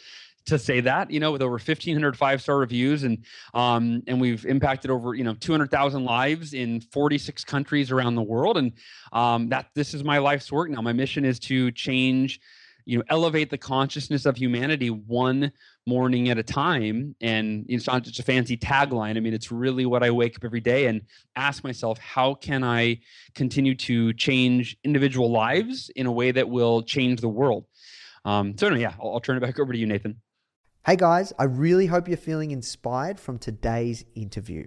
to 0.47 0.59
say 0.59 0.81
that 0.81 1.11
you 1.11 1.21
know 1.21 1.33
with 1.33 1.43
over 1.43 1.53
1500 1.53 2.17
five 2.17 2.41
star 2.41 2.59
reviews 2.59 3.03
and 3.03 3.25
um 3.55 4.03
and 4.07 4.21
we've 4.21 4.47
impacted 4.47 4.91
over 4.91 5.15
you 5.15 5.25
know 5.25 5.35
200,000 5.35 6.05
lives 6.05 6.55
in 6.55 6.81
46 6.81 7.45
countries 7.45 7.91
around 7.91 8.15
the 8.15 8.23
world. 8.23 8.57
And 8.57 8.73
um 9.13 9.49
that 9.49 9.67
this 9.75 9.95
is 9.95 10.05
my 10.05 10.19
life's 10.19 10.51
work 10.53 10.71
now. 10.71 10.81
My 10.81 10.93
mission 10.93 11.25
is 11.25 11.39
to 11.41 11.71
change 11.73 12.41
you 12.85 12.99
know 12.99 13.05
elevate 13.09 13.51
the 13.51 13.59
consciousness 13.59 14.27
of 14.27 14.37
humanity 14.37 14.91
one 14.91 15.53
morning 15.87 16.29
at 16.29 16.39
a 16.39 16.43
time. 16.43 17.15
And 17.21 17.67
it's 17.69 17.87
not 17.87 18.03
just 18.03 18.19
a 18.19 18.23
fancy 18.23 18.57
tagline. 18.57 19.17
I 19.17 19.21
mean 19.21 19.35
it's 19.35 19.51
really 19.51 19.87
what 19.87 20.03
i 20.03 20.11
wake 20.11 20.37
up 20.37 20.45
every 20.45 20.61
day 20.61 20.87
and 20.87 21.03
ask 21.37 21.65
myself 21.65 21.99
how 21.99 22.35
can 22.35 22.63
i 22.65 23.01
continue 23.35 23.75
to 23.75 24.13
change 24.15 24.77
individual 24.85 25.31
lives 25.31 25.91
in 25.97 26.07
a 26.07 26.13
way 26.13 26.31
that 26.33 26.49
will 26.49 26.83
change 26.83 27.21
the 27.21 27.29
world? 27.29 27.67
Um, 28.25 28.57
so 28.57 28.67
anyway, 28.67 28.83
yeah 28.83 28.95
I'll, 29.01 29.15
I'll 29.15 29.21
turn 29.21 29.37
it 29.37 29.41
back 29.41 29.59
over 29.59 29.73
to 29.73 29.79
you 29.79 29.87
nathan. 29.87 30.21
Hey 30.87 30.97
guys 30.97 31.33
i 31.39 31.45
really 31.45 31.87
hope 31.87 32.09
you're 32.09 32.17
feeling 32.17 32.51
inspired 32.51 33.21
from 33.21 33.39
today's 33.39 34.05
interview 34.15 34.67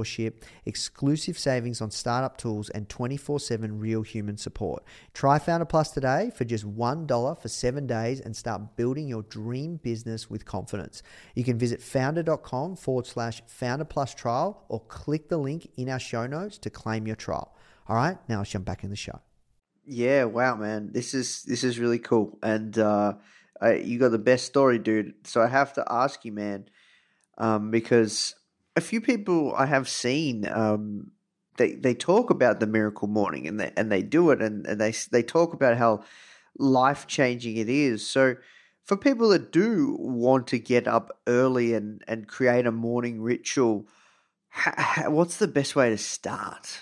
mentorship 0.00 0.42
exclusive 0.64 1.38
savings 1.38 1.80
on 1.80 1.90
startup 1.90 2.36
tools, 2.36 2.70
and 2.70 2.88
24 2.88 3.40
7 3.40 3.78
real 3.78 4.02
human 4.02 4.36
support. 4.36 4.84
Try 5.14 5.38
Foundr 5.38 5.68
Plus 5.68 5.90
today 5.90 6.30
for 6.34 6.44
just 6.44 6.64
$1 6.64 7.40
for 7.40 7.48
seven 7.48 7.86
days 7.86 8.20
and 8.20 8.36
start 8.36 8.76
building 8.76 9.08
your 9.08 9.22
dream 9.22 9.76
business 9.82 10.30
with 10.30 10.44
confidence. 10.44 11.02
You 11.34 11.44
can 11.44 11.58
visit 11.58 11.80
foundr.com 11.80 12.76
forward 12.76 13.06
slash 13.06 13.42
founder 13.46 13.84
plus 13.84 14.14
trial 14.14 14.64
or 14.68 14.80
click 14.80 15.28
the 15.28 15.38
link 15.38 15.70
in 15.76 15.88
our 15.88 16.00
show 16.00 16.26
notes 16.26 16.58
to 16.58 16.70
claim 16.70 17.06
your 17.06 17.16
trial. 17.16 17.54
All 17.88 17.96
right, 17.96 18.18
now 18.28 18.38
let's 18.38 18.50
jump 18.50 18.64
back 18.64 18.84
in 18.84 18.90
the 18.90 18.96
show. 18.96 19.20
Yeah, 19.84 20.24
wow, 20.24 20.54
man, 20.54 20.90
this 20.92 21.14
is 21.14 21.42
this 21.44 21.64
is 21.64 21.80
really 21.80 21.98
cool, 21.98 22.38
and 22.42 22.78
uh, 22.78 23.14
I, 23.60 23.74
you 23.76 23.98
got 23.98 24.12
the 24.12 24.18
best 24.18 24.44
story, 24.44 24.78
dude. 24.78 25.14
So 25.24 25.42
I 25.42 25.48
have 25.48 25.72
to 25.72 25.84
ask 25.90 26.24
you, 26.24 26.30
man, 26.30 26.68
um, 27.38 27.72
because 27.72 28.36
a 28.76 28.80
few 28.80 29.00
people 29.00 29.54
I 29.56 29.66
have 29.66 29.88
seen 29.88 30.48
um, 30.48 31.12
they 31.56 31.74
they 31.74 31.94
talk 31.94 32.30
about 32.30 32.60
the 32.60 32.66
miracle 32.66 33.08
morning 33.08 33.46
and 33.46 33.60
they 33.60 33.72
and 33.76 33.90
they 33.90 34.02
do 34.02 34.30
it 34.30 34.40
and, 34.40 34.66
and 34.66 34.80
they 34.80 34.92
they 35.10 35.22
talk 35.22 35.52
about 35.52 35.76
how 35.76 36.04
life 36.58 37.06
changing 37.06 37.56
it 37.56 37.68
is. 37.68 38.06
So 38.06 38.36
for 38.84 38.96
people 38.96 39.28
that 39.30 39.52
do 39.52 39.96
want 39.98 40.46
to 40.48 40.58
get 40.58 40.88
up 40.88 41.20
early 41.26 41.74
and 41.74 42.02
and 42.08 42.26
create 42.26 42.66
a 42.66 42.72
morning 42.72 43.20
ritual, 43.20 43.86
what's 45.06 45.36
the 45.36 45.48
best 45.48 45.76
way 45.76 45.90
to 45.90 45.98
start? 45.98 46.80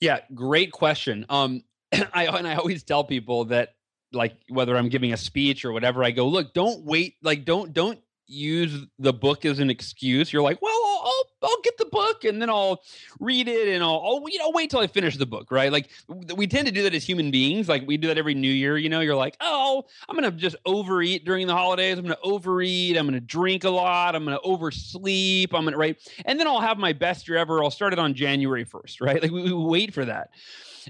Yeah, 0.00 0.20
great 0.34 0.72
question. 0.72 1.26
Um, 1.28 1.64
I 1.92 2.26
and 2.26 2.46
I 2.46 2.54
always 2.54 2.82
tell 2.84 3.04
people 3.04 3.46
that 3.46 3.74
like 4.12 4.36
whether 4.48 4.76
I'm 4.76 4.88
giving 4.88 5.12
a 5.12 5.16
speech 5.16 5.64
or 5.64 5.72
whatever, 5.72 6.02
I 6.02 6.12
go, 6.12 6.26
look, 6.28 6.54
don't 6.54 6.84
wait, 6.84 7.16
like 7.22 7.44
don't 7.44 7.72
don't 7.72 7.98
use 8.28 8.86
the 8.98 9.12
book 9.12 9.44
as 9.44 9.58
an 9.58 9.70
excuse. 9.70 10.32
You're 10.32 10.42
like, 10.42 10.60
well, 10.60 11.02
I'll, 11.02 11.24
I'll 11.42 11.60
get 11.62 11.78
the 11.78 11.86
book 11.86 12.24
and 12.24 12.40
then 12.40 12.50
I'll 12.50 12.82
read 13.18 13.48
it 13.48 13.68
and 13.68 13.82
I'll, 13.82 14.02
I'll 14.04 14.22
you 14.28 14.38
know 14.38 14.50
wait 14.50 14.70
till 14.70 14.80
I 14.80 14.86
finish 14.86 15.16
the 15.16 15.26
book, 15.26 15.50
right? 15.50 15.72
Like 15.72 15.88
we 16.36 16.46
tend 16.46 16.66
to 16.66 16.72
do 16.72 16.82
that 16.82 16.94
as 16.94 17.04
human 17.04 17.30
beings. 17.30 17.68
Like 17.68 17.84
we 17.86 17.96
do 17.96 18.08
that 18.08 18.18
every 18.18 18.34
New 18.34 18.50
Year. 18.50 18.76
You 18.76 18.90
know, 18.90 19.00
you're 19.00 19.16
like, 19.16 19.36
oh, 19.40 19.84
I'm 20.08 20.14
gonna 20.14 20.30
just 20.30 20.56
overeat 20.66 21.24
during 21.24 21.46
the 21.46 21.54
holidays. 21.54 21.98
I'm 21.98 22.04
gonna 22.04 22.18
overeat. 22.22 22.96
I'm 22.96 23.06
gonna 23.06 23.20
drink 23.20 23.64
a 23.64 23.70
lot. 23.70 24.14
I'm 24.14 24.24
gonna 24.24 24.38
oversleep. 24.44 25.54
I'm 25.54 25.64
gonna 25.64 25.78
right, 25.78 25.96
and 26.24 26.38
then 26.38 26.46
I'll 26.46 26.60
have 26.60 26.78
my 26.78 26.92
best 26.92 27.26
year 27.28 27.38
ever. 27.38 27.64
I'll 27.64 27.70
start 27.70 27.92
it 27.92 27.98
on 27.98 28.14
January 28.14 28.64
1st, 28.64 29.00
right? 29.00 29.22
Like 29.22 29.30
we, 29.30 29.42
we 29.42 29.52
wait 29.52 29.94
for 29.94 30.04
that. 30.04 30.30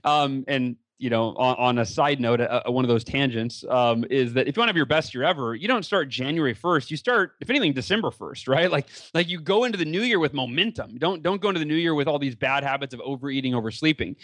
Um, 0.04 0.44
and 0.48 0.76
you 0.98 1.10
know, 1.10 1.28
on, 1.36 1.56
on 1.56 1.78
a 1.78 1.86
side 1.86 2.20
note, 2.20 2.40
uh, 2.40 2.62
one 2.66 2.84
of 2.84 2.88
those 2.88 3.04
tangents 3.04 3.64
um, 3.68 4.04
is 4.10 4.32
that 4.32 4.48
if 4.48 4.56
you 4.56 4.60
want 4.60 4.68
to 4.68 4.70
have 4.70 4.76
your 4.76 4.86
best 4.86 5.14
year 5.14 5.22
ever, 5.22 5.54
you 5.54 5.68
don't 5.68 5.84
start 5.84 6.08
January 6.08 6.54
first. 6.54 6.90
You 6.90 6.96
start, 6.96 7.36
if 7.40 7.48
anything, 7.48 7.72
December 7.72 8.10
first, 8.10 8.48
right? 8.48 8.68
Like, 8.78 8.88
like 9.14 9.28
you 9.28 9.40
go 9.40 9.64
into 9.64 9.78
the 9.78 9.84
new 9.84 10.02
year 10.02 10.18
with 10.18 10.34
momentum. 10.34 10.98
Don't 10.98 11.22
don't 11.22 11.40
go 11.40 11.48
into 11.48 11.58
the 11.58 11.64
new 11.64 11.74
year 11.74 11.94
with 11.94 12.06
all 12.06 12.18
these 12.18 12.36
bad 12.36 12.62
habits 12.62 12.92
of 12.92 13.00
overeating, 13.00 13.54
oversleeping. 13.54 14.16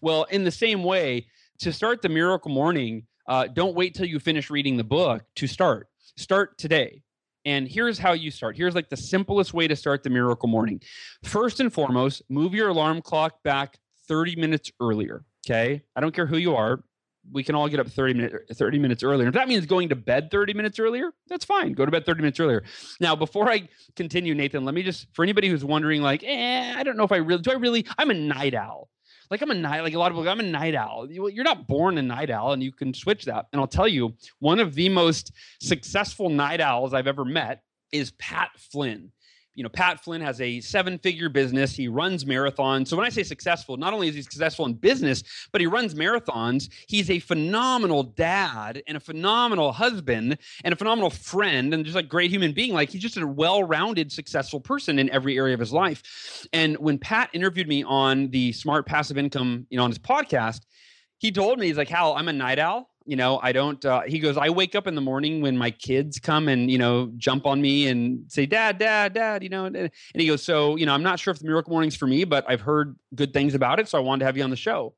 Well, 0.00 0.24
in 0.24 0.42
the 0.42 0.50
same 0.50 0.82
way, 0.82 1.26
to 1.60 1.72
start 1.72 2.02
the 2.02 2.08
miracle 2.08 2.50
morning, 2.50 3.06
uh, 3.28 3.46
don't 3.48 3.74
wait 3.74 3.94
till 3.94 4.06
you 4.06 4.18
finish 4.18 4.48
reading 4.48 4.76
the 4.76 4.84
book 4.84 5.22
to 5.36 5.46
start. 5.46 5.88
Start 6.16 6.56
today. 6.58 7.02
And 7.44 7.68
here's 7.68 7.98
how 7.98 8.12
you 8.12 8.30
start. 8.30 8.56
Here's 8.56 8.74
like 8.74 8.88
the 8.88 8.96
simplest 8.96 9.54
way 9.54 9.68
to 9.68 9.76
start 9.76 10.02
the 10.02 10.10
miracle 10.10 10.48
morning. 10.48 10.80
First 11.24 11.60
and 11.60 11.72
foremost, 11.72 12.22
move 12.28 12.54
your 12.54 12.68
alarm 12.68 13.02
clock 13.02 13.42
back 13.42 13.78
30 14.08 14.36
minutes 14.36 14.70
earlier. 14.80 15.24
Okay. 15.50 15.82
I 15.96 16.00
don't 16.00 16.14
care 16.14 16.26
who 16.26 16.36
you 16.36 16.54
are. 16.54 16.82
We 17.32 17.42
can 17.44 17.54
all 17.54 17.68
get 17.68 17.80
up 17.80 17.88
30 17.88 18.14
minutes 18.14 18.58
30 18.58 18.78
minutes 18.78 19.02
earlier. 19.02 19.28
If 19.28 19.34
that 19.34 19.48
means 19.48 19.66
going 19.66 19.90
to 19.90 19.96
bed 19.96 20.30
30 20.30 20.54
minutes 20.54 20.78
earlier, 20.78 21.12
that's 21.28 21.44
fine. 21.44 21.72
Go 21.72 21.84
to 21.84 21.90
bed 21.90 22.06
30 22.06 22.22
minutes 22.22 22.40
earlier. 22.40 22.62
Now, 22.98 23.14
before 23.14 23.50
I 23.50 23.68
continue, 23.94 24.34
Nathan, 24.34 24.64
let 24.64 24.74
me 24.74 24.82
just 24.82 25.08
for 25.12 25.22
anybody 25.22 25.48
who's 25.48 25.64
wondering, 25.64 26.02
like, 26.02 26.24
eh, 26.24 26.74
I 26.74 26.82
don't 26.82 26.96
know 26.96 27.04
if 27.04 27.12
I 27.12 27.16
really 27.16 27.42
do 27.42 27.50
I 27.50 27.54
really 27.54 27.84
I'm 27.98 28.10
a 28.10 28.14
night 28.14 28.54
owl. 28.54 28.88
Like 29.30 29.42
I'm 29.42 29.50
a 29.50 29.54
night, 29.54 29.82
like 29.82 29.94
a 29.94 29.98
lot 29.98 30.10
of 30.10 30.16
people, 30.16 30.28
I'm 30.28 30.40
a 30.40 30.44
night 30.44 30.74
owl. 30.74 31.08
You're 31.10 31.44
not 31.44 31.66
born 31.68 31.98
a 31.98 32.02
night 32.02 32.30
owl, 32.30 32.52
and 32.52 32.62
you 32.62 32.72
can 32.72 32.92
switch 32.94 33.26
that. 33.26 33.46
And 33.52 33.60
I'll 33.60 33.68
tell 33.68 33.86
you, 33.86 34.14
one 34.40 34.58
of 34.58 34.74
the 34.74 34.88
most 34.88 35.32
successful 35.60 36.30
night 36.30 36.60
owls 36.60 36.94
I've 36.94 37.06
ever 37.06 37.24
met 37.24 37.62
is 37.92 38.12
Pat 38.12 38.50
Flynn 38.56 39.12
you 39.60 39.64
know, 39.64 39.68
Pat 39.68 40.02
Flynn 40.02 40.22
has 40.22 40.40
a 40.40 40.58
seven 40.62 40.96
figure 40.96 41.28
business. 41.28 41.76
He 41.76 41.86
runs 41.86 42.24
marathons. 42.24 42.88
So 42.88 42.96
when 42.96 43.04
I 43.04 43.10
say 43.10 43.22
successful, 43.22 43.76
not 43.76 43.92
only 43.92 44.08
is 44.08 44.14
he 44.14 44.22
successful 44.22 44.64
in 44.64 44.72
business, 44.72 45.22
but 45.52 45.60
he 45.60 45.66
runs 45.66 45.94
marathons. 45.94 46.70
He's 46.88 47.10
a 47.10 47.18
phenomenal 47.18 48.02
dad 48.02 48.82
and 48.86 48.96
a 48.96 49.00
phenomenal 49.00 49.72
husband 49.72 50.38
and 50.64 50.72
a 50.72 50.76
phenomenal 50.78 51.10
friend 51.10 51.74
and 51.74 51.84
just 51.84 51.98
a 51.98 52.02
great 52.02 52.30
human 52.30 52.52
being. 52.52 52.72
Like 52.72 52.88
he's 52.88 53.02
just 53.02 53.18
a 53.18 53.26
well 53.26 53.62
rounded, 53.62 54.10
successful 54.10 54.60
person 54.60 54.98
in 54.98 55.10
every 55.10 55.36
area 55.36 55.52
of 55.52 55.60
his 55.60 55.74
life. 55.74 56.46
And 56.54 56.78
when 56.78 56.96
Pat 56.96 57.28
interviewed 57.34 57.68
me 57.68 57.84
on 57.84 58.30
the 58.30 58.52
Smart 58.52 58.86
Passive 58.86 59.18
Income, 59.18 59.66
you 59.68 59.76
know, 59.76 59.84
on 59.84 59.90
his 59.90 59.98
podcast, 59.98 60.60
he 61.18 61.30
told 61.30 61.58
me, 61.58 61.66
he's 61.66 61.76
like, 61.76 61.90
Hal, 61.90 62.14
I'm 62.14 62.28
a 62.28 62.32
night 62.32 62.58
owl 62.58 62.89
you 63.06 63.16
know 63.16 63.40
i 63.42 63.52
don't 63.52 63.84
uh, 63.84 64.02
he 64.02 64.18
goes 64.18 64.36
i 64.36 64.48
wake 64.48 64.74
up 64.74 64.86
in 64.86 64.94
the 64.94 65.00
morning 65.00 65.40
when 65.40 65.56
my 65.56 65.70
kids 65.70 66.18
come 66.18 66.48
and 66.48 66.70
you 66.70 66.78
know 66.78 67.10
jump 67.16 67.46
on 67.46 67.60
me 67.60 67.88
and 67.88 68.30
say 68.30 68.46
dad 68.46 68.78
dad 68.78 69.12
dad 69.12 69.42
you 69.42 69.48
know 69.48 69.64
and, 69.64 69.76
and 69.76 69.90
he 70.14 70.26
goes 70.26 70.42
so 70.42 70.76
you 70.76 70.86
know 70.86 70.94
i'm 70.94 71.02
not 71.02 71.18
sure 71.18 71.32
if 71.32 71.38
the 71.38 71.46
miracle 71.46 71.72
morning's 71.72 71.96
for 71.96 72.06
me 72.06 72.24
but 72.24 72.44
i've 72.48 72.60
heard 72.60 72.96
good 73.14 73.32
things 73.32 73.54
about 73.54 73.80
it 73.80 73.88
so 73.88 73.98
i 73.98 74.00
wanted 74.00 74.20
to 74.20 74.26
have 74.26 74.36
you 74.36 74.42
on 74.42 74.50
the 74.50 74.56
show. 74.56 74.94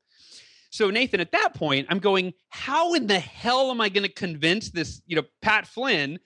So 0.69 0.89
nathan 0.89 1.19
at 1.19 1.31
that 1.31 1.53
point 1.53 1.87
i'm 1.89 1.99
going 1.99 2.33
how 2.49 2.93
in 2.93 3.07
the 3.07 3.19
hell 3.19 3.71
am 3.71 3.79
i 3.79 3.89
going 3.89 4.07
to 4.07 4.13
convince 4.13 4.71
this 4.71 5.01
you 5.05 5.15
know 5.15 5.23
pat 5.41 5.67
flynn 5.67 6.19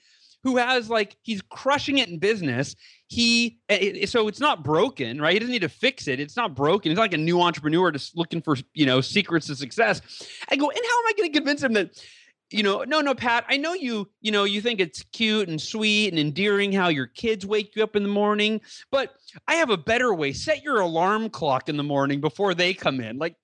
who 0.44 0.58
has 0.58 0.90
like 0.90 1.18
he's 1.24 1.42
crushing 1.42 1.98
it 1.98 2.08
in 2.08 2.20
business 2.20 2.76
he 3.08 3.60
it, 3.70 4.10
so 4.10 4.28
it's 4.28 4.40
not 4.40 4.64
broken 4.64 5.20
right? 5.22 5.34
He 5.34 5.40
doesn't 5.40 5.52
need 5.52 5.62
to 5.62 5.70
fix 5.70 6.08
it. 6.08 6.20
It's 6.20 6.36
not 6.36 6.56
broken. 6.56 6.92
He's 6.92 6.98
not 6.98 7.04
like 7.04 7.14
a 7.14 7.18
new 7.18 7.42
entrepreneur 7.42 7.92
just 7.92 8.18
looking 8.18 8.42
for 8.42 8.58
you 8.74 8.86
know 8.86 9.02
secrets 9.02 9.48
to 9.48 9.56
success. 9.56 10.02
I 10.50 10.56
go 10.56 10.70
and 10.70 10.78
how 10.78 11.00
am 11.00 11.06
i 11.08 11.14
going 11.18 11.32
to 11.32 11.38
convince 11.38 11.64
him 11.64 11.74
that 11.74 12.02
you 12.50 12.64
know 12.64 12.86
no 12.86 13.02
no 13.02 13.14
pat 13.14 13.44
i 13.50 13.58
know 13.58 13.74
you 13.74 14.08
you 14.22 14.32
know 14.32 14.46
you 14.46 14.62
think 14.62 14.80
it's 14.80 15.04
cute 15.12 15.50
and 15.50 15.62
sweet 15.62 16.14
and 16.14 16.18
endearing 16.18 16.72
how 16.72 16.88
your 16.88 17.06
kids 17.06 17.46
wake 17.46 17.76
you 17.76 17.84
up 17.84 17.98
in 17.98 18.04
the 18.04 18.10
morning 18.10 18.62
but 18.90 19.16
i 19.50 19.56
have 19.56 19.70
a 19.70 19.78
better 19.78 20.14
way. 20.14 20.34
Set 20.34 20.64
your 20.64 20.80
alarm 20.80 21.30
clock 21.30 21.70
in 21.70 21.78
the 21.78 21.84
morning 21.84 22.22
before 22.22 22.54
they 22.54 22.74
come 22.74 23.00
in. 23.00 23.18
Like 23.18 23.36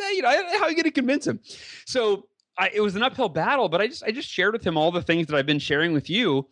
eh, 0.00 0.10
you 0.10 0.22
know 0.22 0.28
how 0.28 0.64
are 0.64 0.70
you 0.70 0.76
going 0.76 0.84
to 0.84 0.90
convince 0.90 1.26
him? 1.26 1.40
So 1.86 2.26
I, 2.56 2.70
it 2.74 2.80
was 2.80 2.96
an 2.96 3.02
uphill 3.02 3.28
battle, 3.28 3.68
but 3.68 3.80
I 3.80 3.86
just 3.86 4.02
I 4.02 4.10
just 4.10 4.28
shared 4.28 4.52
with 4.52 4.66
him 4.66 4.76
all 4.76 4.90
the 4.90 5.02
things 5.02 5.28
that 5.28 5.36
I've 5.36 5.46
been 5.46 5.60
sharing 5.60 5.92
with 5.92 6.10
you, 6.10 6.48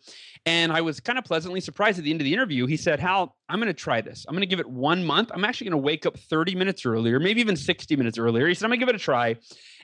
and 0.47 0.71
I 0.71 0.79
was 0.79 1.01
kind 1.01 1.19
of 1.19 1.25
pleasantly 1.25 1.59
surprised 1.59 1.97
at 1.99 2.05
the 2.05 2.11
end 2.11 2.21
of 2.21 2.25
the 2.25 2.33
interview. 2.33 2.65
He 2.67 2.77
said, 2.77 3.01
"Hal, 3.01 3.35
I'm 3.49 3.59
going 3.59 3.67
to 3.67 3.73
try 3.73 3.99
this. 3.99 4.25
I'm 4.27 4.33
going 4.33 4.41
to 4.41 4.47
give 4.47 4.61
it 4.61 4.69
one 4.69 5.03
month. 5.03 5.29
I'm 5.33 5.43
actually 5.43 5.65
going 5.65 5.81
to 5.81 5.85
wake 5.85 6.05
up 6.05 6.17
30 6.17 6.55
minutes 6.55 6.85
earlier, 6.85 7.19
maybe 7.19 7.41
even 7.41 7.57
60 7.57 7.95
minutes 7.97 8.17
earlier." 8.17 8.47
He 8.47 8.53
said, 8.53 8.63
"I'm 8.63 8.69
going 8.69 8.79
to 8.79 8.85
give 8.85 8.95
it 8.95 8.95
a 8.95 9.03
try, 9.03 9.35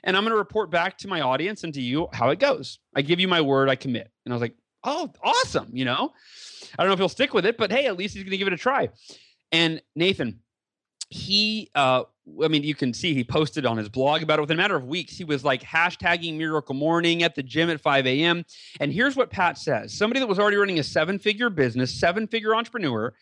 and 0.02 0.16
I'm 0.16 0.22
going 0.22 0.32
to 0.32 0.38
report 0.38 0.70
back 0.70 0.96
to 0.98 1.08
my 1.08 1.20
audience 1.20 1.64
and 1.64 1.74
to 1.74 1.82
you 1.82 2.08
how 2.14 2.30
it 2.30 2.38
goes. 2.38 2.78
I 2.96 3.02
give 3.02 3.20
you 3.20 3.28
my 3.28 3.42
word. 3.42 3.68
I 3.68 3.76
commit." 3.76 4.10
And 4.24 4.32
I 4.32 4.34
was 4.34 4.40
like, 4.40 4.56
"Oh, 4.82 5.12
awesome!" 5.22 5.68
You 5.74 5.84
know, 5.84 6.12
I 6.78 6.82
don't 6.82 6.88
know 6.88 6.94
if 6.94 6.98
he'll 6.98 7.08
stick 7.10 7.34
with 7.34 7.44
it, 7.44 7.58
but 7.58 7.70
hey, 7.70 7.84
at 7.84 7.98
least 7.98 8.14
he's 8.14 8.22
going 8.22 8.30
to 8.30 8.38
give 8.38 8.48
it 8.48 8.54
a 8.54 8.56
try. 8.56 8.88
And 9.52 9.82
Nathan, 9.94 10.40
he 11.14 11.70
uh 11.74 12.02
I 12.42 12.48
mean, 12.48 12.62
you 12.62 12.74
can 12.74 12.94
see 12.94 13.12
he 13.12 13.22
posted 13.22 13.66
on 13.66 13.76
his 13.76 13.90
blog 13.90 14.22
about 14.22 14.38
it. 14.38 14.42
Within 14.42 14.58
a 14.58 14.62
matter 14.62 14.76
of 14.76 14.86
weeks, 14.86 15.14
he 15.14 15.24
was 15.24 15.44
like 15.44 15.62
hashtagging 15.62 16.38
Miracle 16.38 16.74
Morning 16.74 17.22
at 17.22 17.34
the 17.34 17.42
gym 17.42 17.68
at 17.68 17.82
5 17.82 18.06
a.m. 18.06 18.46
And 18.80 18.90
here's 18.90 19.14
what 19.14 19.30
Pat 19.30 19.58
says 19.58 19.92
somebody 19.92 20.20
that 20.20 20.26
was 20.26 20.38
already 20.38 20.56
running 20.56 20.78
a 20.78 20.82
seven 20.82 21.18
figure 21.18 21.50
business, 21.50 21.92
seven 21.92 22.26
figure 22.26 22.54
entrepreneur, 22.54 23.12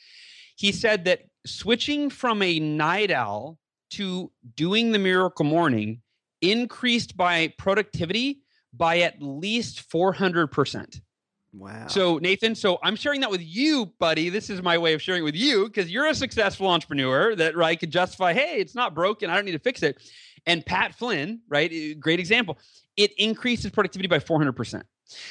he 0.56 0.72
said 0.72 1.04
that 1.04 1.24
switching 1.44 2.08
from 2.08 2.42
a 2.42 2.60
night 2.60 3.10
owl 3.10 3.58
to 3.90 4.30
doing 4.54 4.92
the 4.92 4.98
Miracle 4.98 5.44
Morning 5.44 6.00
increased 6.40 7.16
by 7.16 7.52
productivity 7.58 8.40
by 8.72 9.00
at 9.00 9.20
least 9.20 9.90
400%. 9.90 11.00
Wow. 11.54 11.86
So, 11.86 12.18
Nathan, 12.18 12.54
so 12.54 12.78
I'm 12.82 12.96
sharing 12.96 13.20
that 13.20 13.30
with 13.30 13.42
you, 13.42 13.86
buddy. 13.98 14.30
This 14.30 14.48
is 14.48 14.62
my 14.62 14.78
way 14.78 14.94
of 14.94 15.02
sharing 15.02 15.22
with 15.22 15.34
you 15.34 15.66
because 15.66 15.90
you're 15.90 16.06
a 16.06 16.14
successful 16.14 16.66
entrepreneur 16.68 17.36
that, 17.36 17.56
right, 17.56 17.78
could 17.78 17.90
justify, 17.90 18.32
hey, 18.32 18.56
it's 18.58 18.74
not 18.74 18.94
broken. 18.94 19.28
I 19.28 19.34
don't 19.34 19.44
need 19.44 19.52
to 19.52 19.58
fix 19.58 19.82
it. 19.82 20.02
And 20.46 20.64
Pat 20.64 20.94
Flynn, 20.94 21.40
right, 21.48 21.98
great 22.00 22.20
example. 22.20 22.58
It 22.96 23.12
increases 23.18 23.70
productivity 23.70 24.08
by 24.08 24.18
400%. 24.18 24.82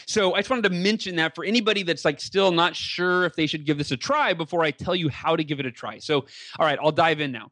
So 0.05 0.36
I 0.36 0.39
just 0.39 0.49
wanted 0.49 0.63
to 0.63 0.69
mention 0.69 1.15
that 1.15 1.34
for 1.34 1.43
anybody 1.43 1.81
that's 1.81 2.05
like 2.05 2.21
still 2.21 2.51
not 2.51 2.75
sure 2.75 3.25
if 3.25 3.36
they 3.36 3.47
should 3.47 3.65
give 3.65 3.79
this 3.79 3.91
a 3.91 3.97
try 3.97 4.34
before 4.34 4.63
I 4.63 4.69
tell 4.71 4.95
you 4.95 5.10
how 5.10 5.36
to 5.36 5.43
give 5.43 5.60
it 5.60 5.65
a 5.65 5.71
try. 5.71 5.97
So, 5.97 6.25
all 6.60 6.65
right, 6.65 6.77
I'll 6.81 6.91
dive 6.91 7.19
in 7.19 7.31
now. 7.31 7.51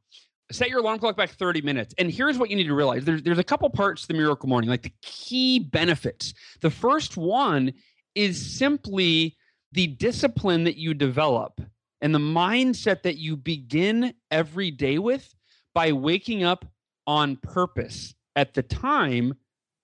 Set 0.51 0.69
your 0.69 0.79
alarm 0.79 0.99
clock 0.99 1.15
back 1.15 1.29
30 1.29 1.61
minutes. 1.61 1.93
And 1.97 2.11
here's 2.11 2.37
what 2.37 2.49
you 2.49 2.55
need 2.55 2.67
to 2.67 2.73
realize 2.73 3.05
there's, 3.05 3.21
there's 3.21 3.39
a 3.39 3.43
couple 3.43 3.69
parts 3.69 4.03
to 4.03 4.07
the 4.07 4.13
miracle 4.15 4.49
morning, 4.49 4.69
like 4.69 4.83
the 4.83 4.93
key 5.01 5.59
benefits. 5.59 6.33
The 6.61 6.71
first 6.71 7.17
one 7.17 7.73
is 8.15 8.57
simply 8.57 9.37
the 9.71 9.87
discipline 9.87 10.63
that 10.63 10.77
you 10.77 10.93
develop 10.93 11.61
and 12.01 12.13
the 12.13 12.19
mindset 12.19 13.03
that 13.03 13.17
you 13.17 13.35
begin 13.35 14.13
every 14.31 14.71
day 14.71 14.97
with 14.97 15.33
by 15.73 15.91
waking 15.91 16.43
up 16.43 16.65
on 17.05 17.35
purpose 17.37 18.15
at 18.35 18.53
the 18.53 18.63
time 18.63 19.33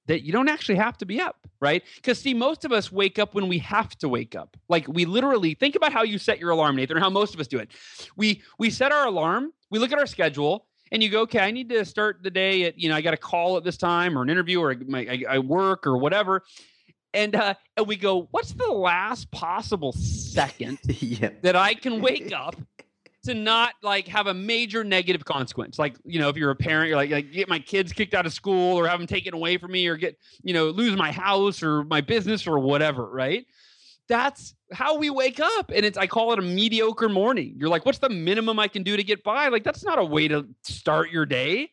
that 0.08 0.24
you 0.24 0.32
don't 0.32 0.50
actually 0.50 0.76
have 0.76 0.98
to 0.98 1.06
be 1.06 1.20
up, 1.20 1.48
right? 1.60 1.84
Because 1.96 2.20
see, 2.20 2.34
most 2.34 2.64
of 2.64 2.72
us 2.72 2.92
wake 2.92 3.18
up 3.18 3.34
when 3.34 3.48
we 3.48 3.58
have 3.60 3.98
to 3.98 4.08
wake 4.08 4.36
up. 4.36 4.56
Like 4.70 4.88
we 4.88 5.06
literally 5.06 5.56
think 5.56 5.76
about 5.76 5.92
how 5.92 6.04
you 6.04 6.20
set 6.20 6.40
your 6.40 6.52
alarm, 6.52 6.76
Nathan, 6.76 6.98
or 6.98 7.00
how 7.00 7.10
most 7.10 7.34
of 7.34 7.40
us 7.40 7.48
do 7.48 7.58
it. 7.58 7.70
We 8.16 8.44
we 8.60 8.70
set 8.70 8.92
our 8.92 9.08
alarm, 9.08 9.52
we 9.72 9.80
look 9.80 9.92
at 9.92 9.98
our 9.98 10.06
schedule, 10.06 10.68
and 10.92 11.02
you 11.02 11.10
go, 11.10 11.22
okay, 11.22 11.40
I 11.40 11.52
need 11.52 11.70
to 11.70 11.84
start 11.86 12.20
the 12.22 12.30
day 12.30 12.66
at, 12.66 12.80
you 12.80 12.90
know, 12.90 12.96
I 12.96 13.02
got 13.02 13.16
a 13.16 13.18
call 13.18 13.58
at 13.58 13.64
this 13.64 13.78
time 13.78 14.18
or 14.18 14.22
an 14.22 14.30
interview 14.30 14.62
or 14.62 14.76
my, 14.88 15.00
I, 15.00 15.24
I 15.36 15.40
work 15.40 15.88
or 15.88 15.98
whatever 15.98 16.44
and 17.16 17.36
uh, 17.36 17.56
and 17.78 17.88
we 17.88 17.96
go, 17.96 18.28
what's 18.32 18.52
the 18.52 18.68
last 18.68 19.32
possible 19.32 19.94
second 19.94 20.80
that 21.42 21.56
I 21.56 21.74
can 21.74 22.02
wake 22.02 22.32
up 22.32 22.56
to 23.24 23.34
not 23.34 23.74
like 23.82 24.08
have 24.10 24.28
a 24.28 24.34
major 24.34 24.84
negative 24.84 25.26
consequence? 25.26 25.80
Like 25.80 25.96
you 26.04 26.20
know, 26.20 26.30
if 26.30 26.36
you're 26.36 26.52
a 26.52 26.56
parent, 26.56 26.90
you're 26.90 26.98
like, 26.98 27.10
like 27.10 27.32
get 27.32 27.48
my 27.48 27.60
kids 27.60 27.94
kicked 27.94 28.14
out 28.14 28.26
of 28.26 28.34
school 28.34 28.78
or 28.78 28.88
have 28.88 29.00
them 29.00 29.08
taken 29.08 29.34
away 29.34 29.58
from 29.58 29.72
me 29.72 29.88
or 29.88 29.96
get 29.96 30.20
you 30.44 30.54
know 30.54 30.68
lose 30.68 30.96
my 30.96 31.12
house 31.12 31.64
or 31.64 31.86
my 31.86 32.02
business 32.02 32.46
or 32.46 32.60
whatever, 32.60 33.10
right? 33.10 33.46
That's 34.08 34.54
how 34.72 34.98
we 34.98 35.10
wake 35.10 35.40
up, 35.40 35.72
and 35.74 35.84
it's 35.84 35.98
I 35.98 36.06
call 36.06 36.34
it 36.34 36.40
a 36.40 36.44
mediocre 36.44 37.10
morning. 37.10 37.56
You're 37.58 37.70
like, 37.70 37.86
what's 37.86 37.98
the 38.00 38.10
minimum 38.10 38.60
I 38.60 38.68
can 38.68 38.84
do 38.84 38.96
to 38.98 39.04
get 39.04 39.24
by? 39.24 39.48
Like 39.48 39.64
that's 39.64 39.84
not 39.84 39.98
a 39.98 40.06
way 40.06 40.28
to 40.28 40.46
start 40.64 41.10
your 41.10 41.26
day. 41.26 41.72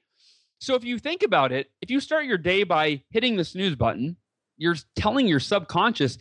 So 0.60 0.76
if 0.76 0.84
you 0.84 1.00
think 1.00 1.24
about 1.24 1.50
it, 1.50 1.72
if 1.80 1.90
you 1.90 1.98
start 1.98 2.24
your 2.24 2.38
day 2.38 2.62
by 2.62 3.02
hitting 3.10 3.34
the 3.34 3.44
snooze 3.44 3.74
button 3.74 4.16
you're 4.62 4.76
telling 4.96 5.26
your 5.26 5.40
subconscious, 5.40 6.18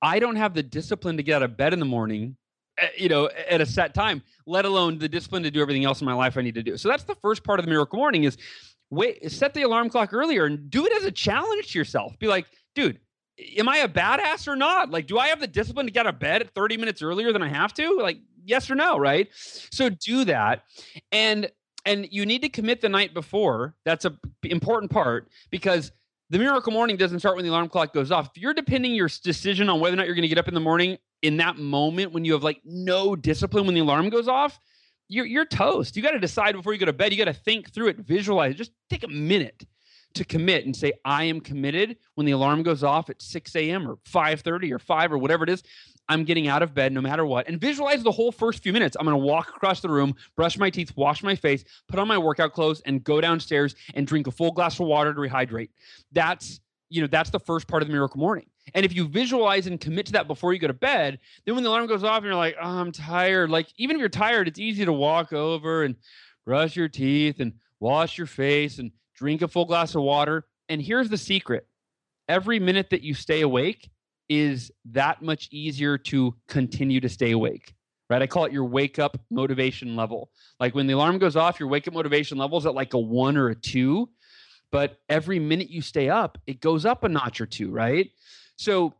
I 0.00 0.18
don't 0.18 0.36
have 0.36 0.54
the 0.54 0.62
discipline 0.62 1.16
to 1.16 1.22
get 1.22 1.36
out 1.36 1.42
of 1.42 1.56
bed 1.56 1.72
in 1.72 1.78
the 1.78 1.86
morning, 1.86 2.36
eh, 2.78 2.88
you 2.96 3.08
know, 3.08 3.28
at 3.48 3.60
a 3.60 3.66
set 3.66 3.94
time, 3.94 4.22
let 4.46 4.64
alone 4.64 4.98
the 4.98 5.08
discipline 5.08 5.42
to 5.44 5.50
do 5.50 5.60
everything 5.60 5.84
else 5.84 6.00
in 6.00 6.04
my 6.04 6.14
life 6.14 6.36
I 6.36 6.42
need 6.42 6.54
to 6.56 6.62
do. 6.62 6.76
So 6.76 6.88
that's 6.88 7.04
the 7.04 7.14
first 7.16 7.44
part 7.44 7.58
of 7.58 7.64
the 7.64 7.70
miracle 7.70 7.98
morning 7.98 8.24
is 8.24 8.36
wait, 8.90 9.30
set 9.32 9.54
the 9.54 9.62
alarm 9.62 9.88
clock 9.88 10.12
earlier 10.12 10.44
and 10.44 10.68
do 10.70 10.84
it 10.84 10.92
as 10.92 11.04
a 11.04 11.10
challenge 11.10 11.72
to 11.72 11.78
yourself. 11.78 12.18
Be 12.18 12.26
like, 12.26 12.46
dude, 12.74 12.98
am 13.56 13.68
I 13.68 13.78
a 13.78 13.88
badass 13.88 14.46
or 14.46 14.54
not? 14.54 14.90
Like, 14.90 15.06
do 15.06 15.18
I 15.18 15.28
have 15.28 15.40
the 15.40 15.46
discipline 15.46 15.86
to 15.86 15.92
get 15.92 16.06
out 16.06 16.14
of 16.14 16.20
bed 16.20 16.42
at 16.42 16.50
30 16.50 16.76
minutes 16.76 17.00
earlier 17.00 17.32
than 17.32 17.42
I 17.42 17.48
have 17.48 17.72
to? 17.74 17.98
Like, 17.98 18.18
yes 18.44 18.70
or 18.70 18.74
no, 18.74 18.98
right? 18.98 19.28
So 19.32 19.88
do 19.88 20.24
that. 20.26 20.64
And 21.10 21.50
and 21.84 22.06
you 22.12 22.26
need 22.26 22.42
to 22.42 22.48
commit 22.48 22.80
the 22.80 22.88
night 22.88 23.12
before. 23.12 23.74
That's 23.84 24.04
a 24.04 24.16
important 24.44 24.92
part 24.92 25.28
because 25.50 25.90
the 26.32 26.38
miracle 26.38 26.72
morning 26.72 26.96
doesn't 26.96 27.18
start 27.18 27.36
when 27.36 27.44
the 27.44 27.50
alarm 27.50 27.68
clock 27.68 27.92
goes 27.92 28.10
off. 28.10 28.30
If 28.34 28.40
you're 28.40 28.54
depending 28.54 28.94
your 28.94 29.10
decision 29.22 29.68
on 29.68 29.80
whether 29.80 29.92
or 29.92 29.98
not 29.98 30.06
you're 30.06 30.14
going 30.14 30.22
to 30.22 30.28
get 30.28 30.38
up 30.38 30.48
in 30.48 30.54
the 30.54 30.60
morning 30.60 30.96
in 31.20 31.36
that 31.36 31.58
moment 31.58 32.12
when 32.12 32.24
you 32.24 32.32
have 32.32 32.42
like 32.42 32.62
no 32.64 33.14
discipline 33.14 33.66
when 33.66 33.74
the 33.74 33.82
alarm 33.82 34.08
goes 34.08 34.28
off, 34.28 34.58
you're 35.08 35.26
you're 35.26 35.44
toast. 35.44 35.94
You 35.94 36.02
got 36.02 36.12
to 36.12 36.18
decide 36.18 36.54
before 36.54 36.72
you 36.72 36.78
go 36.78 36.86
to 36.86 36.92
bed. 36.94 37.12
You 37.12 37.18
got 37.18 37.26
to 37.26 37.38
think 37.38 37.70
through 37.74 37.88
it, 37.88 37.98
visualize. 37.98 38.52
it. 38.52 38.56
Just 38.56 38.72
take 38.88 39.04
a 39.04 39.08
minute 39.08 39.66
to 40.14 40.24
commit 40.24 40.64
and 40.64 40.74
say, 40.74 40.94
I 41.04 41.24
am 41.24 41.38
committed 41.38 41.98
when 42.14 42.24
the 42.24 42.32
alarm 42.32 42.62
goes 42.62 42.82
off 42.82 43.10
at 43.10 43.20
6 43.20 43.54
a.m. 43.54 43.86
or 43.86 43.96
5:30 43.96 44.72
or 44.72 44.78
5 44.78 45.12
or 45.12 45.18
whatever 45.18 45.44
it 45.44 45.50
is. 45.50 45.62
I'm 46.08 46.24
getting 46.24 46.48
out 46.48 46.62
of 46.62 46.74
bed 46.74 46.92
no 46.92 47.00
matter 47.00 47.24
what. 47.24 47.48
And 47.48 47.60
visualize 47.60 48.02
the 48.02 48.10
whole 48.10 48.32
first 48.32 48.62
few 48.62 48.72
minutes. 48.72 48.96
I'm 48.98 49.06
going 49.06 49.18
to 49.18 49.24
walk 49.24 49.48
across 49.50 49.80
the 49.80 49.88
room, 49.88 50.14
brush 50.36 50.58
my 50.58 50.68
teeth, 50.70 50.92
wash 50.96 51.22
my 51.22 51.34
face, 51.34 51.64
put 51.88 51.98
on 51.98 52.08
my 52.08 52.18
workout 52.18 52.52
clothes, 52.52 52.82
and 52.84 53.02
go 53.02 53.20
downstairs 53.20 53.74
and 53.94 54.06
drink 54.06 54.26
a 54.26 54.30
full 54.30 54.50
glass 54.50 54.78
of 54.80 54.86
water 54.86 55.14
to 55.14 55.20
rehydrate. 55.20 55.70
That's 56.12 56.60
you 56.90 57.00
know 57.00 57.06
that's 57.06 57.30
the 57.30 57.40
first 57.40 57.66
part 57.66 57.82
of 57.82 57.88
the 57.88 57.94
miracle 57.94 58.18
morning. 58.18 58.46
And 58.74 58.84
if 58.84 58.94
you 58.94 59.08
visualize 59.08 59.66
and 59.66 59.80
commit 59.80 60.06
to 60.06 60.12
that 60.12 60.28
before 60.28 60.52
you 60.52 60.58
go 60.58 60.66
to 60.66 60.74
bed, 60.74 61.18
then 61.44 61.54
when 61.54 61.64
the 61.64 61.70
alarm 61.70 61.86
goes 61.86 62.04
off 62.04 62.18
and 62.18 62.26
you're 62.26 62.34
like, 62.34 62.56
oh, 62.60 62.68
I'm 62.68 62.92
tired. 62.92 63.50
Like 63.50 63.68
even 63.76 63.96
if 63.96 64.00
you're 64.00 64.08
tired, 64.08 64.46
it's 64.46 64.58
easy 64.58 64.84
to 64.84 64.92
walk 64.92 65.32
over 65.32 65.82
and 65.84 65.96
brush 66.44 66.76
your 66.76 66.88
teeth 66.88 67.40
and 67.40 67.54
wash 67.80 68.18
your 68.18 68.26
face 68.26 68.78
and 68.78 68.92
drink 69.14 69.42
a 69.42 69.48
full 69.48 69.64
glass 69.64 69.94
of 69.94 70.02
water. 70.02 70.46
And 70.68 70.80
here's 70.80 71.08
the 71.08 71.18
secret 71.18 71.66
every 72.28 72.60
minute 72.60 72.90
that 72.90 73.02
you 73.02 73.14
stay 73.14 73.40
awake 73.40 73.90
is 74.32 74.72
that 74.86 75.20
much 75.20 75.46
easier 75.50 75.98
to 75.98 76.34
continue 76.48 77.00
to 77.00 77.08
stay 77.08 77.32
awake. 77.32 77.74
Right? 78.08 78.22
I 78.22 78.26
call 78.26 78.46
it 78.46 78.52
your 78.52 78.64
wake 78.64 78.98
up 78.98 79.18
motivation 79.30 79.94
level. 79.94 80.30
Like 80.58 80.74
when 80.74 80.86
the 80.86 80.94
alarm 80.94 81.18
goes 81.18 81.36
off, 81.36 81.60
your 81.60 81.68
wake 81.68 81.86
up 81.86 81.94
motivation 81.94 82.38
level 82.38 82.58
is 82.58 82.64
at 82.64 82.74
like 82.74 82.94
a 82.94 82.98
one 82.98 83.36
or 83.36 83.48
a 83.48 83.54
two. 83.54 84.08
But 84.70 84.98
every 85.10 85.38
minute 85.38 85.68
you 85.68 85.82
stay 85.82 86.08
up, 86.08 86.38
it 86.46 86.60
goes 86.60 86.86
up 86.86 87.04
a 87.04 87.08
notch 87.08 87.42
or 87.42 87.46
two, 87.46 87.70
right? 87.70 88.10
So, 88.56 88.94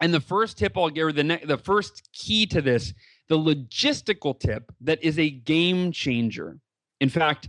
and 0.00 0.12
the 0.12 0.20
first 0.20 0.58
tip 0.58 0.76
I'll 0.76 0.90
give, 0.90 1.14
the 1.14 1.22
ne- 1.22 1.44
the 1.44 1.58
first 1.58 2.08
key 2.12 2.44
to 2.46 2.60
this, 2.60 2.92
the 3.28 3.38
logistical 3.38 4.38
tip 4.38 4.72
that 4.80 5.02
is 5.02 5.18
a 5.18 5.30
game 5.30 5.92
changer. 5.92 6.58
In 7.00 7.08
fact, 7.08 7.48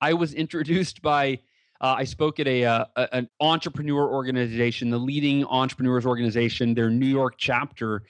I 0.00 0.12
was 0.12 0.34
introduced 0.34 1.00
by 1.12 1.40
uh, 1.80 1.94
I 1.98 2.04
spoke 2.04 2.40
at 2.40 2.46
a, 2.46 2.64
uh, 2.64 2.84
a- 2.96 3.14
an 3.14 3.28
entrepreneur 3.40 4.08
organization, 4.12 4.90
the 4.90 4.98
leading 4.98 5.44
entrepreneurs 5.44 6.06
organization, 6.06 6.74
their 6.74 6.90
New 6.90 7.06
York 7.06 7.34
chapter, 7.38 8.02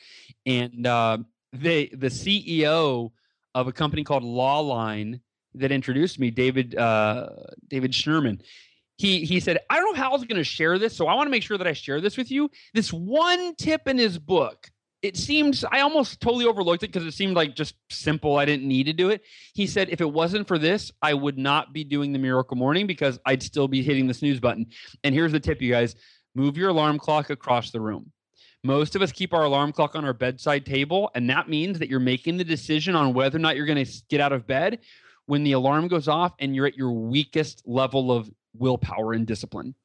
and 0.45 0.87
uh, 0.87 1.19
the 1.53 1.89
CEO 1.93 3.11
of 3.55 3.69
a 3.69 3.73
company 3.73 4.05
called 4.05 4.23
Lawline 4.23 5.21
that 5.55 5.73
introduced 5.73 6.19
me, 6.19 6.31
David 6.31 6.77
uh, 6.77 7.31
David 7.69 7.93
Schnurman. 7.93 8.41
He 8.99 9.25
he 9.25 9.41
said, 9.41 9.59
I 9.71 9.77
don't 9.77 9.95
know 9.95 10.03
how 10.03 10.11
I 10.11 10.13
was 10.13 10.25
going 10.25 10.37
to 10.37 10.45
share 10.45 10.79
this, 10.79 10.97
so 10.97 11.07
I 11.07 11.15
want 11.15 11.27
to 11.27 11.31
make 11.31 11.43
sure 11.43 11.59
that 11.59 11.67
I 11.67 11.73
share 11.73 12.01
this 12.01 12.17
with 12.17 12.31
you. 12.31 12.51
This 12.75 12.93
one 12.93 13.55
tip 13.57 13.89
in 13.89 13.99
his 13.99 14.19
book. 14.19 14.71
It 15.07 15.17
seems 15.17 15.65
I 15.71 15.81
almost 15.81 16.21
totally 16.21 16.47
overlooked 16.47 16.83
it 16.83 16.93
because 16.93 17.07
it 17.07 17.15
seemed 17.15 17.37
like 17.37 17.55
just 17.55 17.77
simple. 17.91 18.39
I 18.39 18.45
didn't 18.45 18.67
need 18.67 18.87
to 18.87 18.93
do 18.93 19.11
it. 19.11 19.23
He 19.55 19.69
said, 19.69 19.89
if 19.89 20.01
it 20.01 20.13
wasn't 20.13 20.49
for 20.49 20.59
this, 20.59 20.91
I 21.01 21.15
would 21.15 21.39
not 21.39 21.73
be 21.73 21.85
doing 21.85 22.13
the 22.13 22.19
miracle 22.19 22.57
morning 22.57 22.89
because 22.89 23.21
I'd 23.25 23.43
still 23.43 23.69
be 23.69 23.83
hitting 23.83 24.09
the 24.09 24.15
snooze 24.15 24.41
button. 24.41 24.67
And 25.05 25.15
here's 25.15 25.31
the 25.31 25.39
tip, 25.39 25.63
you 25.63 25.71
guys 25.71 25.95
move 26.35 26.57
your 26.57 26.71
alarm 26.71 26.99
clock 26.99 27.31
across 27.31 27.71
the 27.71 27.81
room. 27.81 28.11
Most 28.65 28.97
of 28.97 29.03
us 29.03 29.13
keep 29.13 29.33
our 29.33 29.45
alarm 29.45 29.71
clock 29.71 29.95
on 29.95 30.05
our 30.05 30.13
bedside 30.13 30.67
table, 30.67 31.09
and 31.15 31.31
that 31.31 31.49
means 31.49 31.79
that 31.79 31.89
you're 31.89 32.01
making 32.01 32.37
the 32.37 32.45
decision 32.45 32.97
on 32.97 33.15
whether 33.15 33.37
or 33.37 33.41
not 33.41 33.55
you're 33.55 33.65
going 33.65 33.85
to 33.85 33.93
get 34.09 34.21
out 34.21 34.33
of 34.33 34.45
bed 34.45 34.81
when 35.27 35.45
the 35.45 35.53
alarm 35.53 35.87
goes 35.87 36.09
off 36.09 36.33
and 36.41 36.57
you're 36.57 36.67
at 36.67 36.77
your 36.77 36.91
weakest 36.91 37.63
level 37.65 38.11
of 38.11 38.29
willpower 38.59 39.13
and 39.13 39.25
discipline. 39.25 39.77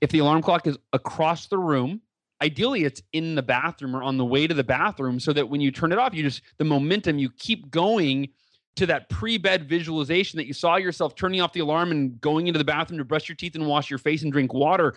If 0.00 0.10
the 0.10 0.20
alarm 0.20 0.42
clock 0.42 0.68
is 0.68 0.78
across 0.92 1.48
the 1.48 1.58
room, 1.58 2.02
ideally 2.42 2.84
it's 2.84 3.02
in 3.12 3.34
the 3.34 3.42
bathroom 3.42 3.94
or 3.94 4.02
on 4.02 4.16
the 4.16 4.24
way 4.24 4.46
to 4.46 4.54
the 4.54 4.64
bathroom 4.64 5.20
so 5.20 5.32
that 5.32 5.48
when 5.48 5.60
you 5.60 5.70
turn 5.70 5.92
it 5.92 5.98
off, 5.98 6.14
you 6.14 6.22
just 6.22 6.42
the 6.58 6.64
momentum 6.64 7.18
you 7.18 7.30
keep 7.30 7.70
going 7.70 8.28
to 8.76 8.86
that 8.86 9.08
pre-bed 9.10 9.68
visualization 9.68 10.36
that 10.38 10.46
you 10.46 10.52
saw 10.52 10.76
yourself 10.76 11.14
turning 11.14 11.40
off 11.40 11.52
the 11.52 11.60
alarm 11.60 11.90
and 11.90 12.20
going 12.20 12.46
into 12.46 12.58
the 12.58 12.64
bathroom 12.64 12.98
to 12.98 13.04
brush 13.04 13.28
your 13.28 13.36
teeth 13.36 13.54
and 13.54 13.66
wash 13.66 13.90
your 13.90 13.98
face 13.98 14.22
and 14.22 14.32
drink 14.32 14.54
water. 14.54 14.94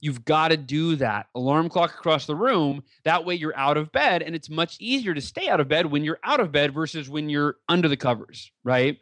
You've 0.00 0.24
got 0.24 0.48
to 0.48 0.56
do 0.56 0.96
that. 0.96 1.26
Alarm 1.34 1.68
clock 1.68 1.90
across 1.90 2.26
the 2.26 2.36
room. 2.36 2.82
That 3.04 3.24
way 3.24 3.34
you're 3.34 3.56
out 3.56 3.76
of 3.76 3.90
bed 3.90 4.22
and 4.22 4.34
it's 4.34 4.48
much 4.48 4.76
easier 4.80 5.14
to 5.14 5.20
stay 5.20 5.48
out 5.48 5.60
of 5.60 5.68
bed 5.68 5.86
when 5.86 6.04
you're 6.04 6.20
out 6.22 6.40
of 6.40 6.52
bed 6.52 6.72
versus 6.72 7.08
when 7.10 7.28
you're 7.28 7.56
under 7.68 7.88
the 7.88 7.96
covers, 7.96 8.52
right? 8.64 8.98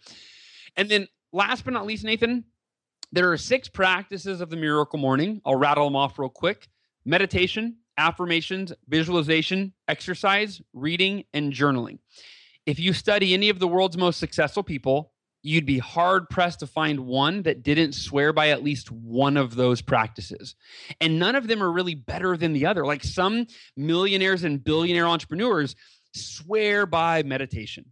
And 0.76 0.88
then 0.88 1.08
last 1.32 1.64
but 1.64 1.74
not 1.74 1.86
least, 1.86 2.04
Nathan, 2.04 2.44
there 3.12 3.30
are 3.30 3.36
six 3.36 3.68
practices 3.68 4.40
of 4.40 4.50
the 4.50 4.56
miracle 4.56 4.98
morning. 4.98 5.42
I'll 5.44 5.56
rattle 5.56 5.84
them 5.84 5.96
off 5.96 6.18
real 6.18 6.28
quick 6.28 6.68
meditation, 7.06 7.76
affirmations, 7.96 8.72
visualization, 8.88 9.72
exercise, 9.88 10.60
reading, 10.74 11.24
and 11.32 11.52
journaling. 11.52 11.98
If 12.66 12.78
you 12.78 12.92
study 12.92 13.32
any 13.32 13.48
of 13.48 13.58
the 13.60 13.68
world's 13.68 13.96
most 13.96 14.18
successful 14.18 14.64
people, 14.64 15.12
you'd 15.42 15.64
be 15.64 15.78
hard 15.78 16.28
pressed 16.28 16.60
to 16.60 16.66
find 16.66 17.00
one 17.00 17.42
that 17.42 17.62
didn't 17.62 17.92
swear 17.92 18.32
by 18.32 18.48
at 18.48 18.64
least 18.64 18.90
one 18.90 19.36
of 19.36 19.54
those 19.54 19.80
practices. 19.80 20.56
And 21.00 21.20
none 21.20 21.36
of 21.36 21.46
them 21.46 21.62
are 21.62 21.70
really 21.70 21.94
better 21.94 22.36
than 22.36 22.52
the 22.52 22.66
other. 22.66 22.84
Like 22.84 23.04
some 23.04 23.46
millionaires 23.76 24.42
and 24.42 24.62
billionaire 24.62 25.06
entrepreneurs 25.06 25.76
swear 26.12 26.84
by 26.86 27.22
meditation, 27.22 27.84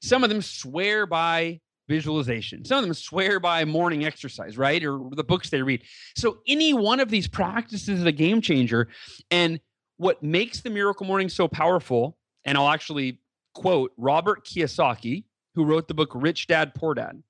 some 0.00 0.24
of 0.24 0.30
them 0.30 0.40
swear 0.40 1.06
by 1.06 1.60
visualization. 1.88 2.64
Some 2.64 2.78
of 2.78 2.84
them 2.84 2.94
swear 2.94 3.40
by 3.40 3.64
morning 3.64 4.04
exercise, 4.04 4.56
right? 4.56 4.82
Or 4.84 5.00
the 5.10 5.24
books 5.24 5.50
they 5.50 5.62
read. 5.62 5.82
So 6.16 6.38
any 6.46 6.72
one 6.72 7.00
of 7.00 7.10
these 7.10 7.28
practices 7.28 8.00
is 8.00 8.04
a 8.04 8.12
game 8.12 8.40
changer. 8.40 8.88
And 9.30 9.60
what 9.96 10.22
makes 10.22 10.60
the 10.60 10.70
miracle 10.70 11.06
morning 11.06 11.28
so 11.28 11.48
powerful, 11.48 12.16
and 12.44 12.56
I'll 12.58 12.70
actually 12.70 13.20
quote 13.54 13.92
Robert 13.96 14.44
Kiyosaki, 14.44 15.24
who 15.54 15.64
wrote 15.64 15.88
the 15.88 15.94
book 15.94 16.10
Rich 16.14 16.48
Dad 16.48 16.74
Poor 16.74 16.94
Dad. 16.94 17.22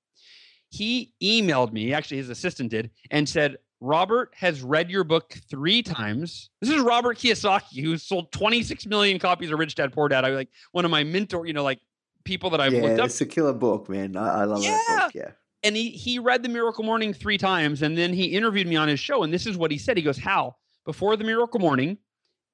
He 0.69 1.13
emailed 1.21 1.71
me, 1.71 1.93
actually 1.93 2.17
his 2.17 2.29
assistant 2.29 2.71
did, 2.71 2.89
and 3.11 3.29
said, 3.29 3.57
Robert 3.81 4.33
has 4.35 4.63
read 4.63 4.89
your 4.89 5.03
book 5.03 5.37
three 5.49 5.83
times. 5.83 6.49
This 6.59 6.71
is 6.71 6.81
Robert 6.81 7.17
Kiyosaki, 7.17 7.83
who 7.83 7.97
sold 7.97 8.31
26 8.31 8.87
million 8.87 9.19
copies 9.19 9.51
of 9.51 9.59
Rich 9.59 9.75
Dad 9.75 9.93
Poor 9.93 10.07
Dad. 10.07 10.25
I 10.25 10.29
like 10.29 10.49
one 10.71 10.85
of 10.85 10.91
my 10.91 11.03
mentor, 11.03 11.45
you 11.45 11.53
know, 11.53 11.63
like 11.63 11.79
people 12.25 12.49
that 12.49 12.59
I've 12.59 12.73
yeah, 12.73 12.81
looked 12.81 12.99
up 12.99 13.05
it's 13.05 13.21
a 13.21 13.25
killer 13.25 13.53
book, 13.53 13.87
man. 13.87 14.17
I, 14.17 14.41
I 14.41 14.43
love 14.43 14.61
that 14.61 14.83
Yeah. 14.87 14.99
book. 15.05 15.15
Yeah. 15.15 15.31
and 15.63 15.75
he 15.75 15.91
he 15.91 16.19
read 16.19 16.43
the 16.43 16.49
miracle 16.49 16.83
morning 16.83 17.13
three 17.13 17.37
times 17.37 17.81
and 17.81 17.97
then 17.97 18.11
he 18.13 18.25
interviewed 18.25 18.67
me 18.67 18.75
on 18.75 18.87
his 18.87 18.99
show 18.99 19.23
and 19.23 19.31
this 19.33 19.45
is 19.45 19.55
what 19.57 19.71
he 19.71 19.77
said 19.77 19.95
he 19.95 20.03
goes 20.03 20.17
hal 20.17 20.59
before 20.85 21.15
the 21.15 21.23
miracle 21.23 21.59
morning 21.59 21.97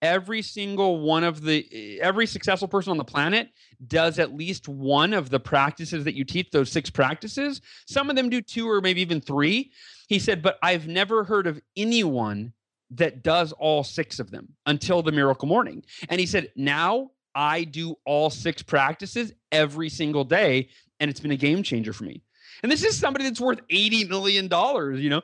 every 0.02 0.42
single 0.42 1.00
one 1.02 1.24
of 1.24 1.42
the 1.42 1.68
eh, 1.72 1.98
every 2.02 2.26
successful 2.26 2.68
person 2.68 2.92
on 2.92 2.98
the 2.98 3.04
planet 3.04 3.50
does 3.88 4.18
at 4.20 4.34
least 4.34 4.68
one 4.68 5.14
of 5.14 5.30
the 5.30 5.40
practices 5.40 6.04
that 6.06 6.16
you 6.16 6.24
teach 6.24 6.50
those 6.52 6.72
six 6.72 6.90
practices 6.90 7.62
some 7.88 8.10
of 8.10 8.16
them 8.16 8.30
do 8.30 8.42
two 8.42 8.70
or 8.70 8.82
maybe 8.82 9.02
even 9.02 9.20
three 9.22 9.72
he 10.08 10.18
said 10.20 10.42
but 10.42 10.58
i've 10.64 10.88
never 10.88 11.24
heard 11.24 11.48
of 11.48 11.60
anyone 11.76 12.54
that 12.90 13.24
does 13.24 13.52
all 13.54 13.84
six 13.84 14.20
of 14.20 14.32
them 14.32 14.50
until 14.66 15.02
the 15.02 15.12
miracle 15.12 15.48
morning 15.48 15.84
and 16.10 16.20
he 16.20 16.26
said 16.26 16.50
now 16.56 17.10
i 17.36 17.64
do 17.64 17.96
all 18.06 18.30
six 18.30 18.62
practices 18.62 19.34
every 19.52 19.90
single 19.90 20.24
day 20.24 20.70
and 21.00 21.10
it's 21.10 21.20
been 21.20 21.32
a 21.32 21.38
game 21.38 21.64
changer 21.64 21.92
for 21.92 22.04
me. 22.04 22.22
And 22.64 22.72
this 22.72 22.84
is 22.84 22.96
somebody 22.96 23.26
that's 23.26 23.42
worth 23.42 23.60
80 23.70 24.06
million 24.06 24.48
dollars 24.48 25.00
you 25.00 25.10
know? 25.10 25.22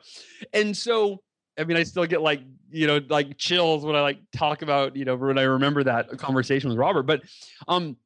And 0.52 0.76
so 0.76 1.22
i 1.58 1.64
mean 1.64 1.76
i 1.76 1.82
still 1.82 2.06
get 2.06 2.20
like 2.20 2.40
you 2.70 2.86
know 2.86 3.00
like 3.08 3.36
chills 3.38 3.84
when 3.84 3.96
i 3.96 4.00
like 4.00 4.18
talk 4.36 4.62
about 4.62 4.94
you 4.94 5.04
know 5.04 5.16
when 5.16 5.38
i 5.38 5.42
remember 5.42 5.82
that 5.84 6.18
conversation 6.18 6.68
with 6.68 6.78
robert. 6.78 7.04
But 7.04 7.22
um 7.66 7.96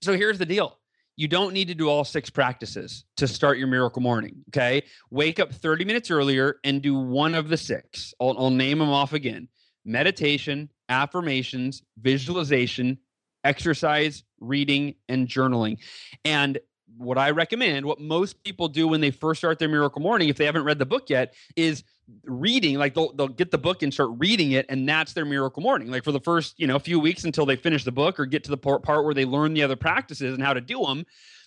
so 0.00 0.14
here's 0.16 0.38
the 0.38 0.46
deal. 0.46 0.78
You 1.16 1.26
don't 1.26 1.52
need 1.52 1.66
to 1.68 1.74
do 1.74 1.88
all 1.88 2.04
six 2.04 2.30
practices 2.30 3.04
to 3.16 3.26
start 3.26 3.58
your 3.58 3.66
miracle 3.66 4.00
morning 4.00 4.44
okay? 4.50 4.84
Wake 5.10 5.40
up 5.40 5.52
30 5.52 5.84
minutes 5.84 6.10
earlier 6.10 6.60
and 6.62 6.80
do 6.80 6.94
one 6.96 7.34
of 7.34 7.48
the 7.48 7.56
six. 7.56 8.14
I'll, 8.20 8.36
I'll 8.38 8.50
name 8.50 8.78
them 8.78 8.90
off 8.90 9.12
again. 9.12 9.48
Meditation 9.84 10.70
affirmations 10.88 11.82
visualization 12.00 12.98
exercise 13.44 14.24
reading 14.40 14.94
and 15.08 15.28
journaling 15.28 15.78
and 16.24 16.58
what 16.96 17.18
I 17.18 17.30
recommend, 17.30 17.86
what 17.86 18.00
most 18.00 18.42
people 18.42 18.68
do 18.68 18.88
when 18.88 19.00
they 19.00 19.10
first 19.10 19.40
start 19.40 19.58
their 19.58 19.68
miracle 19.68 20.02
morning, 20.02 20.28
if 20.28 20.36
they 20.36 20.44
haven't 20.44 20.64
read 20.64 20.78
the 20.78 20.86
book 20.86 21.08
yet, 21.08 21.34
is 21.54 21.84
reading. 22.24 22.76
Like 22.76 22.94
they'll 22.94 23.12
they'll 23.12 23.28
get 23.28 23.50
the 23.50 23.58
book 23.58 23.82
and 23.82 23.92
start 23.92 24.10
reading 24.18 24.52
it, 24.52 24.66
and 24.68 24.88
that's 24.88 25.12
their 25.12 25.24
miracle 25.24 25.62
morning. 25.62 25.90
Like 25.90 26.04
for 26.04 26.12
the 26.12 26.20
first 26.20 26.58
you 26.58 26.66
know 26.66 26.78
few 26.78 26.98
weeks 26.98 27.24
until 27.24 27.46
they 27.46 27.56
finish 27.56 27.84
the 27.84 27.92
book 27.92 28.18
or 28.18 28.26
get 28.26 28.44
to 28.44 28.50
the 28.50 28.56
part, 28.56 28.82
part 28.82 29.04
where 29.04 29.14
they 29.14 29.24
learn 29.24 29.54
the 29.54 29.62
other 29.62 29.76
practices 29.76 30.34
and 30.34 30.42
how 30.42 30.52
to 30.52 30.60
do 30.60 30.84
them, 30.84 31.04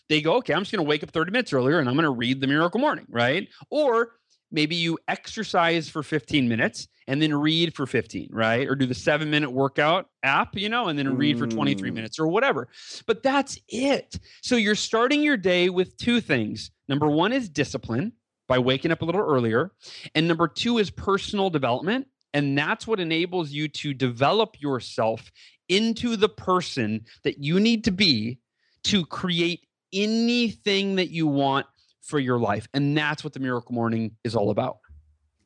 they 0.09 0.21
go, 0.21 0.35
okay, 0.35 0.53
I'm 0.53 0.61
just 0.61 0.71
going 0.71 0.83
to 0.83 0.89
wake 0.89 1.03
up 1.03 1.11
30 1.11 1.31
minutes 1.31 1.53
earlier 1.53 1.79
and 1.79 1.89
I'm 1.89 1.95
going 1.95 2.03
to 2.03 2.11
read 2.11 2.41
the 2.41 2.47
miracle 2.47 2.79
morning, 2.79 3.05
right? 3.09 3.47
Or 3.69 4.13
maybe 4.51 4.75
you 4.75 4.97
exercise 5.07 5.89
for 5.89 6.03
15 6.03 6.47
minutes 6.47 6.87
and 7.11 7.21
then 7.21 7.33
read 7.33 7.75
for 7.75 7.85
15, 7.85 8.29
right? 8.31 8.65
Or 8.69 8.73
do 8.73 8.85
the 8.85 8.95
seven 8.95 9.29
minute 9.29 9.51
workout 9.51 10.07
app, 10.23 10.55
you 10.55 10.69
know, 10.69 10.87
and 10.87 10.97
then 10.97 11.17
read 11.17 11.37
for 11.37 11.45
23 11.45 11.91
Mm. 11.91 11.93
minutes 11.93 12.17
or 12.17 12.27
whatever. 12.27 12.69
But 13.05 13.21
that's 13.21 13.59
it. 13.67 14.17
So 14.41 14.55
you're 14.55 14.75
starting 14.75 15.21
your 15.21 15.35
day 15.35 15.67
with 15.67 15.97
two 15.97 16.21
things. 16.21 16.71
Number 16.87 17.07
one 17.09 17.33
is 17.33 17.49
discipline 17.49 18.13
by 18.47 18.59
waking 18.59 18.91
up 18.91 19.01
a 19.01 19.05
little 19.05 19.19
earlier. 19.19 19.73
And 20.15 20.25
number 20.25 20.47
two 20.47 20.77
is 20.77 20.89
personal 20.89 21.49
development. 21.49 22.07
And 22.33 22.57
that's 22.57 22.87
what 22.87 23.01
enables 23.01 23.51
you 23.51 23.67
to 23.67 23.93
develop 23.93 24.55
yourself 24.61 25.33
into 25.67 26.15
the 26.15 26.29
person 26.29 27.03
that 27.25 27.43
you 27.43 27.59
need 27.59 27.83
to 27.83 27.91
be 27.91 28.39
to 28.85 29.05
create 29.05 29.67
anything 29.91 30.95
that 30.95 31.09
you 31.09 31.27
want 31.27 31.65
for 32.01 32.19
your 32.19 32.39
life. 32.39 32.69
And 32.73 32.97
that's 32.97 33.21
what 33.21 33.33
the 33.33 33.41
Miracle 33.41 33.75
Morning 33.75 34.15
is 34.23 34.33
all 34.33 34.49
about. 34.49 34.77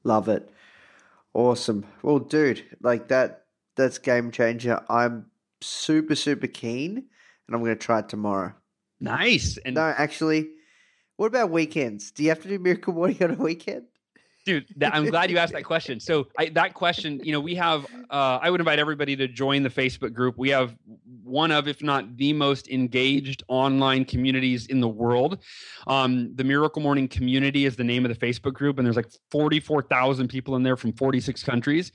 Love 0.03 0.29
it. 0.29 0.47
Awesome. 1.35 1.85
Well, 2.01 2.19
dude, 2.19 2.63
like 2.81 3.09
that 3.09 3.45
that's 3.75 3.99
game 3.99 4.31
changer. 4.31 4.81
I'm 4.89 5.29
super, 5.61 6.15
super 6.15 6.47
keen 6.47 6.97
and 7.47 7.55
I'm 7.55 7.61
gonna 7.61 7.75
try 7.75 7.99
it 7.99 8.09
tomorrow. 8.09 8.55
Nice. 9.01 9.57
And 9.57 9.75
No, 9.75 9.81
actually, 9.81 10.49
what 11.17 11.27
about 11.27 11.51
weekends? 11.51 12.11
Do 12.11 12.23
you 12.23 12.29
have 12.29 12.41
to 12.43 12.49
do 12.49 12.59
miracle 12.59 12.93
morning 12.93 13.17
on 13.23 13.31
a 13.31 13.35
weekend? 13.35 13.87
Dude 14.45 14.65
i'm 14.93 15.05
glad 15.09 15.29
you 15.29 15.37
asked 15.37 15.53
that 15.53 15.63
question. 15.63 15.99
So 15.99 16.27
I, 16.37 16.49
that 16.49 16.73
question 16.73 17.19
you 17.23 17.31
know 17.31 17.39
we 17.39 17.55
have 17.55 17.85
uh, 18.09 18.39
i 18.41 18.49
would 18.49 18.61
invite 18.61 18.79
everybody 18.79 19.15
to 19.15 19.27
join 19.27 19.63
the 19.63 19.69
facebook 19.69 20.13
group. 20.13 20.37
We 20.37 20.49
have 20.49 20.75
one 21.23 21.51
of 21.51 21.67
if 21.67 21.81
not 21.81 22.17
the 22.17 22.33
most 22.33 22.69
engaged 22.69 23.43
online 23.47 24.05
communities 24.05 24.67
in 24.67 24.79
the 24.79 24.87
world. 24.87 25.39
Um, 25.87 26.35
the 26.35 26.43
miracle 26.43 26.81
morning 26.81 27.07
community 27.07 27.65
is 27.65 27.75
the 27.75 27.83
name 27.83 28.05
of 28.05 28.17
the 28.17 28.25
facebook 28.25 28.53
group 28.53 28.77
and 28.77 28.85
there's 28.85 28.95
like 28.95 29.11
44000 29.31 30.27
people 30.27 30.55
in 30.55 30.63
there 30.63 30.77
from 30.77 30.93
46 30.93 31.43
countries. 31.43 31.91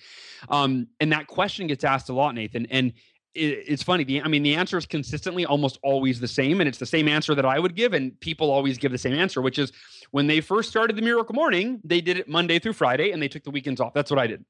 Um, 0.48 0.88
and 0.98 1.12
that 1.12 1.26
question 1.26 1.66
gets 1.66 1.84
asked 1.84 2.08
a 2.08 2.12
lot 2.12 2.34
nathan. 2.34 2.66
And 2.66 2.92
it, 3.34 3.64
it's 3.68 3.82
funny. 3.82 4.04
The, 4.04 4.22
I 4.22 4.28
mean, 4.28 4.42
the 4.42 4.54
answer 4.54 4.76
is 4.76 4.86
consistently 4.86 5.46
almost 5.46 5.78
always 5.82 6.20
the 6.20 6.28
same, 6.28 6.60
and 6.60 6.68
it's 6.68 6.78
the 6.78 6.86
same 6.86 7.08
answer 7.08 7.34
that 7.34 7.44
I 7.44 7.58
would 7.58 7.74
give, 7.74 7.92
and 7.92 8.18
people 8.20 8.50
always 8.50 8.78
give 8.78 8.92
the 8.92 8.98
same 8.98 9.14
answer, 9.14 9.40
which 9.40 9.58
is 9.58 9.72
when 10.10 10.26
they 10.26 10.40
first 10.40 10.70
started 10.70 10.96
the 10.96 11.02
Miracle 11.02 11.34
Morning, 11.34 11.80
they 11.84 12.00
did 12.00 12.18
it 12.18 12.28
Monday 12.28 12.58
through 12.58 12.72
Friday, 12.72 13.12
and 13.12 13.22
they 13.22 13.28
took 13.28 13.44
the 13.44 13.50
weekends 13.50 13.80
off. 13.80 13.94
That's 13.94 14.10
what 14.10 14.18
I 14.18 14.26
did. 14.26 14.44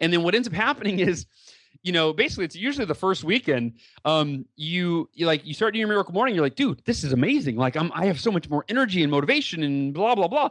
And 0.00 0.12
then 0.12 0.22
what 0.22 0.34
ends 0.34 0.48
up 0.48 0.54
happening 0.54 0.98
is, 1.00 1.26
you 1.82 1.92
know, 1.92 2.12
basically 2.12 2.44
it's 2.44 2.56
usually 2.56 2.86
the 2.86 2.94
first 2.94 3.22
weekend. 3.22 3.74
Um, 4.04 4.46
you 4.56 5.08
you 5.12 5.26
like 5.26 5.46
you 5.46 5.54
start 5.54 5.74
doing 5.74 5.80
your 5.80 5.88
Miracle 5.88 6.14
Morning, 6.14 6.34
you're 6.34 6.44
like, 6.44 6.56
dude, 6.56 6.82
this 6.84 7.04
is 7.04 7.12
amazing. 7.12 7.56
Like 7.56 7.76
I'm, 7.76 7.92
I 7.94 8.06
have 8.06 8.18
so 8.18 8.32
much 8.32 8.50
more 8.50 8.64
energy 8.68 9.02
and 9.02 9.10
motivation 9.10 9.62
and 9.62 9.94
blah 9.94 10.16
blah 10.16 10.26
blah. 10.26 10.48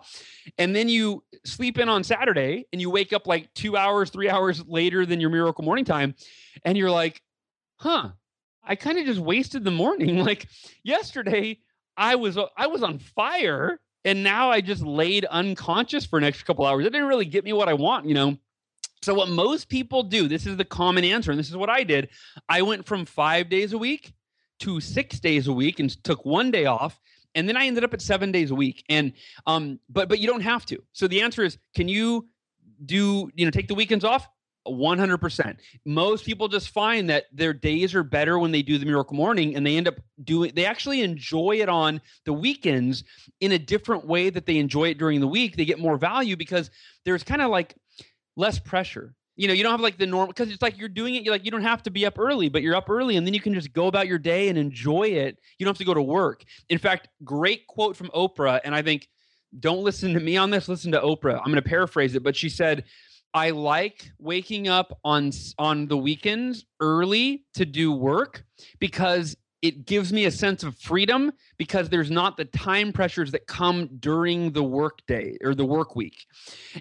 And 0.57 0.73
then 0.73 0.87
you 0.87 1.23
sleep 1.43 1.77
in 1.77 1.89
on 1.89 2.03
Saturday, 2.05 2.67
and 2.71 2.79
you 2.79 2.89
wake 2.89 3.11
up 3.11 3.27
like 3.27 3.53
two 3.53 3.75
hours, 3.75 4.09
three 4.11 4.29
hours 4.29 4.65
later 4.65 5.05
than 5.05 5.19
your 5.19 5.29
Miracle 5.29 5.65
Morning 5.65 5.83
time, 5.83 6.15
and 6.63 6.77
you're 6.77 6.91
like 6.91 7.21
huh 7.85 8.09
i 8.63 8.75
kind 8.75 8.97
of 8.97 9.05
just 9.05 9.19
wasted 9.19 9.63
the 9.63 9.71
morning. 9.71 10.17
Like 10.25 10.47
yesterday 10.83 11.59
i 11.95 12.15
was 12.15 12.35
uh, 12.37 12.47
i 12.57 12.65
was 12.65 12.81
on 12.81 12.97
fire 12.97 13.79
and 14.03 14.23
now 14.23 14.49
i 14.49 14.59
just 14.59 14.81
laid 14.81 15.23
unconscious 15.25 16.05
for 16.05 16.17
an 16.17 16.23
extra 16.23 16.45
couple 16.47 16.65
hours. 16.65 16.85
It 16.85 16.91
didn't 16.91 17.07
really 17.07 17.25
get 17.25 17.45
me 17.45 17.53
what 17.53 17.69
i 17.69 17.73
want 17.73 18.07
you 18.07 18.15
know? 18.15 18.37
So 19.03 19.13
what 19.13 19.29
most 19.29 19.69
people 19.69 20.01
do 20.01 20.27
this 20.27 20.47
is 20.47 20.57
the 20.57 20.65
common 20.65 21.03
answer 21.03 21.29
and 21.29 21.39
this 21.39 21.49
is 21.49 21.55
what 21.55 21.69
i 21.69 21.83
did. 21.83 22.09
I 22.49 22.63
went 22.63 22.87
from 22.87 23.05
five 23.05 23.49
days 23.49 23.73
a 23.73 23.77
week 23.77 24.13
to 24.61 24.79
six 24.79 25.19
days 25.19 25.47
a 25.47 25.53
week 25.53 25.79
and 25.79 26.03
took 26.03 26.25
one 26.25 26.49
day 26.49 26.65
off 26.65 26.99
and 27.35 27.47
then 27.47 27.55
i 27.55 27.67
ended 27.67 27.83
up 27.83 27.93
at 27.93 28.01
seven 28.01 28.31
days 28.31 28.49
a 28.49 28.55
week. 28.55 28.83
And 28.89 29.13
um 29.45 29.79
but 29.89 30.09
but 30.09 30.17
you 30.19 30.27
don't 30.27 30.41
have 30.41 30.65
to. 30.67 30.81
So 30.93 31.07
the 31.07 31.21
answer 31.21 31.43
is 31.43 31.59
can 31.75 31.87
you 31.87 32.27
do 32.83 33.29
you 33.35 33.45
know 33.45 33.51
take 33.51 33.67
the 33.67 33.75
weekends 33.75 34.03
off 34.03 34.27
100%. 34.67 35.57
Most 35.85 36.25
people 36.25 36.47
just 36.47 36.69
find 36.69 37.09
that 37.09 37.25
their 37.31 37.53
days 37.53 37.93
are 37.95 38.03
better 38.03 38.39
when 38.39 38.51
they 38.51 38.61
do 38.61 38.77
the 38.77 38.85
miracle 38.85 39.15
morning 39.15 39.55
and 39.55 39.65
they 39.65 39.77
end 39.77 39.87
up 39.87 39.95
doing 40.23 40.51
they 40.55 40.65
actually 40.65 41.01
enjoy 41.01 41.59
it 41.61 41.69
on 41.69 42.01
the 42.25 42.33
weekends 42.33 43.03
in 43.41 43.51
a 43.51 43.59
different 43.59 44.05
way 44.05 44.29
that 44.29 44.45
they 44.45 44.57
enjoy 44.57 44.89
it 44.89 44.97
during 44.97 45.19
the 45.19 45.27
week. 45.27 45.55
They 45.55 45.65
get 45.65 45.79
more 45.79 45.97
value 45.97 46.35
because 46.35 46.71
there's 47.03 47.23
kind 47.23 47.41
of 47.41 47.49
like 47.49 47.75
less 48.35 48.59
pressure. 48.59 49.13
You 49.37 49.49
know, 49.49 49.53
you 49.53 49.63
don't 49.63 49.71
have 49.71 49.81
like 49.81 49.97
the 49.97 50.05
normal 50.05 50.27
because 50.27 50.49
it's 50.49 50.61
like 50.61 50.77
you're 50.77 50.87
doing 50.87 51.15
it. 51.15 51.23
You're 51.23 51.33
like 51.33 51.43
you 51.43 51.51
don't 51.51 51.61
have 51.61 51.83
to 51.83 51.91
be 51.91 52.05
up 52.05 52.17
early, 52.17 52.47
but 52.47 52.61
you're 52.61 52.75
up 52.75 52.89
early, 52.89 53.17
and 53.17 53.27
then 53.27 53.33
you 53.33 53.41
can 53.41 53.53
just 53.53 53.73
go 53.73 53.87
about 53.87 54.07
your 54.07 54.17
day 54.17 54.47
and 54.47 54.57
enjoy 54.57 55.09
it. 55.09 55.37
You 55.59 55.65
don't 55.65 55.71
have 55.71 55.79
to 55.79 55.85
go 55.85 55.93
to 55.93 56.01
work. 56.01 56.43
In 56.69 56.77
fact, 56.77 57.09
great 57.23 57.67
quote 57.67 57.97
from 57.97 58.07
Oprah, 58.09 58.61
and 58.63 58.73
I 58.73 58.81
think 58.81 59.09
don't 59.59 59.83
listen 59.83 60.13
to 60.13 60.19
me 60.19 60.37
on 60.37 60.51
this. 60.51 60.69
Listen 60.69 60.91
to 60.93 61.01
Oprah. 61.01 61.37
I'm 61.37 61.51
going 61.51 61.55
to 61.55 61.61
paraphrase 61.61 62.15
it, 62.15 62.23
but 62.23 62.35
she 62.35 62.49
said, 62.49 62.85
I 63.35 63.49
like 63.49 64.09
waking 64.17 64.69
up 64.69 64.97
on 65.03 65.31
on 65.59 65.87
the 65.87 65.97
weekends 65.97 66.65
early 66.79 67.43
to 67.55 67.65
do 67.65 67.91
work 67.91 68.45
because 68.79 69.35
it 69.61 69.85
gives 69.85 70.13
me 70.13 70.23
a 70.25 70.31
sense 70.31 70.63
of 70.63 70.77
freedom 70.77 71.33
because 71.57 71.89
there's 71.89 72.09
not 72.09 72.37
the 72.37 72.45
time 72.45 72.93
pressures 72.93 73.31
that 73.31 73.45
come 73.45 73.89
during 73.99 74.53
the 74.53 74.63
work 74.63 74.99
day 75.05 75.37
or 75.43 75.53
the 75.53 75.65
work 75.65 75.95
week. 75.97 76.27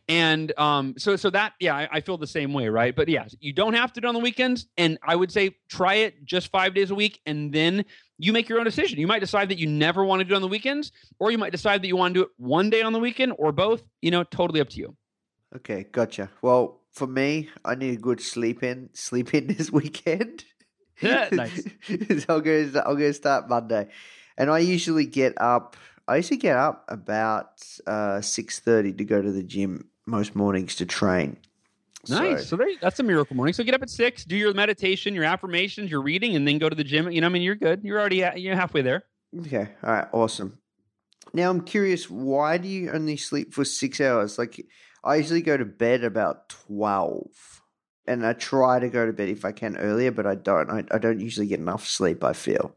And 0.08 0.56
um, 0.56 0.94
so 0.96 1.16
so 1.16 1.28
that 1.30 1.54
yeah 1.58 1.74
I, 1.74 1.88
I, 1.90 2.00
feel 2.00 2.18
the 2.18 2.26
same 2.26 2.52
way 2.52 2.68
right? 2.68 2.94
But 2.94 3.08
yeah 3.08 3.26
you 3.40 3.52
don't 3.52 3.74
have 3.74 3.92
to 3.94 4.00
do 4.00 4.06
it 4.06 4.08
on 4.08 4.14
the 4.14 4.20
weekends 4.20 4.68
and 4.76 4.96
i 5.02 5.16
would 5.16 5.32
say 5.32 5.56
try 5.68 5.94
it 5.94 6.24
just 6.24 6.52
five 6.52 6.72
days 6.72 6.90
a 6.92 6.94
week 6.94 7.20
and 7.26 7.52
then 7.52 7.84
you 8.18 8.32
make 8.32 8.48
your 8.48 8.58
own 8.60 8.64
decision. 8.64 9.00
You 9.00 9.08
might 9.08 9.18
decide 9.18 9.48
that 9.48 9.58
you 9.58 9.66
never 9.66 10.04
want 10.04 10.20
to 10.20 10.24
do 10.24 10.34
it 10.34 10.36
on 10.36 10.42
the 10.42 10.48
weekends 10.48 10.92
or 11.18 11.32
you 11.32 11.38
might 11.38 11.50
decide 11.50 11.82
that 11.82 11.88
you 11.88 11.96
want 11.96 12.14
to 12.14 12.20
do 12.20 12.22
it 12.24 12.30
one 12.36 12.70
day 12.70 12.82
on 12.82 12.92
the 12.92 13.00
weekend 13.00 13.32
or 13.38 13.50
both 13.50 13.82
you 14.02 14.12
know 14.12 14.22
totally 14.22 14.60
up 14.60 14.68
to 14.68 14.78
you 14.78 14.96
Okay, 15.56 15.86
gotcha. 15.92 16.30
Well, 16.42 16.80
for 16.92 17.06
me, 17.06 17.48
I 17.64 17.74
need 17.74 17.94
a 17.98 18.00
good 18.00 18.20
sleep 18.20 18.62
in 18.62 18.90
sleep 18.92 19.34
in 19.34 19.46
this 19.56 19.70
weekend. 19.70 20.44
Yeah, 21.00 21.28
nice. 21.32 21.64
so 21.86 22.36
I'm 22.36 22.42
gonna 22.42 22.82
I'm 22.86 22.94
gonna 22.96 23.12
start 23.12 23.48
Monday, 23.48 23.88
and 24.36 24.50
I 24.50 24.58
usually 24.60 25.06
get 25.06 25.34
up. 25.40 25.76
I 26.06 26.16
usually 26.16 26.36
get 26.36 26.56
up 26.56 26.84
about 26.88 27.62
uh, 27.86 28.20
six 28.20 28.60
thirty 28.60 28.92
to 28.92 29.04
go 29.04 29.22
to 29.22 29.32
the 29.32 29.42
gym 29.42 29.88
most 30.06 30.34
mornings 30.34 30.74
to 30.76 30.86
train. 30.86 31.36
Nice. 32.08 32.40
So, 32.40 32.44
So, 32.44 32.56
there, 32.56 32.68
that's 32.82 33.00
a 33.00 33.02
miracle 33.02 33.34
morning. 33.34 33.54
So 33.54 33.64
get 33.64 33.74
up 33.74 33.82
at 33.82 33.88
six, 33.88 34.26
do 34.26 34.36
your 34.36 34.52
meditation, 34.52 35.14
your 35.14 35.24
affirmations, 35.24 35.90
your 35.90 36.02
reading, 36.02 36.36
and 36.36 36.46
then 36.46 36.58
go 36.58 36.68
to 36.68 36.76
the 36.76 36.84
gym. 36.84 37.10
You 37.10 37.22
know, 37.22 37.26
I 37.28 37.30
mean, 37.30 37.40
you're 37.40 37.54
good. 37.54 37.82
You're 37.82 37.98
already 37.98 38.22
you're 38.36 38.54
halfway 38.54 38.82
there. 38.82 39.04
okay, 39.40 39.68
all 39.82 39.90
right, 39.90 40.08
awesome. 40.12 40.58
Now 41.32 41.50
I'm 41.50 41.62
curious, 41.62 42.10
why 42.10 42.58
do 42.58 42.68
you 42.68 42.90
only 42.90 43.16
sleep 43.16 43.54
for 43.54 43.64
six 43.64 44.00
hours? 44.00 44.38
Like, 44.38 44.64
I 45.04 45.16
usually 45.16 45.42
go 45.42 45.56
to 45.56 45.64
bed 45.64 46.02
about 46.02 46.48
twelve, 46.48 47.62
and 48.06 48.26
I 48.26 48.32
try 48.32 48.78
to 48.80 48.88
go 48.88 49.04
to 49.06 49.12
bed 49.12 49.28
if 49.28 49.44
I 49.44 49.52
can 49.52 49.76
earlier, 49.76 50.10
but 50.10 50.26
I 50.26 50.34
don't. 50.34 50.70
I, 50.70 50.84
I 50.90 50.98
don't 50.98 51.20
usually 51.20 51.46
get 51.46 51.60
enough 51.60 51.86
sleep. 51.86 52.24
I 52.24 52.32
feel. 52.32 52.74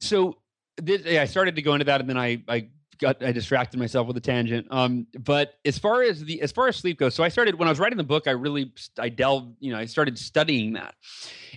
So 0.00 0.36
this, 0.76 1.02
yeah, 1.04 1.22
I 1.22 1.26
started 1.26 1.56
to 1.56 1.62
go 1.62 1.74
into 1.74 1.84
that, 1.86 2.00
and 2.00 2.08
then 2.08 2.18
I 2.18 2.42
I 2.48 2.68
got 2.98 3.22
I 3.22 3.32
distracted 3.32 3.78
myself 3.78 4.06
with 4.06 4.16
a 4.16 4.20
tangent. 4.20 4.66
Um, 4.70 5.06
but 5.18 5.54
as 5.64 5.78
far 5.78 6.02
as 6.02 6.24
the 6.24 6.40
as 6.42 6.52
far 6.52 6.68
as 6.68 6.76
sleep 6.76 6.98
goes, 6.98 7.14
so 7.14 7.24
I 7.24 7.28
started 7.28 7.56
when 7.56 7.68
I 7.68 7.70
was 7.70 7.80
writing 7.80 7.98
the 7.98 8.04
book. 8.04 8.26
I 8.26 8.32
really 8.32 8.72
I 8.98 9.08
delved, 9.08 9.56
you 9.60 9.72
know, 9.72 9.78
I 9.78 9.86
started 9.86 10.18
studying 10.18 10.74
that, 10.74 10.94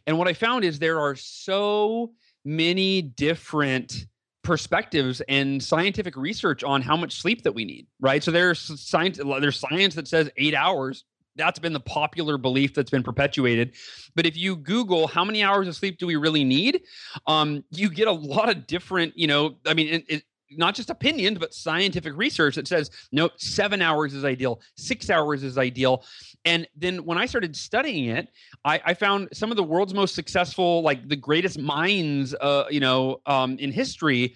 and 0.05 0.17
what 0.17 0.27
I 0.27 0.33
found 0.33 0.65
is 0.65 0.79
there 0.79 0.99
are 0.99 1.15
so 1.15 2.13
many 2.43 3.01
different 3.01 4.07
perspectives 4.47 5.19
and 5.27 5.61
scientific 5.61 6.15
research 6.15 6.63
on 6.63 6.81
how 6.81 6.95
much 6.95 7.19
sleep 7.19 7.43
that 7.43 7.53
we 7.53 7.65
need 7.65 7.85
right? 7.99 8.23
So 8.23 8.31
there's 8.31 8.59
science 8.79 9.17
there's 9.17 9.59
science 9.59 9.93
that 9.95 10.07
says 10.07 10.29
eight 10.37 10.55
hours. 10.55 11.03
That's 11.35 11.59
been 11.59 11.73
the 11.73 11.81
popular 11.81 12.37
belief 12.37 12.73
that's 12.73 12.89
been 12.89 13.03
perpetuated. 13.03 13.75
But 14.15 14.25
if 14.25 14.37
you 14.37 14.55
google 14.55 15.05
how 15.07 15.25
many 15.25 15.43
hours 15.43 15.67
of 15.67 15.75
sleep 15.75 15.97
do 15.99 16.07
we 16.07 16.15
really 16.15 16.45
need 16.45 16.81
um, 17.27 17.65
you 17.71 17.89
get 17.89 18.07
a 18.07 18.11
lot 18.11 18.49
of 18.49 18.65
different 18.67 19.17
you 19.17 19.27
know 19.27 19.57
i 19.65 19.73
mean 19.73 19.87
it, 19.87 20.05
it, 20.07 20.23
not 20.51 20.75
just 20.75 20.89
opinions 20.89 21.37
but 21.39 21.53
scientific 21.53 22.15
research 22.15 22.55
that 22.55 22.67
says 22.67 22.89
no 23.11 23.29
seven 23.37 23.81
hours 23.81 24.13
is 24.13 24.23
ideal 24.23 24.61
six 24.75 25.09
hours 25.09 25.43
is 25.43 25.57
ideal. 25.57 26.03
And 26.45 26.67
then 26.75 27.03
when 27.03 27.17
i 27.17 27.25
started 27.25 27.55
studying 27.55 28.05
it 28.05 28.29
I, 28.65 28.81
I, 28.85 28.93
found 28.93 29.29
some 29.33 29.51
of 29.51 29.57
the 29.57 29.63
world's 29.63 29.93
most 29.93 30.15
successful, 30.15 30.81
like 30.81 31.07
the 31.07 31.15
greatest 31.15 31.59
minds, 31.59 32.35
uh, 32.35 32.65
you 32.69 32.79
know, 32.79 33.21
um, 33.25 33.57
in 33.59 33.71
history, 33.71 34.35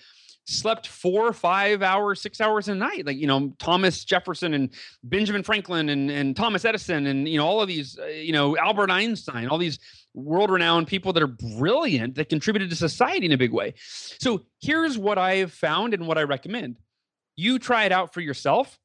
slept 0.52 0.88
four, 0.88 1.34
five 1.34 1.82
hours, 1.82 2.22
six 2.22 2.41
hours 2.41 2.68
a 2.68 2.76
night. 2.76 3.06
Like 3.06 3.18
you 3.18 3.28
know, 3.28 3.54
Thomas 3.60 4.04
Jefferson 4.06 4.54
and 4.54 4.70
Benjamin 5.04 5.43
Franklin 5.43 5.89
and 5.89 6.12
and 6.12 6.36
Thomas 6.36 6.66
Edison 6.66 7.08
and 7.08 7.28
you 7.28 7.38
know 7.38 7.45
all 7.45 7.62
of 7.62 7.68
these, 7.68 7.97
uh, 7.99 8.06
you 8.06 8.34
know, 8.34 8.58
Albert 8.58 8.91
Einstein, 8.91 9.47
all 9.47 9.58
these 9.58 9.80
world-renowned 10.14 10.88
people 10.88 11.14
that 11.14 11.24
are 11.24 11.28
brilliant 11.28 12.16
that 12.16 12.28
contributed 12.28 12.70
to 12.70 12.76
society 12.76 13.26
in 13.26 13.32
a 13.32 13.38
big 13.38 13.54
way. 13.54 13.74
So 13.78 14.41
here's 14.62 14.97
what 14.97 15.18
I 15.18 15.36
have 15.36 15.54
found 15.54 15.93
and 15.93 16.06
what 16.06 16.18
I 16.18 16.24
recommend. 16.24 16.78
You 17.38 17.60
try 17.60 17.86
it 17.86 17.93
out 17.93 18.14
for 18.14 18.20
yourself 18.20 18.78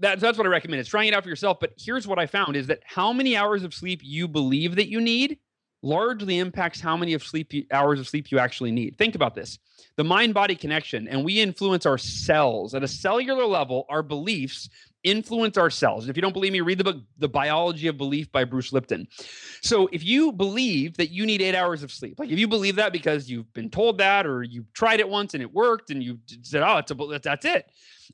that's 0.00 0.22
that's 0.22 0.38
what 0.38 0.46
I 0.46 0.50
recommend. 0.50 0.80
Is 0.80 0.88
trying 0.88 1.08
it 1.08 1.14
out 1.14 1.22
for 1.22 1.28
yourself. 1.28 1.60
But 1.60 1.74
here's 1.78 2.08
what 2.08 2.18
I 2.18 2.26
found: 2.26 2.56
is 2.56 2.66
that 2.66 2.80
how 2.84 3.12
many 3.12 3.36
hours 3.36 3.62
of 3.62 3.72
sleep 3.72 4.00
you 4.02 4.26
believe 4.26 4.74
that 4.76 4.88
you 4.88 5.00
need 5.00 5.38
largely 5.82 6.38
impacts 6.38 6.80
how 6.80 6.96
many 6.96 7.14
of 7.14 7.22
sleep 7.22 7.52
hours 7.72 8.00
of 8.00 8.08
sleep 8.08 8.30
you 8.30 8.38
actually 8.38 8.70
need. 8.70 8.96
Think 8.98 9.14
about 9.14 9.34
this: 9.34 9.58
the 9.96 10.04
mind-body 10.04 10.56
connection, 10.56 11.08
and 11.08 11.24
we 11.24 11.40
influence 11.40 11.86
our 11.86 11.98
cells 11.98 12.74
at 12.74 12.82
a 12.82 12.88
cellular 12.88 13.46
level. 13.46 13.86
Our 13.88 14.02
beliefs 14.02 14.68
influence 15.02 15.56
ourselves. 15.56 16.08
If 16.08 16.16
you 16.16 16.22
don't 16.22 16.32
believe 16.32 16.52
me, 16.52 16.60
read 16.60 16.78
the 16.78 16.84
book 16.84 16.98
The 17.18 17.28
Biology 17.28 17.86
of 17.88 17.96
Belief 17.96 18.30
by 18.30 18.44
Bruce 18.44 18.72
Lipton. 18.72 19.06
So 19.62 19.88
if 19.92 20.04
you 20.04 20.32
believe 20.32 20.96
that 20.96 21.10
you 21.10 21.26
need 21.26 21.40
8 21.40 21.54
hours 21.54 21.82
of 21.82 21.92
sleep, 21.92 22.18
like 22.18 22.30
if 22.30 22.38
you 22.38 22.48
believe 22.48 22.76
that 22.76 22.92
because 22.92 23.30
you've 23.30 23.52
been 23.52 23.70
told 23.70 23.98
that 23.98 24.26
or 24.26 24.42
you 24.42 24.64
tried 24.74 25.00
it 25.00 25.08
once 25.08 25.34
and 25.34 25.42
it 25.42 25.52
worked 25.52 25.90
and 25.90 26.02
you 26.02 26.18
said, 26.42 26.62
"Oh, 26.62 26.78
it's 26.78 26.90
a, 26.90 27.20
that's 27.22 27.44
it." 27.44 27.70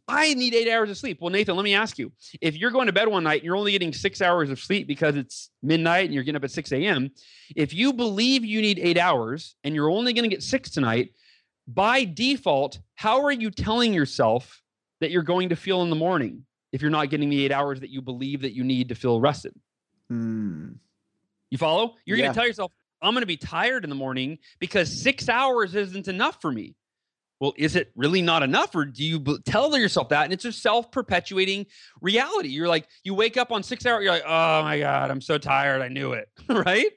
I 0.08 0.34
need 0.34 0.54
8 0.54 0.68
hours 0.68 0.90
of 0.90 0.98
sleep. 0.98 1.18
Well, 1.20 1.30
Nathan, 1.30 1.56
let 1.56 1.64
me 1.64 1.74
ask 1.74 1.98
you. 1.98 2.12
If 2.40 2.56
you're 2.56 2.70
going 2.70 2.86
to 2.86 2.92
bed 2.92 3.08
one 3.08 3.24
night 3.24 3.40
and 3.40 3.44
you're 3.44 3.56
only 3.56 3.72
getting 3.72 3.92
6 3.92 4.22
hours 4.22 4.50
of 4.50 4.60
sleep 4.60 4.86
because 4.86 5.16
it's 5.16 5.50
midnight 5.62 6.04
and 6.04 6.14
you're 6.14 6.22
getting 6.22 6.36
up 6.36 6.44
at 6.44 6.50
6 6.50 6.72
a.m., 6.72 7.10
if 7.54 7.74
you 7.74 7.92
believe 7.92 8.44
you 8.44 8.60
need 8.60 8.78
8 8.78 8.98
hours 8.98 9.56
and 9.64 9.74
you're 9.74 9.90
only 9.90 10.12
going 10.12 10.28
to 10.28 10.34
get 10.34 10.42
6 10.42 10.70
tonight, 10.70 11.10
by 11.66 12.04
default, 12.04 12.78
how 12.94 13.24
are 13.24 13.32
you 13.32 13.50
telling 13.50 13.92
yourself 13.92 14.62
that 15.00 15.10
you're 15.10 15.22
going 15.22 15.48
to 15.48 15.56
feel 15.56 15.82
in 15.82 15.90
the 15.90 15.96
morning 15.96 16.45
if 16.76 16.82
you're 16.82 16.90
not 16.90 17.08
getting 17.08 17.30
the 17.30 17.42
eight 17.42 17.52
hours 17.52 17.80
that 17.80 17.88
you 17.88 18.02
believe 18.02 18.42
that 18.42 18.52
you 18.54 18.62
need 18.62 18.90
to 18.90 18.94
feel 18.94 19.18
rested? 19.18 19.54
Hmm. 20.10 20.72
You 21.50 21.56
follow? 21.58 21.94
You're 22.04 22.18
Yeah. 22.18 22.24
going 22.24 22.34
to 22.34 22.38
tell 22.38 22.46
yourself, 22.46 22.72
I'm 23.00 23.14
going 23.14 23.22
to 23.22 23.26
be 23.26 23.38
tired 23.38 23.82
in 23.82 23.88
the 23.90 23.96
morning 23.96 24.38
because 24.58 25.02
six 25.02 25.28
hours 25.28 25.74
isn't 25.74 26.06
enough 26.06 26.40
for 26.42 26.52
me. 26.52 26.74
Well, 27.40 27.54
is 27.56 27.76
it 27.76 27.92
really 27.96 28.20
not 28.22 28.42
enough, 28.42 28.74
or 28.74 28.84
do 28.86 29.04
you 29.04 29.18
b- 29.20 29.38
tell 29.44 29.76
yourself 29.78 30.08
that? 30.10 30.24
And 30.24 30.32
it's 30.32 30.44
a 30.46 30.52
self 30.52 30.90
perpetuating 30.90 31.66
reality. 32.00 32.48
You're 32.48 32.68
like, 32.68 32.88
you 33.04 33.14
wake 33.14 33.36
up 33.36 33.52
on 33.52 33.62
six 33.62 33.84
hours, 33.84 34.04
you're 34.04 34.12
like, 34.12 34.24
oh 34.26 34.62
my 34.62 34.78
God, 34.78 35.10
I'm 35.10 35.20
so 35.20 35.36
tired. 35.38 35.82
I 35.82 35.88
knew 35.88 36.12
it, 36.12 36.28
right? 36.48 36.90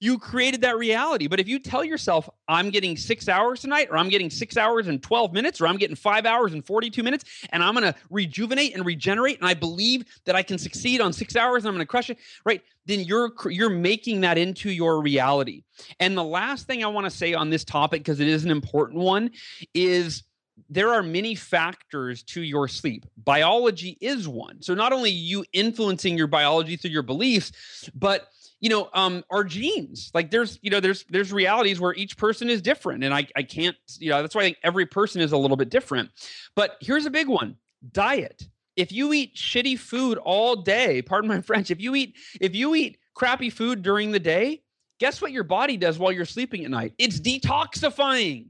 You 0.00 0.18
created 0.18 0.60
that 0.62 0.76
reality. 0.76 1.26
But 1.26 1.40
if 1.40 1.48
you 1.48 1.58
tell 1.58 1.84
yourself, 1.84 2.28
I'm 2.46 2.70
getting 2.70 2.96
six 2.96 3.28
hours 3.28 3.60
tonight, 3.60 3.88
or 3.90 3.96
I'm 3.96 4.08
getting 4.08 4.30
six 4.30 4.56
hours 4.56 4.86
and 4.86 5.02
12 5.02 5.32
minutes, 5.32 5.60
or 5.60 5.66
I'm 5.66 5.76
getting 5.76 5.96
five 5.96 6.24
hours 6.24 6.52
and 6.52 6.64
42 6.64 7.02
minutes, 7.02 7.24
and 7.50 7.62
I'm 7.62 7.74
going 7.74 7.92
to 7.92 7.98
rejuvenate 8.10 8.74
and 8.74 8.86
regenerate, 8.86 9.38
and 9.38 9.48
I 9.48 9.54
believe 9.54 10.04
that 10.24 10.36
I 10.36 10.42
can 10.42 10.58
succeed 10.58 11.00
on 11.00 11.12
six 11.12 11.34
hours 11.36 11.64
and 11.64 11.68
I'm 11.68 11.74
going 11.74 11.86
to 11.86 11.90
crush 11.90 12.10
it, 12.10 12.18
right? 12.44 12.62
Then 12.86 13.00
you're 13.00 13.32
you're 13.50 13.70
making 13.70 14.22
that 14.22 14.38
into 14.38 14.70
your 14.70 15.02
reality. 15.02 15.64
And 16.00 16.16
the 16.16 16.24
last 16.24 16.66
thing 16.66 16.82
I 16.82 16.86
want 16.86 17.04
to 17.04 17.10
say 17.10 17.34
on 17.34 17.50
this 17.50 17.64
topic, 17.64 18.00
because 18.00 18.20
it 18.20 18.28
is 18.28 18.44
an 18.44 18.50
important 18.50 19.00
one, 19.00 19.30
is 19.74 20.22
there 20.68 20.92
are 20.92 21.02
many 21.02 21.34
factors 21.34 22.22
to 22.22 22.42
your 22.42 22.68
sleep. 22.68 23.06
Biology 23.24 23.96
is 24.00 24.28
one. 24.28 24.60
So 24.62 24.74
not 24.74 24.92
only 24.92 25.10
you 25.10 25.44
influencing 25.52 26.18
your 26.18 26.26
biology 26.26 26.76
through 26.76 26.90
your 26.90 27.02
beliefs, 27.02 27.52
but 27.94 28.28
you 28.60 28.68
know 28.68 28.88
um 28.92 29.24
our 29.30 29.44
genes 29.44 30.10
like 30.14 30.30
there's 30.30 30.58
you 30.62 30.70
know 30.70 30.80
there's 30.80 31.04
there's 31.10 31.32
realities 31.32 31.80
where 31.80 31.94
each 31.94 32.16
person 32.16 32.50
is 32.50 32.60
different 32.60 33.04
and 33.04 33.14
i 33.14 33.26
i 33.36 33.42
can't 33.42 33.76
you 33.98 34.10
know 34.10 34.20
that's 34.20 34.34
why 34.34 34.40
i 34.40 34.44
think 34.44 34.58
every 34.64 34.84
person 34.84 35.20
is 35.20 35.30
a 35.30 35.36
little 35.36 35.56
bit 35.56 35.70
different 35.70 36.10
but 36.56 36.76
here's 36.80 37.06
a 37.06 37.10
big 37.10 37.28
one 37.28 37.56
diet 37.92 38.48
if 38.76 38.90
you 38.90 39.12
eat 39.12 39.36
shitty 39.36 39.78
food 39.78 40.18
all 40.18 40.56
day 40.56 41.00
pardon 41.02 41.28
my 41.28 41.40
french 41.42 41.70
if 41.70 41.80
you 41.80 41.94
eat 41.94 42.16
if 42.40 42.54
you 42.54 42.74
eat 42.74 42.98
crappy 43.14 43.50
food 43.50 43.82
during 43.82 44.10
the 44.10 44.18
day 44.18 44.60
guess 44.98 45.22
what 45.22 45.30
your 45.30 45.44
body 45.44 45.76
does 45.76 45.96
while 45.96 46.10
you're 46.10 46.24
sleeping 46.24 46.64
at 46.64 46.70
night 46.70 46.92
it's 46.98 47.20
detoxifying 47.20 48.46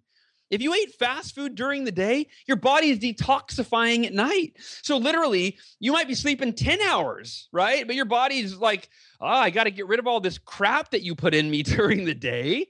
if 0.51 0.63
you 0.63 0.75
ate 0.75 0.95
fast 0.95 1.35
food 1.35 1.55
during 1.55 1.85
the 1.85 1.93
day, 1.93 2.27
your 2.47 2.57
body 2.57 2.91
is 2.91 2.99
detoxifying 2.99 4.07
at 4.07 4.13
night. 4.13 4.57
So 4.83 4.97
literally, 4.97 5.59
you 5.79 5.93
might 5.93 6.09
be 6.09 6.15
sleeping 6.15 6.53
10 6.53 6.81
hours, 6.81 7.49
right? 7.53 7.87
But 7.87 7.97
your 7.97 8.05
body's 8.05 8.57
like, 8.57 8.89
oh, 9.21 9.27
I 9.27 9.51
got 9.51 9.65
to 9.65 9.71
get 9.71 9.89
rid 9.89 9.99
of 9.99 10.07
all 10.07 10.21
this 10.21 10.39
crap 10.39 10.91
that 10.91 11.03
you 11.03 11.15
put 11.15 11.35
in 11.35 11.51
me 11.51 11.63
during 11.65 12.05
the 12.05 12.15
day. 12.15 12.67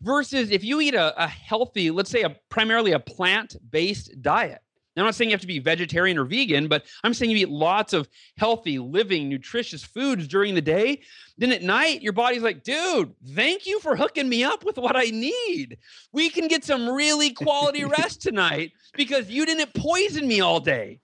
Versus 0.00 0.50
if 0.50 0.64
you 0.64 0.80
eat 0.80 0.94
a, 0.94 1.22
a 1.22 1.28
healthy, 1.28 1.90
let's 1.90 2.10
say 2.10 2.22
a 2.22 2.36
primarily 2.48 2.92
a 2.92 2.98
plant-based 2.98 4.20
diet. 4.20 4.60
Now, 4.96 5.02
I'm 5.02 5.06
not 5.06 5.14
saying 5.14 5.30
you 5.30 5.34
have 5.34 5.42
to 5.42 5.46
be 5.46 5.58
vegetarian 5.58 6.16
or 6.16 6.24
vegan, 6.24 6.68
but 6.68 6.86
I'm 7.04 7.12
saying 7.12 7.30
you 7.30 7.36
eat 7.36 7.50
lots 7.50 7.92
of 7.92 8.08
healthy, 8.38 8.78
living, 8.78 9.28
nutritious 9.28 9.84
foods 9.84 10.26
during 10.26 10.54
the 10.54 10.62
day. 10.62 11.02
Then 11.36 11.52
at 11.52 11.62
night, 11.62 12.00
your 12.00 12.14
body's 12.14 12.42
like, 12.42 12.62
dude, 12.62 13.12
thank 13.34 13.66
you 13.66 13.78
for 13.80 13.94
hooking 13.94 14.28
me 14.28 14.42
up 14.42 14.64
with 14.64 14.78
what 14.78 14.96
I 14.96 15.04
need. 15.04 15.76
We 16.12 16.30
can 16.30 16.48
get 16.48 16.64
some 16.64 16.88
really 16.88 17.30
quality 17.30 17.84
rest 17.98 18.22
tonight 18.22 18.72
because 18.94 19.28
you 19.28 19.44
didn't 19.44 19.74
poison 19.74 20.26
me 20.26 20.40
all 20.40 20.60
day. 20.60 21.00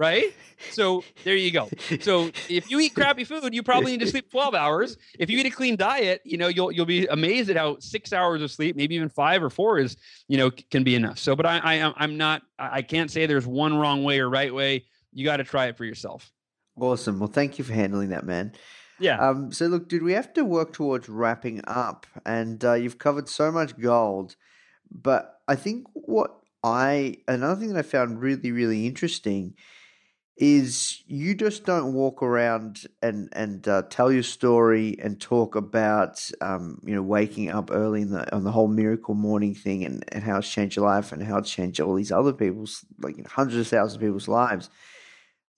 Right? 0.00 0.32
So 0.70 1.04
there 1.24 1.36
you 1.36 1.50
go. 1.50 1.68
So 2.00 2.30
if 2.48 2.70
you 2.70 2.80
eat 2.80 2.94
crappy 2.94 3.24
food, 3.24 3.52
you 3.52 3.62
probably 3.62 3.92
need 3.92 4.00
to 4.00 4.06
sleep 4.06 4.30
12 4.30 4.54
hours. 4.54 4.96
If 5.18 5.28
you 5.28 5.38
eat 5.38 5.44
a 5.44 5.50
clean 5.50 5.76
diet, 5.76 6.22
you 6.24 6.38
know, 6.38 6.48
you'll 6.48 6.72
you'll 6.72 6.86
be 6.86 7.06
amazed 7.06 7.50
at 7.50 7.56
how 7.56 7.78
six 7.80 8.12
hours 8.14 8.40
of 8.40 8.50
sleep, 8.50 8.76
maybe 8.76 8.94
even 8.94 9.10
five 9.10 9.42
or 9.42 9.50
four 9.50 9.78
is, 9.78 9.98
you 10.26 10.38
know, 10.38 10.50
can 10.70 10.84
be 10.84 10.94
enough. 10.94 11.18
So, 11.18 11.36
but 11.36 11.44
I, 11.44 11.60
I 11.62 11.92
I'm 11.96 12.16
not 12.16 12.42
I 12.58 12.80
can't 12.80 13.10
say 13.10 13.26
there's 13.26 13.46
one 13.46 13.76
wrong 13.76 14.02
way 14.02 14.20
or 14.20 14.30
right 14.30 14.54
way. 14.54 14.86
You 15.12 15.24
got 15.24 15.36
to 15.36 15.44
try 15.44 15.66
it 15.66 15.76
for 15.76 15.84
yourself. 15.84 16.32
Awesome. 16.78 17.18
Well, 17.18 17.28
thank 17.28 17.58
you 17.58 17.64
for 17.64 17.74
handling 17.74 18.08
that, 18.08 18.24
man. 18.24 18.52
Yeah. 18.98 19.18
Um, 19.18 19.52
so, 19.52 19.66
look, 19.66 19.88
dude, 19.88 20.02
we 20.02 20.12
have 20.12 20.32
to 20.34 20.44
work 20.44 20.72
towards 20.72 21.08
wrapping 21.08 21.62
up, 21.66 22.06
and 22.24 22.64
uh, 22.64 22.74
you've 22.74 22.98
covered 22.98 23.28
so 23.28 23.50
much 23.50 23.78
gold. 23.78 24.36
But 24.90 25.40
I 25.48 25.56
think 25.56 25.86
what 25.94 26.36
I 26.62 27.16
another 27.26 27.58
thing 27.60 27.72
that 27.72 27.78
I 27.78 27.82
found 27.82 28.20
really, 28.20 28.52
really 28.52 28.86
interesting 28.86 29.54
is 30.40 31.02
you 31.06 31.34
just 31.34 31.66
don't 31.66 31.92
walk 31.92 32.22
around 32.22 32.86
and 33.02 33.28
and 33.32 33.68
uh, 33.68 33.82
tell 33.90 34.10
your 34.10 34.22
story 34.22 34.96
and 34.98 35.20
talk 35.20 35.54
about 35.54 36.30
um, 36.40 36.80
you 36.82 36.94
know 36.94 37.02
waking 37.02 37.50
up 37.50 37.70
early 37.70 38.00
in 38.00 38.10
the 38.10 38.34
on 38.34 38.42
the 38.42 38.50
whole 38.50 38.66
miracle 38.66 39.14
morning 39.14 39.54
thing 39.54 39.84
and, 39.84 40.02
and 40.08 40.24
how 40.24 40.38
it's 40.38 40.50
changed 40.50 40.76
your 40.76 40.86
life 40.86 41.12
and 41.12 41.22
how 41.22 41.36
it's 41.36 41.50
changed 41.50 41.78
all 41.78 41.94
these 41.94 42.10
other 42.10 42.32
people's 42.32 42.86
like 43.00 43.18
you 43.18 43.22
know, 43.22 43.28
hundreds 43.30 43.58
of 43.58 43.68
thousands 43.68 43.96
of 43.96 44.00
people's 44.00 44.28
lives. 44.28 44.70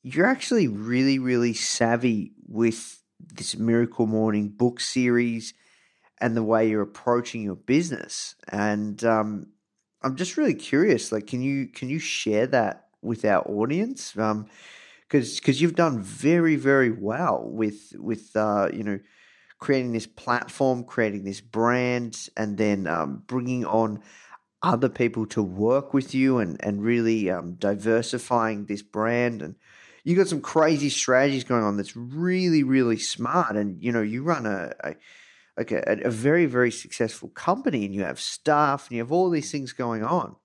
You're 0.02 0.26
actually 0.26 0.66
really, 0.66 1.20
really 1.20 1.54
savvy 1.54 2.32
with 2.48 3.00
this 3.20 3.56
miracle 3.56 4.08
morning 4.08 4.48
book 4.48 4.80
series 4.80 5.54
and 6.20 6.36
the 6.36 6.42
way 6.42 6.68
you're 6.68 6.82
approaching 6.82 7.42
your 7.42 7.54
business. 7.54 8.34
And 8.48 9.02
um, 9.04 9.46
I'm 10.02 10.16
just 10.16 10.36
really 10.36 10.54
curious. 10.54 11.12
Like, 11.12 11.28
can 11.28 11.40
you 11.40 11.68
can 11.68 11.88
you 11.88 12.00
share 12.00 12.48
that 12.48 12.88
with 13.02 13.24
our 13.24 13.42
audience? 13.42 14.16
Um, 14.16 14.46
because 15.08 15.38
because 15.38 15.60
you've 15.60 15.74
done 15.74 16.00
very 16.00 16.56
very 16.56 16.90
well 16.90 17.42
with 17.44 17.92
with 17.98 18.34
uh, 18.34 18.68
you 18.72 18.82
know 18.82 18.98
creating 19.58 19.92
this 19.92 20.06
platform, 20.06 20.84
creating 20.84 21.24
this 21.24 21.40
brand, 21.40 22.28
and 22.36 22.56
then 22.56 22.86
um, 22.86 23.22
bringing 23.26 23.64
on 23.64 24.00
other 24.62 24.88
people 24.88 25.26
to 25.26 25.42
work 25.42 25.92
with 25.92 26.14
you 26.14 26.38
and 26.38 26.56
and 26.64 26.82
really 26.82 27.30
um, 27.30 27.54
diversifying 27.54 28.66
this 28.66 28.82
brand 28.82 29.42
and 29.42 29.56
you 30.04 30.16
got 30.16 30.28
some 30.28 30.40
crazy 30.40 30.88
strategies 30.88 31.44
going 31.44 31.62
on 31.62 31.76
that's 31.76 31.96
really 31.96 32.62
really 32.62 32.98
smart 32.98 33.56
and 33.56 33.82
you 33.82 33.90
know 33.90 34.02
you 34.02 34.22
run 34.22 34.46
a, 34.46 34.72
a 34.84 34.94
like 35.56 35.72
a, 35.72 35.82
a 36.04 36.10
very 36.10 36.46
very 36.46 36.70
successful 36.70 37.28
company 37.30 37.84
and 37.84 37.94
you 37.94 38.04
have 38.04 38.20
staff 38.20 38.86
and 38.86 38.96
you 38.96 39.02
have 39.02 39.12
all 39.12 39.30
these 39.30 39.50
things 39.50 39.72
going 39.72 40.04
on 40.04 40.36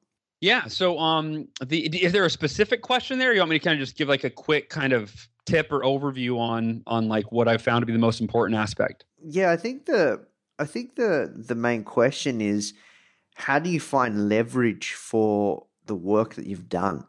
Yeah. 0.41 0.67
So, 0.67 0.99
um, 0.99 1.47
the 1.65 1.87
is 1.87 2.11
there 2.11 2.25
a 2.25 2.29
specific 2.29 2.81
question 2.81 3.19
there? 3.19 3.33
You 3.33 3.39
want 3.39 3.49
me 3.49 3.59
to 3.59 3.63
kind 3.63 3.79
of 3.79 3.79
just 3.79 3.97
give 3.97 4.07
like 4.07 4.23
a 4.23 4.29
quick 4.29 4.69
kind 4.69 4.93
of 4.93 5.27
tip 5.45 5.71
or 5.71 5.81
overview 5.81 6.37
on 6.37 6.83
on 6.85 7.07
like 7.07 7.31
what 7.31 7.47
I 7.47 7.57
found 7.57 7.81
to 7.81 7.85
be 7.85 7.93
the 7.93 7.99
most 7.99 8.21
important 8.21 8.59
aspect? 8.59 9.05
yeah 9.23 9.51
i 9.51 9.57
think 9.57 9.85
the 9.85 10.23
i 10.59 10.65
think 10.65 10.95
the 10.95 11.33
the 11.35 11.55
main 11.55 11.83
question 11.83 12.39
is 12.39 12.73
how 13.35 13.57
do 13.59 13.69
you 13.69 13.79
find 13.79 14.29
leverage 14.29 14.93
for 14.93 15.65
the 15.87 15.95
work 15.95 16.35
that 16.35 16.45
you've 16.45 16.69
done 16.69 17.03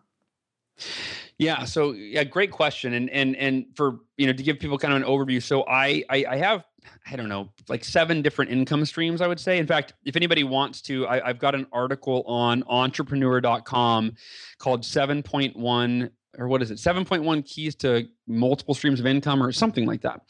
Yeah. 1.38 1.64
So, 1.66 1.92
yeah, 1.92 2.24
great 2.24 2.50
question. 2.50 2.92
And 2.94 3.10
and 3.10 3.36
and 3.36 3.66
for 3.74 4.00
you 4.16 4.26
know 4.26 4.32
to 4.32 4.42
give 4.42 4.58
people 4.58 4.78
kind 4.78 4.94
of 4.94 5.02
an 5.02 5.08
overview. 5.08 5.42
So, 5.42 5.64
I 5.68 6.02
I, 6.10 6.24
I 6.30 6.36
have 6.36 6.64
I 7.10 7.16
don't 7.16 7.28
know 7.28 7.48
like 7.68 7.84
seven 7.84 8.22
different 8.22 8.50
income 8.50 8.84
streams. 8.84 9.20
I 9.20 9.26
would 9.26 9.40
say. 9.40 9.58
In 9.58 9.66
fact, 9.66 9.94
if 10.04 10.16
anybody 10.16 10.44
wants 10.44 10.82
to, 10.82 11.06
I, 11.06 11.28
I've 11.28 11.38
got 11.38 11.54
an 11.54 11.66
article 11.72 12.22
on 12.26 12.62
Entrepreneur.com 12.68 14.14
called 14.58 14.84
Seven 14.84 15.22
Point 15.22 15.56
One 15.56 16.10
or 16.38 16.46
what 16.46 16.62
is 16.62 16.70
it 16.70 16.76
7.1 16.76 17.44
keys 17.44 17.74
to 17.76 18.06
multiple 18.26 18.74
streams 18.74 19.00
of 19.00 19.06
income 19.06 19.42
or 19.42 19.50
something 19.50 19.86
like 19.86 20.02
that 20.02 20.20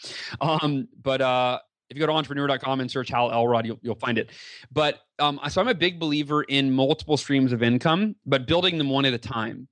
um, 0.40 0.88
but 1.02 1.20
uh, 1.20 1.58
if 1.90 1.96
you 1.96 2.00
go 2.00 2.06
to 2.06 2.12
entrepreneur.com 2.12 2.80
and 2.80 2.90
search 2.90 3.08
hal 3.08 3.30
elrod 3.32 3.66
you'll, 3.66 3.80
you'll 3.82 3.96
find 3.96 4.16
it 4.16 4.30
but 4.72 5.00
um, 5.18 5.40
so 5.48 5.60
i'm 5.60 5.68
a 5.68 5.74
big 5.74 5.98
believer 5.98 6.42
in 6.44 6.70
multiple 6.70 7.16
streams 7.16 7.52
of 7.52 7.62
income 7.62 8.14
but 8.26 8.46
building 8.46 8.78
them 8.78 8.90
one 8.90 9.04
at 9.04 9.12
a 9.12 9.18
time. 9.18 9.68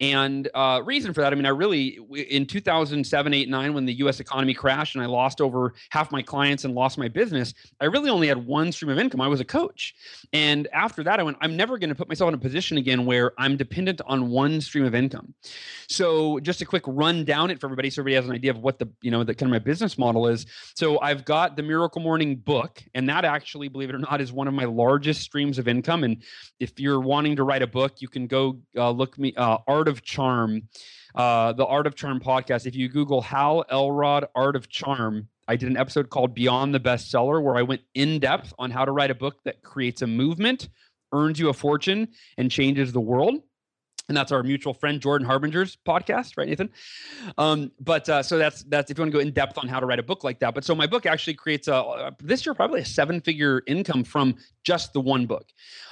And 0.00 0.48
uh, 0.54 0.82
reason 0.84 1.12
for 1.12 1.20
that 1.20 1.32
i 1.32 1.36
mean 1.36 1.46
i 1.46 1.50
really 1.50 1.98
in 2.14 2.46
2007 2.46 3.34
8 3.34 3.48
9 3.48 3.74
when 3.74 3.84
the 3.84 3.92
us 3.94 4.20
economy 4.20 4.54
crashed 4.54 4.94
and 4.94 5.04
i 5.04 5.06
lost 5.06 5.40
over 5.40 5.74
half 5.90 6.10
my 6.10 6.22
clients 6.22 6.64
and 6.64 6.74
lost 6.74 6.98
my 6.98 7.08
business 7.08 7.54
i 7.80 7.84
really 7.84 8.10
only 8.10 8.28
had 8.28 8.46
one 8.46 8.72
stream 8.72 8.90
of 8.90 8.98
income. 8.98 9.20
I 9.20 9.28
was 9.28 9.40
a 9.40 9.44
coach. 9.44 9.94
And 10.32 10.68
after 10.72 11.02
that 11.04 11.20
i 11.20 11.22
went 11.22 11.36
i'm 11.40 11.56
never 11.56 11.78
going 11.78 11.90
to 11.90 11.94
put 11.94 12.08
myself 12.08 12.28
in 12.28 12.34
a 12.34 12.38
position 12.38 12.78
again 12.78 13.06
where 13.06 13.32
i'm 13.38 13.56
dependent 13.56 14.00
on 14.06 14.28
one 14.30 14.60
stream 14.60 14.84
of 14.84 14.94
income. 14.94 15.34
So 15.88 16.40
just 16.40 16.60
a 16.60 16.66
quick 16.66 16.84
run 16.86 17.24
down 17.24 17.50
it 17.50 17.60
for 17.60 17.66
everybody 17.66 17.90
so 17.90 18.02
everybody 18.02 18.16
has 18.16 18.26
an 18.26 18.34
idea 18.34 18.50
of 18.50 18.58
what 18.58 18.78
the 18.78 18.88
you 19.02 19.10
know 19.10 19.24
the 19.24 19.34
kind 19.34 19.48
of 19.48 19.52
my 19.52 19.58
business 19.58 19.98
model 19.98 20.26
is. 20.28 20.46
So 20.74 21.00
i've 21.00 21.24
got 21.24 21.56
the 21.56 21.62
miracle 21.62 22.02
morning 22.02 22.36
book 22.36 22.82
and 22.94 23.08
that 23.08 23.24
actually 23.24 23.68
believe 23.68 23.90
it 23.90 23.94
or 23.94 23.98
not 23.98 24.20
is 24.20 24.32
one 24.32 24.48
of 24.48 24.54
my 24.54 24.64
largest 24.64 24.87
largest 24.88 25.20
streams 25.20 25.58
of 25.58 25.68
income. 25.68 26.02
And 26.02 26.22
if 26.58 26.80
you're 26.80 27.00
wanting 27.00 27.36
to 27.36 27.44
write 27.44 27.60
a 27.62 27.66
book, 27.66 28.00
you 28.00 28.08
can 28.08 28.26
go 28.26 28.58
uh, 28.74 28.90
look 28.90 29.18
me 29.18 29.34
uh, 29.36 29.58
Art 29.66 29.86
of 29.86 30.02
Charm, 30.02 30.62
uh, 31.14 31.52
the 31.52 31.66
Art 31.66 31.86
of 31.86 31.94
Charm 31.94 32.20
podcast. 32.20 32.66
If 32.66 32.74
you 32.74 32.88
Google 32.88 33.20
Hal 33.20 33.64
Elrod 33.70 34.24
Art 34.34 34.56
of 34.56 34.70
Charm, 34.70 35.28
I 35.46 35.56
did 35.56 35.68
an 35.68 35.76
episode 35.76 36.08
called 36.08 36.34
Beyond 36.34 36.74
the 36.74 36.80
Bestseller 36.80 37.42
where 37.42 37.56
I 37.56 37.62
went 37.62 37.82
in 37.94 38.18
depth 38.18 38.54
on 38.58 38.70
how 38.70 38.86
to 38.86 38.92
write 38.92 39.10
a 39.10 39.14
book 39.14 39.36
that 39.44 39.62
creates 39.62 40.00
a 40.00 40.06
movement, 40.06 40.70
earns 41.12 41.38
you 41.38 41.50
a 41.50 41.52
fortune, 41.52 42.08
and 42.38 42.50
changes 42.50 42.92
the 42.92 43.00
world 43.00 43.42
and 44.08 44.16
that's 44.16 44.32
our 44.32 44.42
mutual 44.42 44.72
friend 44.72 45.00
Jordan 45.00 45.26
Harbinger's 45.26 45.76
podcast, 45.86 46.36
right, 46.36 46.48
Nathan? 46.48 46.70
Um, 47.36 47.70
but 47.78 48.08
uh, 48.08 48.22
so 48.22 48.38
that's 48.38 48.62
that's 48.64 48.90
if 48.90 48.98
you 48.98 49.02
want 49.02 49.12
to 49.12 49.18
go 49.18 49.20
in 49.20 49.32
depth 49.32 49.58
on 49.58 49.68
how 49.68 49.80
to 49.80 49.86
write 49.86 49.98
a 49.98 50.02
book 50.02 50.24
like 50.24 50.40
that. 50.40 50.54
But 50.54 50.64
so 50.64 50.74
my 50.74 50.86
book 50.86 51.06
actually 51.06 51.34
creates 51.34 51.68
a 51.68 51.74
uh, 51.74 52.10
this 52.20 52.46
year 52.46 52.54
probably 52.54 52.80
a 52.80 52.84
seven 52.84 53.20
figure 53.20 53.62
income 53.66 54.04
from 54.04 54.36
just 54.64 54.92
the 54.92 55.00
one 55.00 55.26
book. 55.26 55.46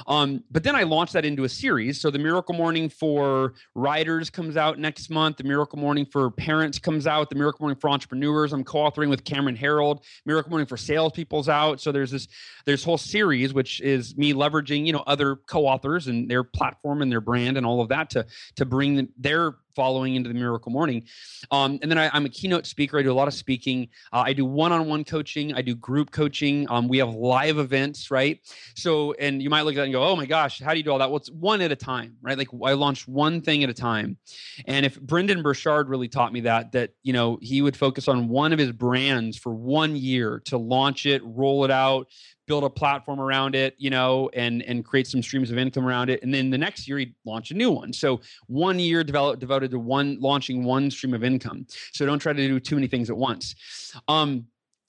Um, 0.06 0.44
but 0.50 0.62
then 0.62 0.76
I 0.76 0.82
launched 0.82 1.14
that 1.14 1.24
into 1.24 1.44
a 1.44 1.48
series. 1.48 2.00
So 2.00 2.10
the 2.10 2.18
Miracle 2.18 2.54
Morning 2.54 2.88
for 2.88 3.54
writers 3.74 4.28
comes 4.28 4.56
out 4.56 4.78
next 4.78 5.08
month. 5.08 5.38
The 5.38 5.44
Miracle 5.44 5.78
Morning 5.78 6.04
for 6.04 6.30
parents 6.30 6.78
comes 6.78 7.06
out. 7.06 7.30
The 7.30 7.36
Miracle 7.36 7.62
Morning 7.62 7.78
for 7.78 7.88
entrepreneurs. 7.88 8.52
I'm 8.52 8.64
co-authoring 8.64 9.08
with 9.08 9.24
Cameron 9.24 9.56
Herold. 9.56 10.02
Miracle 10.24 10.50
Morning 10.50 10.66
for 10.66 10.76
salespeople's 10.76 11.48
out. 11.48 11.80
So 11.80 11.92
there's 11.92 12.10
this 12.10 12.28
there's 12.64 12.84
whole 12.84 12.98
series 12.98 13.54
which 13.54 13.80
is 13.80 14.16
me 14.16 14.32
leveraging 14.32 14.86
you 14.86 14.92
know 14.92 15.04
other 15.06 15.36
co-authors 15.36 16.06
and 16.06 16.30
their 16.30 16.44
platform 16.44 17.02
and 17.02 17.10
their 17.10 17.20
brand 17.20 17.56
and 17.56 17.64
all 17.64 17.80
of 17.80 17.88
that 17.88 18.05
to 18.10 18.26
to 18.56 18.64
bring 18.64 19.08
their 19.16 19.56
following 19.76 20.14
into 20.14 20.28
the 20.28 20.34
miracle 20.34 20.72
morning. 20.72 21.04
Um, 21.50 21.78
and 21.82 21.90
then 21.90 21.98
I, 21.98 22.16
am 22.16 22.24
a 22.24 22.30
keynote 22.30 22.66
speaker. 22.66 22.98
I 22.98 23.02
do 23.02 23.12
a 23.12 23.14
lot 23.14 23.28
of 23.28 23.34
speaking. 23.34 23.88
Uh, 24.10 24.24
i 24.24 24.32
do 24.32 24.46
one-on-one 24.46 25.04
coaching. 25.04 25.52
I 25.52 25.60
do 25.60 25.74
group 25.76 26.10
coaching. 26.10 26.66
Um, 26.70 26.88
we 26.88 26.96
have 26.98 27.14
live 27.14 27.58
events 27.58 28.10
right? 28.10 28.40
So 28.74 29.12
and 29.12 29.42
you 29.42 29.50
might 29.50 29.62
look 29.62 29.74
at 29.74 29.80
it 29.80 29.84
and 29.84 29.92
go 29.92 30.02
oh 30.02 30.16
my 30.16 30.26
gosh 30.26 30.60
how 30.60 30.72
do 30.72 30.78
you 30.78 30.82
do 30.82 30.90
all 30.90 30.98
that? 30.98 31.10
Well 31.10 31.18
it's 31.18 31.30
one 31.30 31.60
at 31.60 31.70
a 31.70 31.76
time 31.76 32.16
right? 32.22 32.38
Like 32.38 32.48
i 32.64 32.72
launch 32.72 33.06
one 33.06 33.42
thing 33.42 33.62
at 33.62 33.70
a 33.70 33.74
time. 33.74 34.16
And 34.66 34.86
if 34.86 34.98
Brendon 35.00 35.42
Burchard 35.42 35.88
really 35.88 36.08
taught 36.08 36.32
me 36.32 36.40
that 36.40 36.72
that 36.72 36.90
you 37.02 37.12
know 37.12 37.38
he 37.42 37.60
would 37.60 37.76
focus 37.76 38.08
on 38.08 38.28
one 38.28 38.54
of 38.54 38.58
his 38.58 38.72
brands 38.72 39.36
for 39.36 39.54
one 39.54 39.94
year 39.94 40.40
to 40.46 40.56
launch 40.56 41.04
it 41.04 41.20
roll 41.24 41.64
it 41.64 41.70
out 41.70 42.08
build 42.46 42.64
a 42.64 42.70
platform 42.70 43.20
around 43.20 43.54
it, 43.54 43.74
you 43.78 43.90
know, 43.90 44.30
and 44.34 44.62
and 44.62 44.84
create 44.84 45.06
some 45.06 45.22
streams 45.22 45.50
of 45.50 45.58
income 45.58 45.86
around 45.86 46.10
it. 46.10 46.22
And 46.22 46.32
then 46.32 46.50
the 46.50 46.58
next 46.58 46.88
year 46.88 46.98
he'd 46.98 47.14
launch 47.24 47.50
a 47.50 47.54
new 47.54 47.70
one. 47.70 47.92
So 47.92 48.20
one 48.46 48.78
year 48.78 49.04
develop, 49.04 49.40
devoted 49.40 49.70
to 49.72 49.78
one 49.78 50.18
launching 50.20 50.64
one 50.64 50.90
stream 50.90 51.14
of 51.14 51.24
income. 51.24 51.66
So 51.92 52.06
don't 52.06 52.18
try 52.18 52.32
to 52.32 52.48
do 52.48 52.60
too 52.60 52.76
many 52.76 52.86
things 52.86 53.10
at 53.10 53.16
once. 53.16 53.54
Um, 54.08 54.46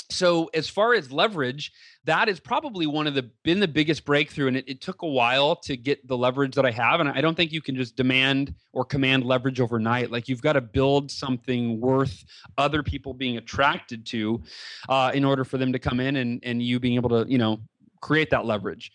so 0.09 0.49
as 0.53 0.69
far 0.69 0.93
as 0.93 1.11
leverage, 1.11 1.71
that 2.05 2.29
is 2.29 2.39
probably 2.39 2.87
one 2.87 3.07
of 3.07 3.13
the 3.13 3.29
been 3.43 3.59
the 3.59 3.67
biggest 3.67 4.05
breakthrough 4.05 4.47
and 4.47 4.57
it, 4.57 4.63
it, 4.67 4.81
took 4.81 5.01
a 5.01 5.07
while 5.07 5.55
to 5.57 5.75
get 5.75 6.07
the 6.07 6.15
leverage 6.15 6.55
that 6.55 6.65
i 6.65 6.71
have 6.71 7.01
and 7.01 7.09
i 7.09 7.19
don't 7.19 7.35
think 7.35 7.51
you 7.51 7.61
can 7.61 7.75
just 7.75 7.97
demand 7.97 8.53
or 8.71 8.85
command 8.85 9.25
leverage 9.25 9.59
overnight. 9.59 10.11
Like 10.11 10.29
you've 10.29 10.41
got 10.41 10.53
to 10.53 10.61
build 10.61 11.11
something 11.11 11.81
worth 11.81 12.23
other 12.57 12.83
people 12.83 13.13
being 13.13 13.37
attracted 13.37 14.05
to 14.07 14.41
uh, 14.87 15.11
in 15.13 15.25
order 15.25 15.43
for 15.43 15.57
them 15.57 15.73
to 15.73 15.79
come 15.79 15.99
in 15.99 16.15
and, 16.17 16.39
and 16.43 16.61
you 16.61 16.79
being 16.79 16.95
able 16.95 17.09
to 17.09 17.29
you 17.29 17.37
know 17.37 17.59
create 18.01 18.29
that 18.29 18.45
leverage. 18.45 18.91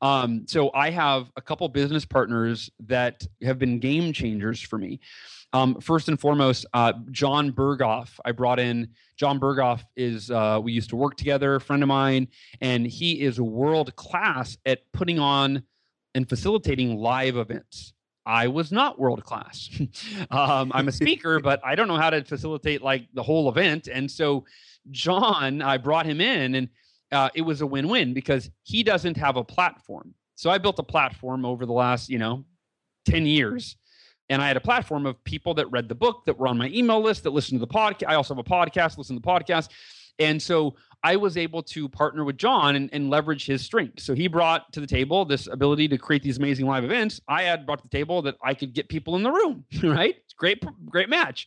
Um, 0.00 0.46
so 0.48 0.70
i 0.74 0.90
have 0.90 1.30
a 1.36 1.40
couple 1.40 1.68
business 1.68 2.04
partners 2.04 2.70
that 2.86 3.26
have 3.42 3.58
been 3.58 3.78
game 3.78 4.12
changers 4.12 4.60
for 4.60 4.78
me 4.78 5.00
um, 5.52 5.80
first 5.80 6.08
and 6.08 6.18
foremost, 6.18 6.66
uh, 6.72 6.94
Jon 7.10 7.52
Berghoff. 7.52 8.18
I 8.24 8.32
brought 8.32 8.58
in 8.58 8.88
Jon 9.16 9.38
Berghoff. 9.38 9.82
Is 9.96 10.30
uh, 10.30 10.60
we 10.62 10.72
used 10.72 10.90
to 10.90 10.96
work 10.96 11.16
together, 11.16 11.56
a 11.56 11.60
friend 11.60 11.82
of 11.82 11.88
mine, 11.88 12.28
and 12.60 12.86
he 12.86 13.20
is 13.20 13.40
world 13.40 13.94
class 13.96 14.56
at 14.64 14.80
putting 14.92 15.18
on 15.18 15.62
and 16.14 16.28
facilitating 16.28 16.96
live 16.96 17.36
events. 17.36 17.92
I 18.24 18.48
was 18.48 18.72
not 18.72 18.98
world 18.98 19.24
class. 19.24 19.68
um, 20.30 20.70
I'm 20.74 20.88
a 20.88 20.92
speaker, 20.92 21.40
but 21.40 21.60
I 21.64 21.74
don't 21.74 21.88
know 21.88 21.96
how 21.96 22.10
to 22.10 22.24
facilitate 22.24 22.82
like 22.82 23.08
the 23.14 23.22
whole 23.22 23.48
event. 23.48 23.88
And 23.88 24.10
so, 24.10 24.44
Jon, 24.90 25.60
I 25.60 25.76
brought 25.78 26.06
him 26.06 26.20
in, 26.20 26.54
and 26.54 26.68
uh, 27.10 27.28
it 27.34 27.42
was 27.42 27.60
a 27.60 27.66
win-win 27.66 28.14
because 28.14 28.50
he 28.62 28.82
doesn't 28.82 29.16
have 29.16 29.36
a 29.36 29.44
platform. 29.44 30.14
So 30.34 30.50
I 30.50 30.58
built 30.58 30.78
a 30.78 30.84
platform 30.84 31.44
over 31.44 31.66
the 31.66 31.72
last, 31.72 32.08
you 32.08 32.18
know, 32.18 32.44
ten 33.04 33.26
years 33.26 33.76
and 34.32 34.40
I 34.40 34.48
had 34.48 34.56
a 34.56 34.60
platform 34.60 35.04
of 35.04 35.22
people 35.24 35.52
that 35.54 35.70
read 35.70 35.90
the 35.90 35.94
book, 35.94 36.24
that 36.24 36.38
were 36.38 36.48
on 36.48 36.56
my 36.56 36.68
email 36.68 37.02
list, 37.02 37.24
that 37.24 37.30
listened 37.30 37.60
to 37.60 37.66
the 37.66 37.70
podcast. 37.70 38.08
I 38.08 38.14
also 38.14 38.34
have 38.34 38.38
a 38.38 38.48
podcast, 38.48 38.96
listen 38.96 39.14
to 39.14 39.20
the 39.20 39.28
podcast. 39.28 39.68
And 40.18 40.40
so 40.40 40.74
I 41.04 41.16
was 41.16 41.36
able 41.36 41.62
to 41.64 41.86
partner 41.86 42.24
with 42.24 42.38
Jon 42.38 42.76
and, 42.76 42.88
and, 42.94 43.10
leverage 43.10 43.44
his 43.44 43.62
strengths. 43.62 44.04
So 44.04 44.14
he 44.14 44.28
brought 44.28 44.72
to 44.72 44.80
the 44.80 44.86
table 44.86 45.26
this 45.26 45.48
ability 45.48 45.88
to 45.88 45.98
create 45.98 46.22
these 46.22 46.38
amazing 46.38 46.64
live 46.64 46.82
events. 46.82 47.20
I 47.28 47.42
had 47.42 47.66
brought 47.66 47.80
to 47.80 47.88
the 47.88 47.94
table 47.94 48.22
that 48.22 48.36
I 48.42 48.54
could 48.54 48.72
get 48.72 48.88
people 48.88 49.16
in 49.16 49.22
the 49.22 49.30
room, 49.30 49.66
right? 49.82 50.16
Great, 50.38 50.64
great 50.86 51.10
match. 51.10 51.46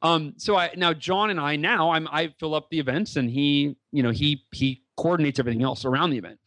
Um, 0.00 0.32
so 0.38 0.56
I 0.56 0.70
now 0.74 0.94
Jon 0.94 1.28
and 1.28 1.38
I 1.38 1.56
now 1.56 1.90
I'm 1.90 2.08
I 2.10 2.32
fill 2.40 2.54
up 2.54 2.70
the 2.70 2.78
events 2.78 3.16
and 3.16 3.28
he, 3.28 3.76
you 3.92 4.02
know, 4.02 4.10
he 4.10 4.42
he 4.52 4.84
coordinates 4.96 5.38
everything 5.38 5.62
else 5.62 5.84
around 5.84 6.10
the 6.10 6.18
event. 6.18 6.38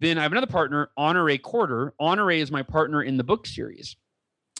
Then 0.00 0.18
I 0.18 0.22
have 0.22 0.32
another 0.32 0.46
partner, 0.46 0.90
Honorée 0.98 1.40
Corder. 1.40 1.94
Honorée 1.98 2.40
is 2.40 2.50
my 2.50 2.62
partner 2.62 3.02
in 3.02 3.16
the 3.16 3.24
book 3.24 3.46
series 3.46 3.96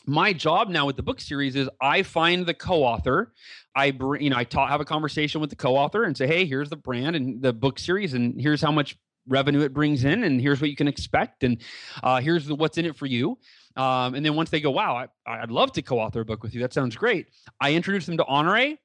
my 0.05 0.33
job 0.33 0.69
now 0.69 0.85
with 0.85 0.95
the 0.95 1.03
book 1.03 1.21
series 1.21 1.55
is 1.55 1.69
I 1.81 2.03
find 2.03 2.45
the 2.45 2.53
co-author. 2.53 3.33
I 3.75 3.91
bring, 3.91 4.23
you 4.23 4.29
know, 4.29 4.37
I 4.37 4.43
talk, 4.43 4.69
have 4.69 4.81
a 4.81 4.85
conversation 4.85 5.41
with 5.41 5.49
the 5.49 5.55
co-author 5.55 6.03
and 6.03 6.17
say, 6.17 6.27
hey, 6.27 6.45
here's 6.45 6.69
the 6.69 6.75
brand 6.75 7.15
and 7.15 7.41
the 7.41 7.53
book 7.53 7.79
series, 7.79 8.13
and 8.13 8.39
here's 8.39 8.61
how 8.61 8.71
much 8.71 8.97
revenue 9.27 9.61
it 9.61 9.73
brings 9.73 10.03
in, 10.03 10.23
and 10.23 10.41
here's 10.41 10.59
what 10.59 10.69
you 10.69 10.75
can 10.75 10.87
expect, 10.87 11.43
and 11.43 11.61
uh, 12.03 12.19
here's 12.19 12.47
the, 12.47 12.55
what's 12.55 12.77
in 12.77 12.85
it 12.85 12.95
for 12.95 13.05
you. 13.05 13.37
Um, 13.77 14.15
and 14.15 14.25
then 14.25 14.35
once 14.35 14.49
they 14.49 14.59
go, 14.59 14.71
wow, 14.71 14.95
I, 14.95 15.07
I'd 15.25 15.51
love 15.51 15.71
to 15.73 15.81
co-author 15.81 16.21
a 16.21 16.25
book 16.25 16.43
with 16.43 16.53
you. 16.53 16.61
That 16.61 16.73
sounds 16.73 16.95
great. 16.95 17.27
I 17.59 17.73
introduce 17.73 18.05
them 18.05 18.17
to 18.17 18.23
Honorée, 18.23 18.77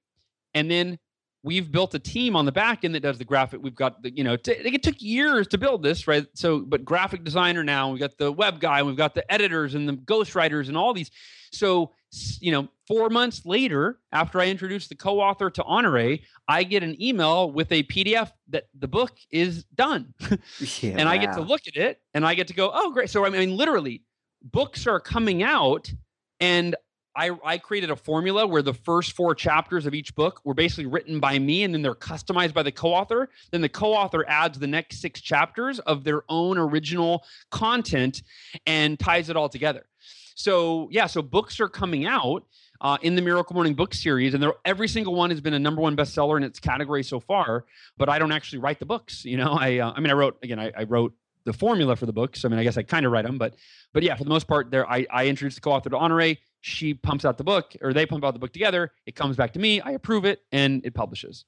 and 0.54 0.70
then 0.70 0.98
we've 1.46 1.70
built 1.70 1.94
a 1.94 1.98
team 2.00 2.34
on 2.34 2.44
the 2.44 2.50
back 2.50 2.84
end 2.84 2.92
that 2.96 3.00
does 3.00 3.18
the 3.18 3.24
graphic. 3.24 3.62
We've 3.62 3.74
got 3.74 4.02
the, 4.02 4.10
you 4.10 4.24
know, 4.24 4.36
t- 4.36 4.50
it 4.50 4.82
took 4.82 5.00
years 5.00 5.46
to 5.48 5.58
build 5.58 5.80
this, 5.80 6.08
right? 6.08 6.26
So, 6.34 6.58
but 6.58 6.84
graphic 6.84 7.22
designer 7.22 7.62
now, 7.62 7.88
we've 7.92 8.00
got 8.00 8.18
the 8.18 8.32
web 8.32 8.58
guy, 8.58 8.82
we've 8.82 8.96
got 8.96 9.14
the 9.14 9.32
editors 9.32 9.76
and 9.76 9.88
the 9.88 9.92
ghostwriters 9.92 10.66
and 10.66 10.76
all 10.76 10.92
these. 10.92 11.08
So, 11.52 11.92
you 12.40 12.50
know, 12.50 12.66
four 12.88 13.10
months 13.10 13.46
later, 13.46 14.00
after 14.10 14.40
I 14.40 14.48
introduce 14.48 14.88
the 14.88 14.96
co-author 14.96 15.48
to 15.50 15.62
Honorée, 15.62 16.22
I 16.48 16.64
get 16.64 16.82
an 16.82 17.00
email 17.00 17.52
with 17.52 17.70
a 17.70 17.84
PDF 17.84 18.32
that 18.48 18.64
the 18.76 18.88
book 18.88 19.12
is 19.30 19.62
done, 19.76 20.14
yeah, 20.20 20.36
and 20.98 21.08
I 21.08 21.16
get 21.16 21.34
to 21.34 21.42
look 21.42 21.62
at 21.68 21.76
it 21.76 22.00
and 22.12 22.26
I 22.26 22.34
get 22.34 22.48
to 22.48 22.54
go, 22.54 22.72
oh, 22.74 22.90
great. 22.90 23.08
So, 23.08 23.24
I 23.24 23.30
mean, 23.30 23.56
literally, 23.56 24.02
books 24.42 24.88
are 24.88 24.98
coming 24.98 25.44
out 25.44 25.92
and 26.40 26.74
I, 27.16 27.30
I 27.44 27.58
created 27.58 27.90
a 27.90 27.96
formula 27.96 28.46
where 28.46 28.62
the 28.62 28.74
first 28.74 29.12
four 29.12 29.34
chapters 29.34 29.86
of 29.86 29.94
each 29.94 30.14
book 30.14 30.40
were 30.44 30.54
basically 30.54 30.86
written 30.86 31.18
by 31.18 31.38
me 31.38 31.64
and 31.64 31.72
then 31.72 31.82
they're 31.82 31.94
customized 31.94 32.52
by 32.52 32.62
the 32.62 32.72
co-author 32.72 33.30
then 33.50 33.62
the 33.62 33.68
co-author 33.68 34.24
adds 34.28 34.58
the 34.58 34.66
next 34.66 35.00
six 35.00 35.20
chapters 35.20 35.78
of 35.80 36.04
their 36.04 36.22
own 36.28 36.58
original 36.58 37.24
content 37.50 38.22
and 38.66 38.98
ties 38.98 39.30
it 39.30 39.36
all 39.36 39.48
together 39.48 39.86
so 40.34 40.88
yeah 40.92 41.06
so 41.06 41.22
books 41.22 41.58
are 41.58 41.68
coming 41.68 42.06
out 42.06 42.44
uh, 42.80 42.98
in 43.02 43.14
the 43.14 43.22
Miracle 43.22 43.54
Morning 43.54 43.74
book 43.74 43.94
series, 43.94 44.34
and 44.34 44.44
every 44.64 44.88
single 44.88 45.14
one 45.14 45.30
has 45.30 45.40
been 45.40 45.54
a 45.54 45.58
number 45.58 45.80
one 45.80 45.96
bestseller 45.96 46.36
in 46.36 46.42
its 46.42 46.60
category 46.60 47.02
so 47.02 47.20
far. 47.20 47.64
But 47.96 48.08
I 48.08 48.18
don't 48.18 48.32
actually 48.32 48.58
write 48.58 48.78
the 48.78 48.86
books. 48.86 49.24
You 49.24 49.38
know, 49.38 49.52
I 49.58 49.78
uh, 49.78 49.92
I 49.96 50.00
mean, 50.00 50.10
I 50.10 50.14
wrote 50.14 50.38
again, 50.42 50.58
I, 50.58 50.72
I 50.76 50.84
wrote 50.84 51.14
the 51.44 51.52
formula 51.52 51.96
for 51.96 52.06
the 52.06 52.12
books. 52.12 52.44
I 52.44 52.48
mean, 52.48 52.58
I 52.58 52.64
guess 52.64 52.76
I 52.76 52.82
kind 52.82 53.06
of 53.06 53.12
write 53.12 53.24
them, 53.24 53.38
but 53.38 53.54
but 53.92 54.02
yeah, 54.02 54.14
for 54.16 54.24
the 54.24 54.30
most 54.30 54.46
part, 54.46 54.70
there 54.70 54.88
I, 54.90 55.06
I 55.10 55.26
introduced 55.26 55.56
the 55.56 55.60
co-author 55.62 55.90
to 55.90 55.96
Honorée 55.96 56.38
she 56.66 56.94
pumps 56.94 57.24
out 57.24 57.38
the 57.38 57.44
book 57.44 57.74
or 57.80 57.92
they 57.92 58.04
pump 58.04 58.24
out 58.24 58.32
the 58.32 58.40
book 58.40 58.52
together 58.52 58.90
it 59.06 59.14
comes 59.14 59.36
back 59.36 59.52
to 59.52 59.58
me 59.60 59.80
i 59.82 59.92
approve 59.92 60.24
it 60.24 60.40
and 60.50 60.84
it 60.84 60.94
publishes. 60.94 61.44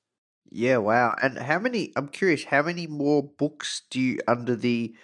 Yeah 0.51 0.79
wow. 0.79 1.15
And 1.21 1.37
how 1.37 1.59
many 1.59 1.93
i'm 1.97 2.09
curious 2.09 2.45
how 2.45 2.63
many 2.63 2.87
more 2.87 3.23
books 3.23 3.83
do 3.91 4.01
you 4.01 4.21
under 4.29 4.57
the 4.57 4.95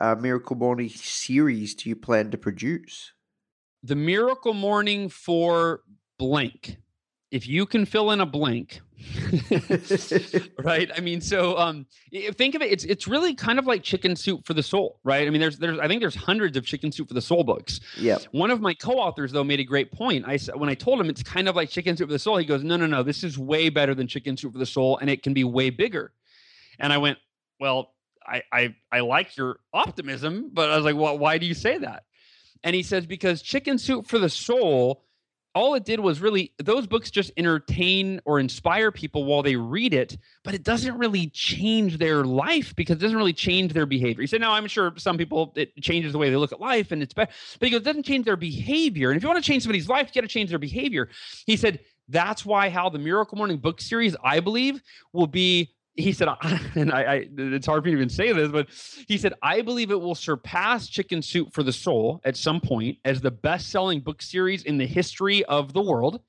uh, 0.00 0.16
miracle 0.16 0.56
morning 0.56 0.88
series 0.88 1.74
do 1.74 1.88
you 1.88 1.96
plan 1.96 2.30
to 2.32 2.38
produce? 2.38 3.12
The 3.84 3.96
miracle 3.96 4.52
morning 4.52 5.08
for 5.08 5.82
blank 6.18 6.78
if 7.32 7.48
you 7.48 7.66
can 7.66 7.84
fill 7.84 8.12
in 8.12 8.20
a 8.20 8.26
blank 8.26 8.80
right? 10.62 10.90
I 10.96 11.00
mean 11.00 11.20
so 11.20 11.58
um 11.58 11.86
think 12.34 12.54
of 12.54 12.62
it 12.62 12.70
it's 12.70 12.84
it's 12.84 13.08
really 13.08 13.34
kind 13.34 13.58
of 13.58 13.66
like 13.66 13.82
chicken 13.82 14.14
soup 14.16 14.46
for 14.46 14.54
the 14.54 14.62
soul 14.62 15.00
right? 15.02 15.26
I 15.26 15.30
mean 15.30 15.40
there's 15.40 15.58
there's 15.58 15.78
i 15.78 15.88
think 15.88 16.00
there's 16.00 16.14
hundreds 16.14 16.56
of 16.56 16.64
chicken 16.64 16.92
soup 16.92 17.08
for 17.08 17.14
the 17.14 17.20
soul 17.20 17.42
books. 17.42 17.80
Yeah. 17.98 18.18
One 18.30 18.50
of 18.50 18.60
my 18.60 18.74
co-authors 18.74 19.32
though 19.32 19.44
made 19.44 19.60
a 19.60 19.64
great 19.64 19.90
point. 19.92 20.24
I 20.26 20.38
when 20.56 20.68
i 20.68 20.74
told 20.74 21.00
him 21.00 21.08
it's 21.10 21.22
kind 21.22 21.48
of 21.48 21.56
like 21.56 21.70
chicken 21.70 21.96
soup 21.96 22.08
for 22.08 22.12
the 22.12 22.18
soul 22.18 22.36
he 22.36 22.44
goes 22.44 22.62
no 22.62 22.76
no 22.76 22.86
no 22.86 23.02
this 23.02 23.24
is 23.24 23.38
way 23.38 23.70
better 23.70 23.94
than 23.94 24.06
chicken 24.06 24.36
soup 24.36 24.52
for 24.52 24.58
the 24.58 24.66
soul 24.66 24.98
and 24.98 25.10
it 25.10 25.22
can 25.22 25.34
be 25.34 25.44
way 25.44 25.70
bigger. 25.70 26.12
And 26.78 26.92
i 26.92 26.98
went 26.98 27.18
well 27.58 27.94
i 28.26 28.42
i, 28.52 28.74
I 28.90 29.00
like 29.00 29.36
your 29.36 29.58
optimism 29.72 30.50
but 30.52 30.70
i 30.70 30.76
was 30.76 30.84
like 30.84 30.96
well 30.96 31.18
why 31.18 31.38
do 31.38 31.46
you 31.46 31.54
say 31.54 31.78
that? 31.78 32.04
And 32.64 32.76
he 32.76 32.84
says 32.84 33.06
because 33.06 33.42
chicken 33.42 33.78
soup 33.78 34.06
for 34.06 34.20
the 34.20 34.30
soul 34.30 35.04
all 35.54 35.74
it 35.74 35.84
did 35.84 36.00
was 36.00 36.20
really 36.20 36.52
those 36.58 36.86
books 36.86 37.10
just 37.10 37.30
entertain 37.36 38.20
or 38.24 38.40
inspire 38.40 38.90
people 38.90 39.24
while 39.24 39.42
they 39.42 39.56
read 39.56 39.92
it, 39.92 40.16
but 40.44 40.54
it 40.54 40.62
doesn't 40.62 40.96
really 40.96 41.28
change 41.28 41.98
their 41.98 42.24
life 42.24 42.74
because 42.74 42.96
it 42.96 43.00
doesn't 43.00 43.16
really 43.16 43.32
change 43.32 43.72
their 43.72 43.86
behavior. 43.86 44.22
He 44.22 44.26
said, 44.26 44.40
"No, 44.40 44.50
I'm 44.50 44.66
sure 44.66 44.94
some 44.96 45.18
people 45.18 45.52
it 45.56 45.74
changes 45.82 46.12
the 46.12 46.18
way 46.18 46.30
they 46.30 46.36
look 46.36 46.52
at 46.52 46.60
life, 46.60 46.92
and 46.92 47.02
it's 47.02 47.14
better." 47.14 47.30
But 47.58 47.66
he 47.66 47.70
goes, 47.70 47.82
"It 47.82 47.84
doesn't 47.84 48.04
change 48.04 48.24
their 48.24 48.36
behavior. 48.36 49.10
And 49.10 49.16
if 49.16 49.22
you 49.22 49.28
want 49.28 49.42
to 49.42 49.46
change 49.46 49.62
somebody's 49.62 49.88
life, 49.88 50.08
you 50.08 50.20
got 50.20 50.26
to 50.26 50.32
change 50.32 50.50
their 50.50 50.58
behavior." 50.58 51.08
He 51.46 51.56
said, 51.56 51.80
"That's 52.08 52.46
why 52.46 52.70
how 52.70 52.88
the 52.88 52.98
Miracle 52.98 53.36
Morning 53.36 53.58
book 53.58 53.80
series, 53.80 54.16
I 54.24 54.40
believe, 54.40 54.80
will 55.12 55.26
be 55.26 55.74
he 55.94 56.12
said, 56.12 56.28
and 56.74 56.92
I, 56.92 57.02
I, 57.02 57.28
it's 57.36 57.66
hard 57.66 57.82
for 57.82 57.86
me 57.86 57.92
to 57.92 57.98
even 57.98 58.08
say 58.08 58.32
this, 58.32 58.50
but 58.50 58.68
he 59.08 59.18
said, 59.18 59.34
I 59.42 59.62
believe 59.62 59.90
it 59.90 60.00
will 60.00 60.14
surpass 60.14 60.88
Chicken 60.88 61.22
Soup 61.22 61.52
for 61.52 61.62
the 61.62 61.72
Soul 61.72 62.20
at 62.24 62.36
some 62.36 62.60
point 62.60 62.98
as 63.04 63.20
the 63.20 63.30
best 63.30 63.70
selling 63.70 64.00
book 64.00 64.22
series 64.22 64.62
in 64.64 64.78
the 64.78 64.86
history 64.86 65.44
of 65.44 65.72
the 65.72 65.82
world. 65.82 66.20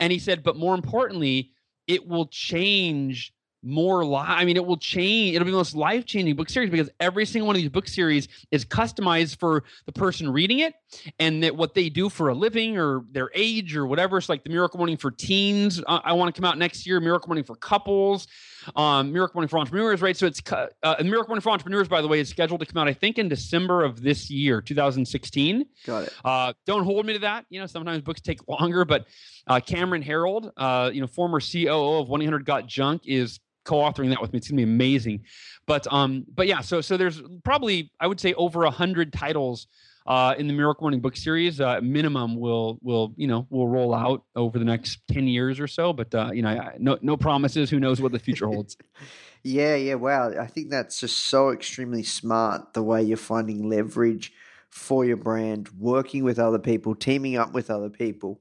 And 0.00 0.12
he 0.12 0.18
said, 0.18 0.42
but 0.42 0.56
more 0.56 0.74
importantly, 0.74 1.52
it 1.86 2.06
will 2.06 2.26
change 2.26 3.32
more 3.62 4.04
life. 4.04 4.28
I 4.28 4.44
mean, 4.44 4.56
it 4.56 4.64
will 4.64 4.76
change. 4.76 5.34
It'll 5.34 5.44
be 5.44 5.50
the 5.50 5.56
most 5.56 5.74
life 5.74 6.04
changing 6.04 6.36
book 6.36 6.48
series 6.48 6.70
because 6.70 6.90
every 7.00 7.26
single 7.26 7.46
one 7.46 7.56
of 7.56 7.62
these 7.62 7.70
book 7.70 7.88
series 7.88 8.28
is 8.50 8.64
customized 8.64 9.38
for 9.38 9.64
the 9.86 9.92
person 9.92 10.30
reading 10.30 10.60
it 10.60 10.74
and 11.18 11.42
that 11.42 11.56
what 11.56 11.74
they 11.74 11.88
do 11.88 12.08
for 12.08 12.28
a 12.28 12.34
living 12.34 12.76
or 12.78 13.04
their 13.10 13.30
age 13.34 13.76
or 13.76 13.86
whatever. 13.86 14.18
It's 14.18 14.28
like 14.28 14.44
the 14.44 14.50
Miracle 14.50 14.78
Morning 14.78 14.96
for 14.96 15.10
teens. 15.10 15.82
Uh, 15.86 16.00
I 16.04 16.12
want 16.12 16.34
to 16.34 16.40
come 16.40 16.48
out 16.48 16.58
next 16.58 16.86
year. 16.86 17.00
Miracle 17.00 17.28
Morning 17.28 17.44
for 17.44 17.56
couples. 17.56 18.26
Um, 18.74 19.12
Miracle 19.12 19.36
Morning 19.36 19.48
for 19.48 19.58
entrepreneurs, 19.58 20.02
right? 20.02 20.16
So 20.16 20.26
it's 20.26 20.40
uh, 20.50 20.66
Miracle 21.00 21.28
Morning 21.28 21.40
for 21.40 21.50
entrepreneurs, 21.50 21.88
by 21.88 22.02
the 22.02 22.08
way, 22.08 22.20
is 22.20 22.28
scheduled 22.28 22.60
to 22.60 22.66
come 22.66 22.80
out, 22.80 22.88
I 22.88 22.92
think, 22.92 23.18
in 23.18 23.28
December 23.28 23.84
of 23.84 24.02
this 24.02 24.30
year, 24.30 24.60
2016. 24.60 25.66
Got 25.86 26.04
it. 26.04 26.12
Uh, 26.24 26.52
don't 26.66 26.84
hold 26.84 27.06
me 27.06 27.14
to 27.14 27.18
that. 27.20 27.46
You 27.48 27.60
know, 27.60 27.66
sometimes 27.66 28.02
books 28.02 28.20
take 28.20 28.46
longer, 28.48 28.84
but 28.84 29.06
uh, 29.46 29.60
Cameron 29.60 30.02
Herold, 30.02 30.50
uh, 30.56 30.90
you 30.92 31.00
know, 31.00 31.06
former 31.06 31.40
COO 31.40 32.00
of 32.00 32.08
1 32.08 32.22
800 32.22 32.44
Got 32.44 32.66
Junk, 32.66 33.02
is 33.06 33.40
co-authoring 33.66 34.10
that 34.10 34.22
with 34.22 34.32
me. 34.32 34.38
It's 34.38 34.48
gonna 34.48 34.58
be 34.58 34.62
amazing. 34.62 35.24
But 35.66 35.92
um, 35.92 36.24
but 36.32 36.46
yeah, 36.46 36.60
so 36.60 36.80
so 36.80 36.96
there's 36.96 37.20
probably 37.44 37.90
I 38.00 38.06
would 38.06 38.20
say 38.20 38.32
over 38.34 38.64
a 38.64 38.70
hundred 38.70 39.12
titles 39.12 39.66
uh, 40.06 40.34
in 40.38 40.46
the 40.46 40.52
Miracle 40.52 40.84
Morning 40.84 41.00
book 41.00 41.16
series. 41.16 41.60
Uh, 41.60 41.80
minimum 41.82 42.38
will 42.38 42.78
will 42.82 43.12
you 43.16 43.26
know 43.26 43.46
will 43.50 43.68
roll 43.68 43.94
out 43.94 44.24
over 44.34 44.58
the 44.58 44.64
next 44.64 45.00
ten 45.10 45.26
years 45.26 45.58
or 45.58 45.66
so. 45.66 45.92
But 45.92 46.14
uh, 46.14 46.30
you 46.32 46.42
know, 46.42 46.50
I, 46.50 46.76
no 46.78 46.98
no 47.02 47.16
promises. 47.16 47.70
Who 47.70 47.80
knows 47.80 48.00
what 48.00 48.12
the 48.12 48.18
future 48.18 48.46
holds? 48.46 48.76
yeah, 49.42 49.74
yeah. 49.74 49.94
Wow, 49.94 50.32
I 50.38 50.46
think 50.46 50.70
that's 50.70 51.00
just 51.00 51.26
so 51.26 51.50
extremely 51.50 52.02
smart. 52.02 52.74
The 52.74 52.82
way 52.82 53.02
you're 53.02 53.16
finding 53.16 53.68
leverage 53.68 54.32
for 54.70 55.04
your 55.04 55.16
brand, 55.16 55.70
working 55.78 56.22
with 56.22 56.38
other 56.38 56.58
people, 56.58 56.94
teaming 56.94 57.36
up 57.36 57.52
with 57.52 57.70
other 57.70 57.90
people, 57.90 58.40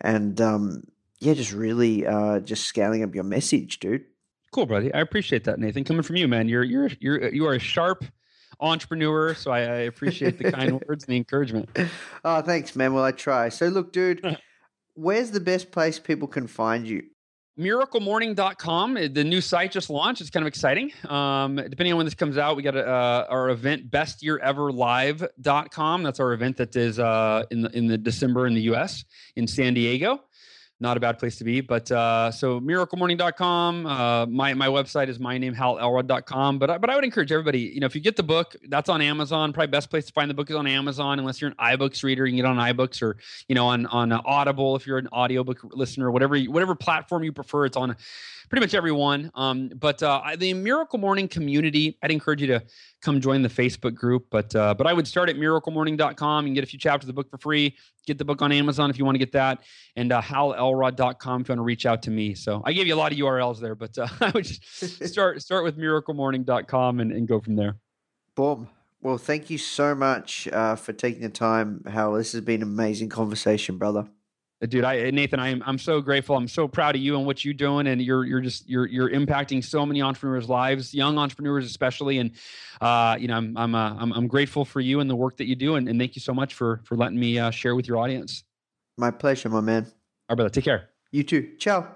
and 0.00 0.40
um, 0.40 0.82
yeah, 1.20 1.34
just 1.34 1.52
really 1.52 2.06
uh, 2.06 2.40
just 2.40 2.64
scaling 2.64 3.02
up 3.02 3.14
your 3.14 3.24
message, 3.24 3.78
dude. 3.78 4.04
Cool, 4.52 4.66
buddy. 4.66 4.92
I 4.94 5.00
appreciate 5.00 5.44
that, 5.44 5.58
Nathan. 5.58 5.84
Coming 5.84 6.02
from 6.02 6.16
you, 6.16 6.28
man. 6.28 6.48
You're 6.48 6.64
you're 6.64 6.90
you're 7.00 7.28
you 7.28 7.46
are 7.46 7.54
a 7.54 7.58
sharp 7.58 8.04
entrepreneur, 8.60 9.34
so 9.34 9.50
I, 9.50 9.60
I 9.60 9.78
appreciate 9.80 10.38
the 10.38 10.52
kind 10.52 10.80
words 10.88 11.04
and 11.04 11.12
the 11.12 11.16
encouragement. 11.16 11.68
Oh, 12.24 12.42
thanks, 12.42 12.76
man. 12.76 12.94
Well, 12.94 13.04
I 13.04 13.12
try. 13.12 13.48
So, 13.48 13.68
look, 13.68 13.92
dude, 13.92 14.38
where's 14.94 15.30
the 15.30 15.40
best 15.40 15.70
place 15.70 15.98
people 15.98 16.28
can 16.28 16.46
find 16.46 16.86
you? 16.86 17.04
miraclemorning.com 17.58 18.94
the 19.14 19.24
new 19.24 19.40
site 19.40 19.72
just 19.72 19.88
launched 19.88 20.20
it's 20.20 20.28
kind 20.28 20.42
of 20.42 20.46
exciting 20.46 20.92
um, 21.08 21.56
depending 21.56 21.90
on 21.92 21.96
when 21.96 22.04
this 22.04 22.14
comes 22.14 22.36
out 22.36 22.54
we 22.54 22.62
got 22.62 22.76
a, 22.76 22.86
uh, 22.86 23.26
our 23.30 23.48
event 23.48 23.90
best 23.90 24.22
year 24.22 24.38
ever 24.38 24.70
live.com 24.70 26.02
that's 26.02 26.20
our 26.20 26.34
event 26.34 26.54
that 26.58 26.76
is 26.76 26.98
uh, 26.98 27.44
in 27.50 27.62
the 27.62 27.70
in 27.70 27.86
the 27.86 27.96
december 27.96 28.46
in 28.46 28.52
the 28.52 28.60
us 28.60 29.04
in 29.36 29.46
san 29.46 29.72
diego 29.72 30.20
not 30.78 30.96
a 30.96 31.00
bad 31.00 31.18
place 31.18 31.36
to 31.36 31.44
be. 31.44 31.60
But 31.60 31.90
uh, 31.90 32.30
so 32.30 32.60
miraclemorning.com. 32.60 33.86
Uh, 33.86 34.26
my 34.26 34.54
my 34.54 34.68
website 34.68 35.08
is 35.08 35.18
my 35.18 35.38
name 35.38 35.54
halelrod.com. 35.54 36.58
But 36.58 36.80
but 36.80 36.90
I 36.90 36.94
would 36.94 37.04
encourage 37.04 37.32
everybody. 37.32 37.60
You 37.60 37.80
know, 37.80 37.86
if 37.86 37.94
you 37.94 38.00
get 38.00 38.16
the 38.16 38.22
book, 38.22 38.54
that's 38.68 38.88
on 38.88 39.00
Amazon. 39.00 39.52
Probably 39.52 39.68
best 39.68 39.90
place 39.90 40.06
to 40.06 40.12
find 40.12 40.28
the 40.30 40.34
book 40.34 40.50
is 40.50 40.56
on 40.56 40.66
Amazon. 40.66 41.18
Unless 41.18 41.40
you're 41.40 41.50
an 41.50 41.56
iBooks 41.78 42.02
reader, 42.02 42.26
you 42.26 42.32
can 42.32 42.36
get 42.36 42.46
on 42.46 42.56
iBooks 42.56 43.02
or 43.02 43.16
you 43.48 43.54
know 43.54 43.66
on 43.66 43.86
on 43.86 44.12
Audible 44.12 44.76
if 44.76 44.86
you're 44.86 44.98
an 44.98 45.08
audiobook 45.08 45.60
listener. 45.72 46.10
Whatever 46.10 46.38
whatever 46.40 46.74
platform 46.74 47.24
you 47.24 47.32
prefer, 47.32 47.66
it's 47.66 47.76
on 47.76 47.96
pretty 48.48 48.64
much 48.64 48.74
everyone. 48.74 49.30
Um, 49.34 49.70
but 49.74 50.02
uh, 50.02 50.36
the 50.36 50.54
Miracle 50.54 50.98
Morning 50.98 51.28
community, 51.28 51.98
I'd 52.02 52.10
encourage 52.10 52.40
you 52.40 52.46
to 52.48 52.62
come 53.00 53.20
join 53.20 53.42
the 53.42 53.48
Facebook 53.48 53.94
group. 53.94 54.26
But 54.30 54.54
uh, 54.54 54.74
but 54.74 54.86
I 54.86 54.92
would 54.92 55.06
start 55.06 55.28
at 55.28 55.36
miraclemorning.com. 55.36 56.46
and 56.46 56.54
get 56.54 56.64
a 56.64 56.66
few 56.66 56.78
chapters 56.78 57.08
of 57.08 57.14
the 57.14 57.20
book 57.20 57.30
for 57.30 57.38
free. 57.38 57.76
Get 58.06 58.18
the 58.18 58.24
book 58.24 58.42
on 58.42 58.52
Amazon 58.52 58.90
if 58.90 58.98
you 58.98 59.04
want 59.04 59.16
to 59.16 59.18
get 59.18 59.32
that, 59.32 59.62
and 59.96 60.12
uh, 60.12 60.22
halelrod.com 60.22 61.40
if 61.40 61.48
you 61.48 61.52
want 61.52 61.58
to 61.58 61.64
reach 61.64 61.86
out 61.86 62.02
to 62.02 62.10
me. 62.10 62.34
So 62.34 62.62
I 62.64 62.72
gave 62.72 62.86
you 62.86 62.94
a 62.94 62.96
lot 62.96 63.12
of 63.12 63.18
URLs 63.18 63.60
there, 63.60 63.74
but 63.74 63.98
uh, 63.98 64.08
I 64.20 64.30
would 64.30 64.44
just 64.44 65.04
start 65.08 65.42
start 65.42 65.64
with 65.64 65.76
miraclemorning.com 65.76 67.00
and, 67.00 67.12
and 67.12 67.28
go 67.28 67.40
from 67.40 67.56
there. 67.56 67.76
Boom. 68.34 68.68
Well, 69.02 69.18
thank 69.18 69.50
you 69.50 69.58
so 69.58 69.94
much 69.94 70.48
uh, 70.48 70.74
for 70.74 70.92
taking 70.92 71.22
the 71.22 71.28
time, 71.28 71.84
Hal. 71.86 72.14
This 72.14 72.32
has 72.32 72.40
been 72.40 72.62
an 72.62 72.68
amazing 72.68 73.08
conversation, 73.08 73.78
brother 73.78 74.08
dude 74.64 74.84
i 74.84 75.10
nathan 75.10 75.38
i'm 75.38 75.62
i'm 75.66 75.78
so 75.78 76.00
grateful. 76.00 76.36
I'm 76.36 76.48
so 76.48 76.66
proud 76.66 76.94
of 76.94 77.02
you 77.02 77.16
and 77.16 77.26
what 77.26 77.44
you're 77.44 77.52
doing 77.52 77.86
and 77.86 78.00
you're 78.00 78.24
you're 78.24 78.40
just 78.40 78.68
you're 78.68 78.86
you're 78.86 79.10
impacting 79.10 79.62
so 79.62 79.84
many 79.84 80.00
entrepreneurs 80.00 80.48
lives 80.48 80.94
young 80.94 81.18
entrepreneurs 81.18 81.66
especially 81.66 82.18
and 82.18 82.30
uh 82.80 83.16
you 83.20 83.28
know 83.28 83.36
i'm 83.36 83.56
i'm 83.56 83.74
uh, 83.74 83.94
I'm, 83.98 84.12
I'm 84.12 84.26
grateful 84.26 84.64
for 84.64 84.80
you 84.80 85.00
and 85.00 85.10
the 85.10 85.16
work 85.16 85.36
that 85.36 85.46
you 85.46 85.56
do 85.56 85.74
and, 85.74 85.88
and 85.88 86.00
thank 86.00 86.16
you 86.16 86.20
so 86.20 86.32
much 86.32 86.54
for 86.54 86.80
for 86.84 86.96
letting 86.96 87.20
me 87.20 87.38
uh, 87.38 87.50
share 87.50 87.76
with 87.76 87.86
your 87.86 87.98
audience. 87.98 88.44
My 88.96 89.10
pleasure 89.10 89.50
my 89.50 89.60
man. 89.60 89.84
All 89.84 89.90
right 90.30 90.36
brother 90.36 90.50
take 90.50 90.64
care. 90.64 90.88
You 91.10 91.22
too. 91.22 91.50
Ciao. 91.58 91.88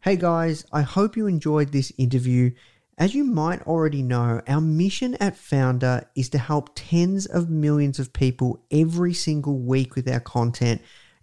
Hey 0.00 0.16
guys 0.16 0.64
i 0.72 0.82
hope 0.82 1.16
you 1.16 1.26
enjoyed 1.26 1.72
this 1.72 1.92
interview. 1.98 2.52
As 2.98 3.14
you 3.14 3.24
might 3.24 3.60
already 3.66 4.00
know, 4.00 4.40
our 4.48 4.60
mission 4.62 5.16
at 5.16 5.34
Foundr 5.34 6.06
is 6.14 6.30
to 6.30 6.38
help 6.38 6.70
tens 6.74 7.26
of 7.26 7.50
millions 7.50 7.98
of 7.98 8.14
people 8.14 8.64
every 8.70 9.12
single 9.12 9.58
week 9.58 9.96
with 9.96 10.08
our 10.08 10.18
content 10.18 10.80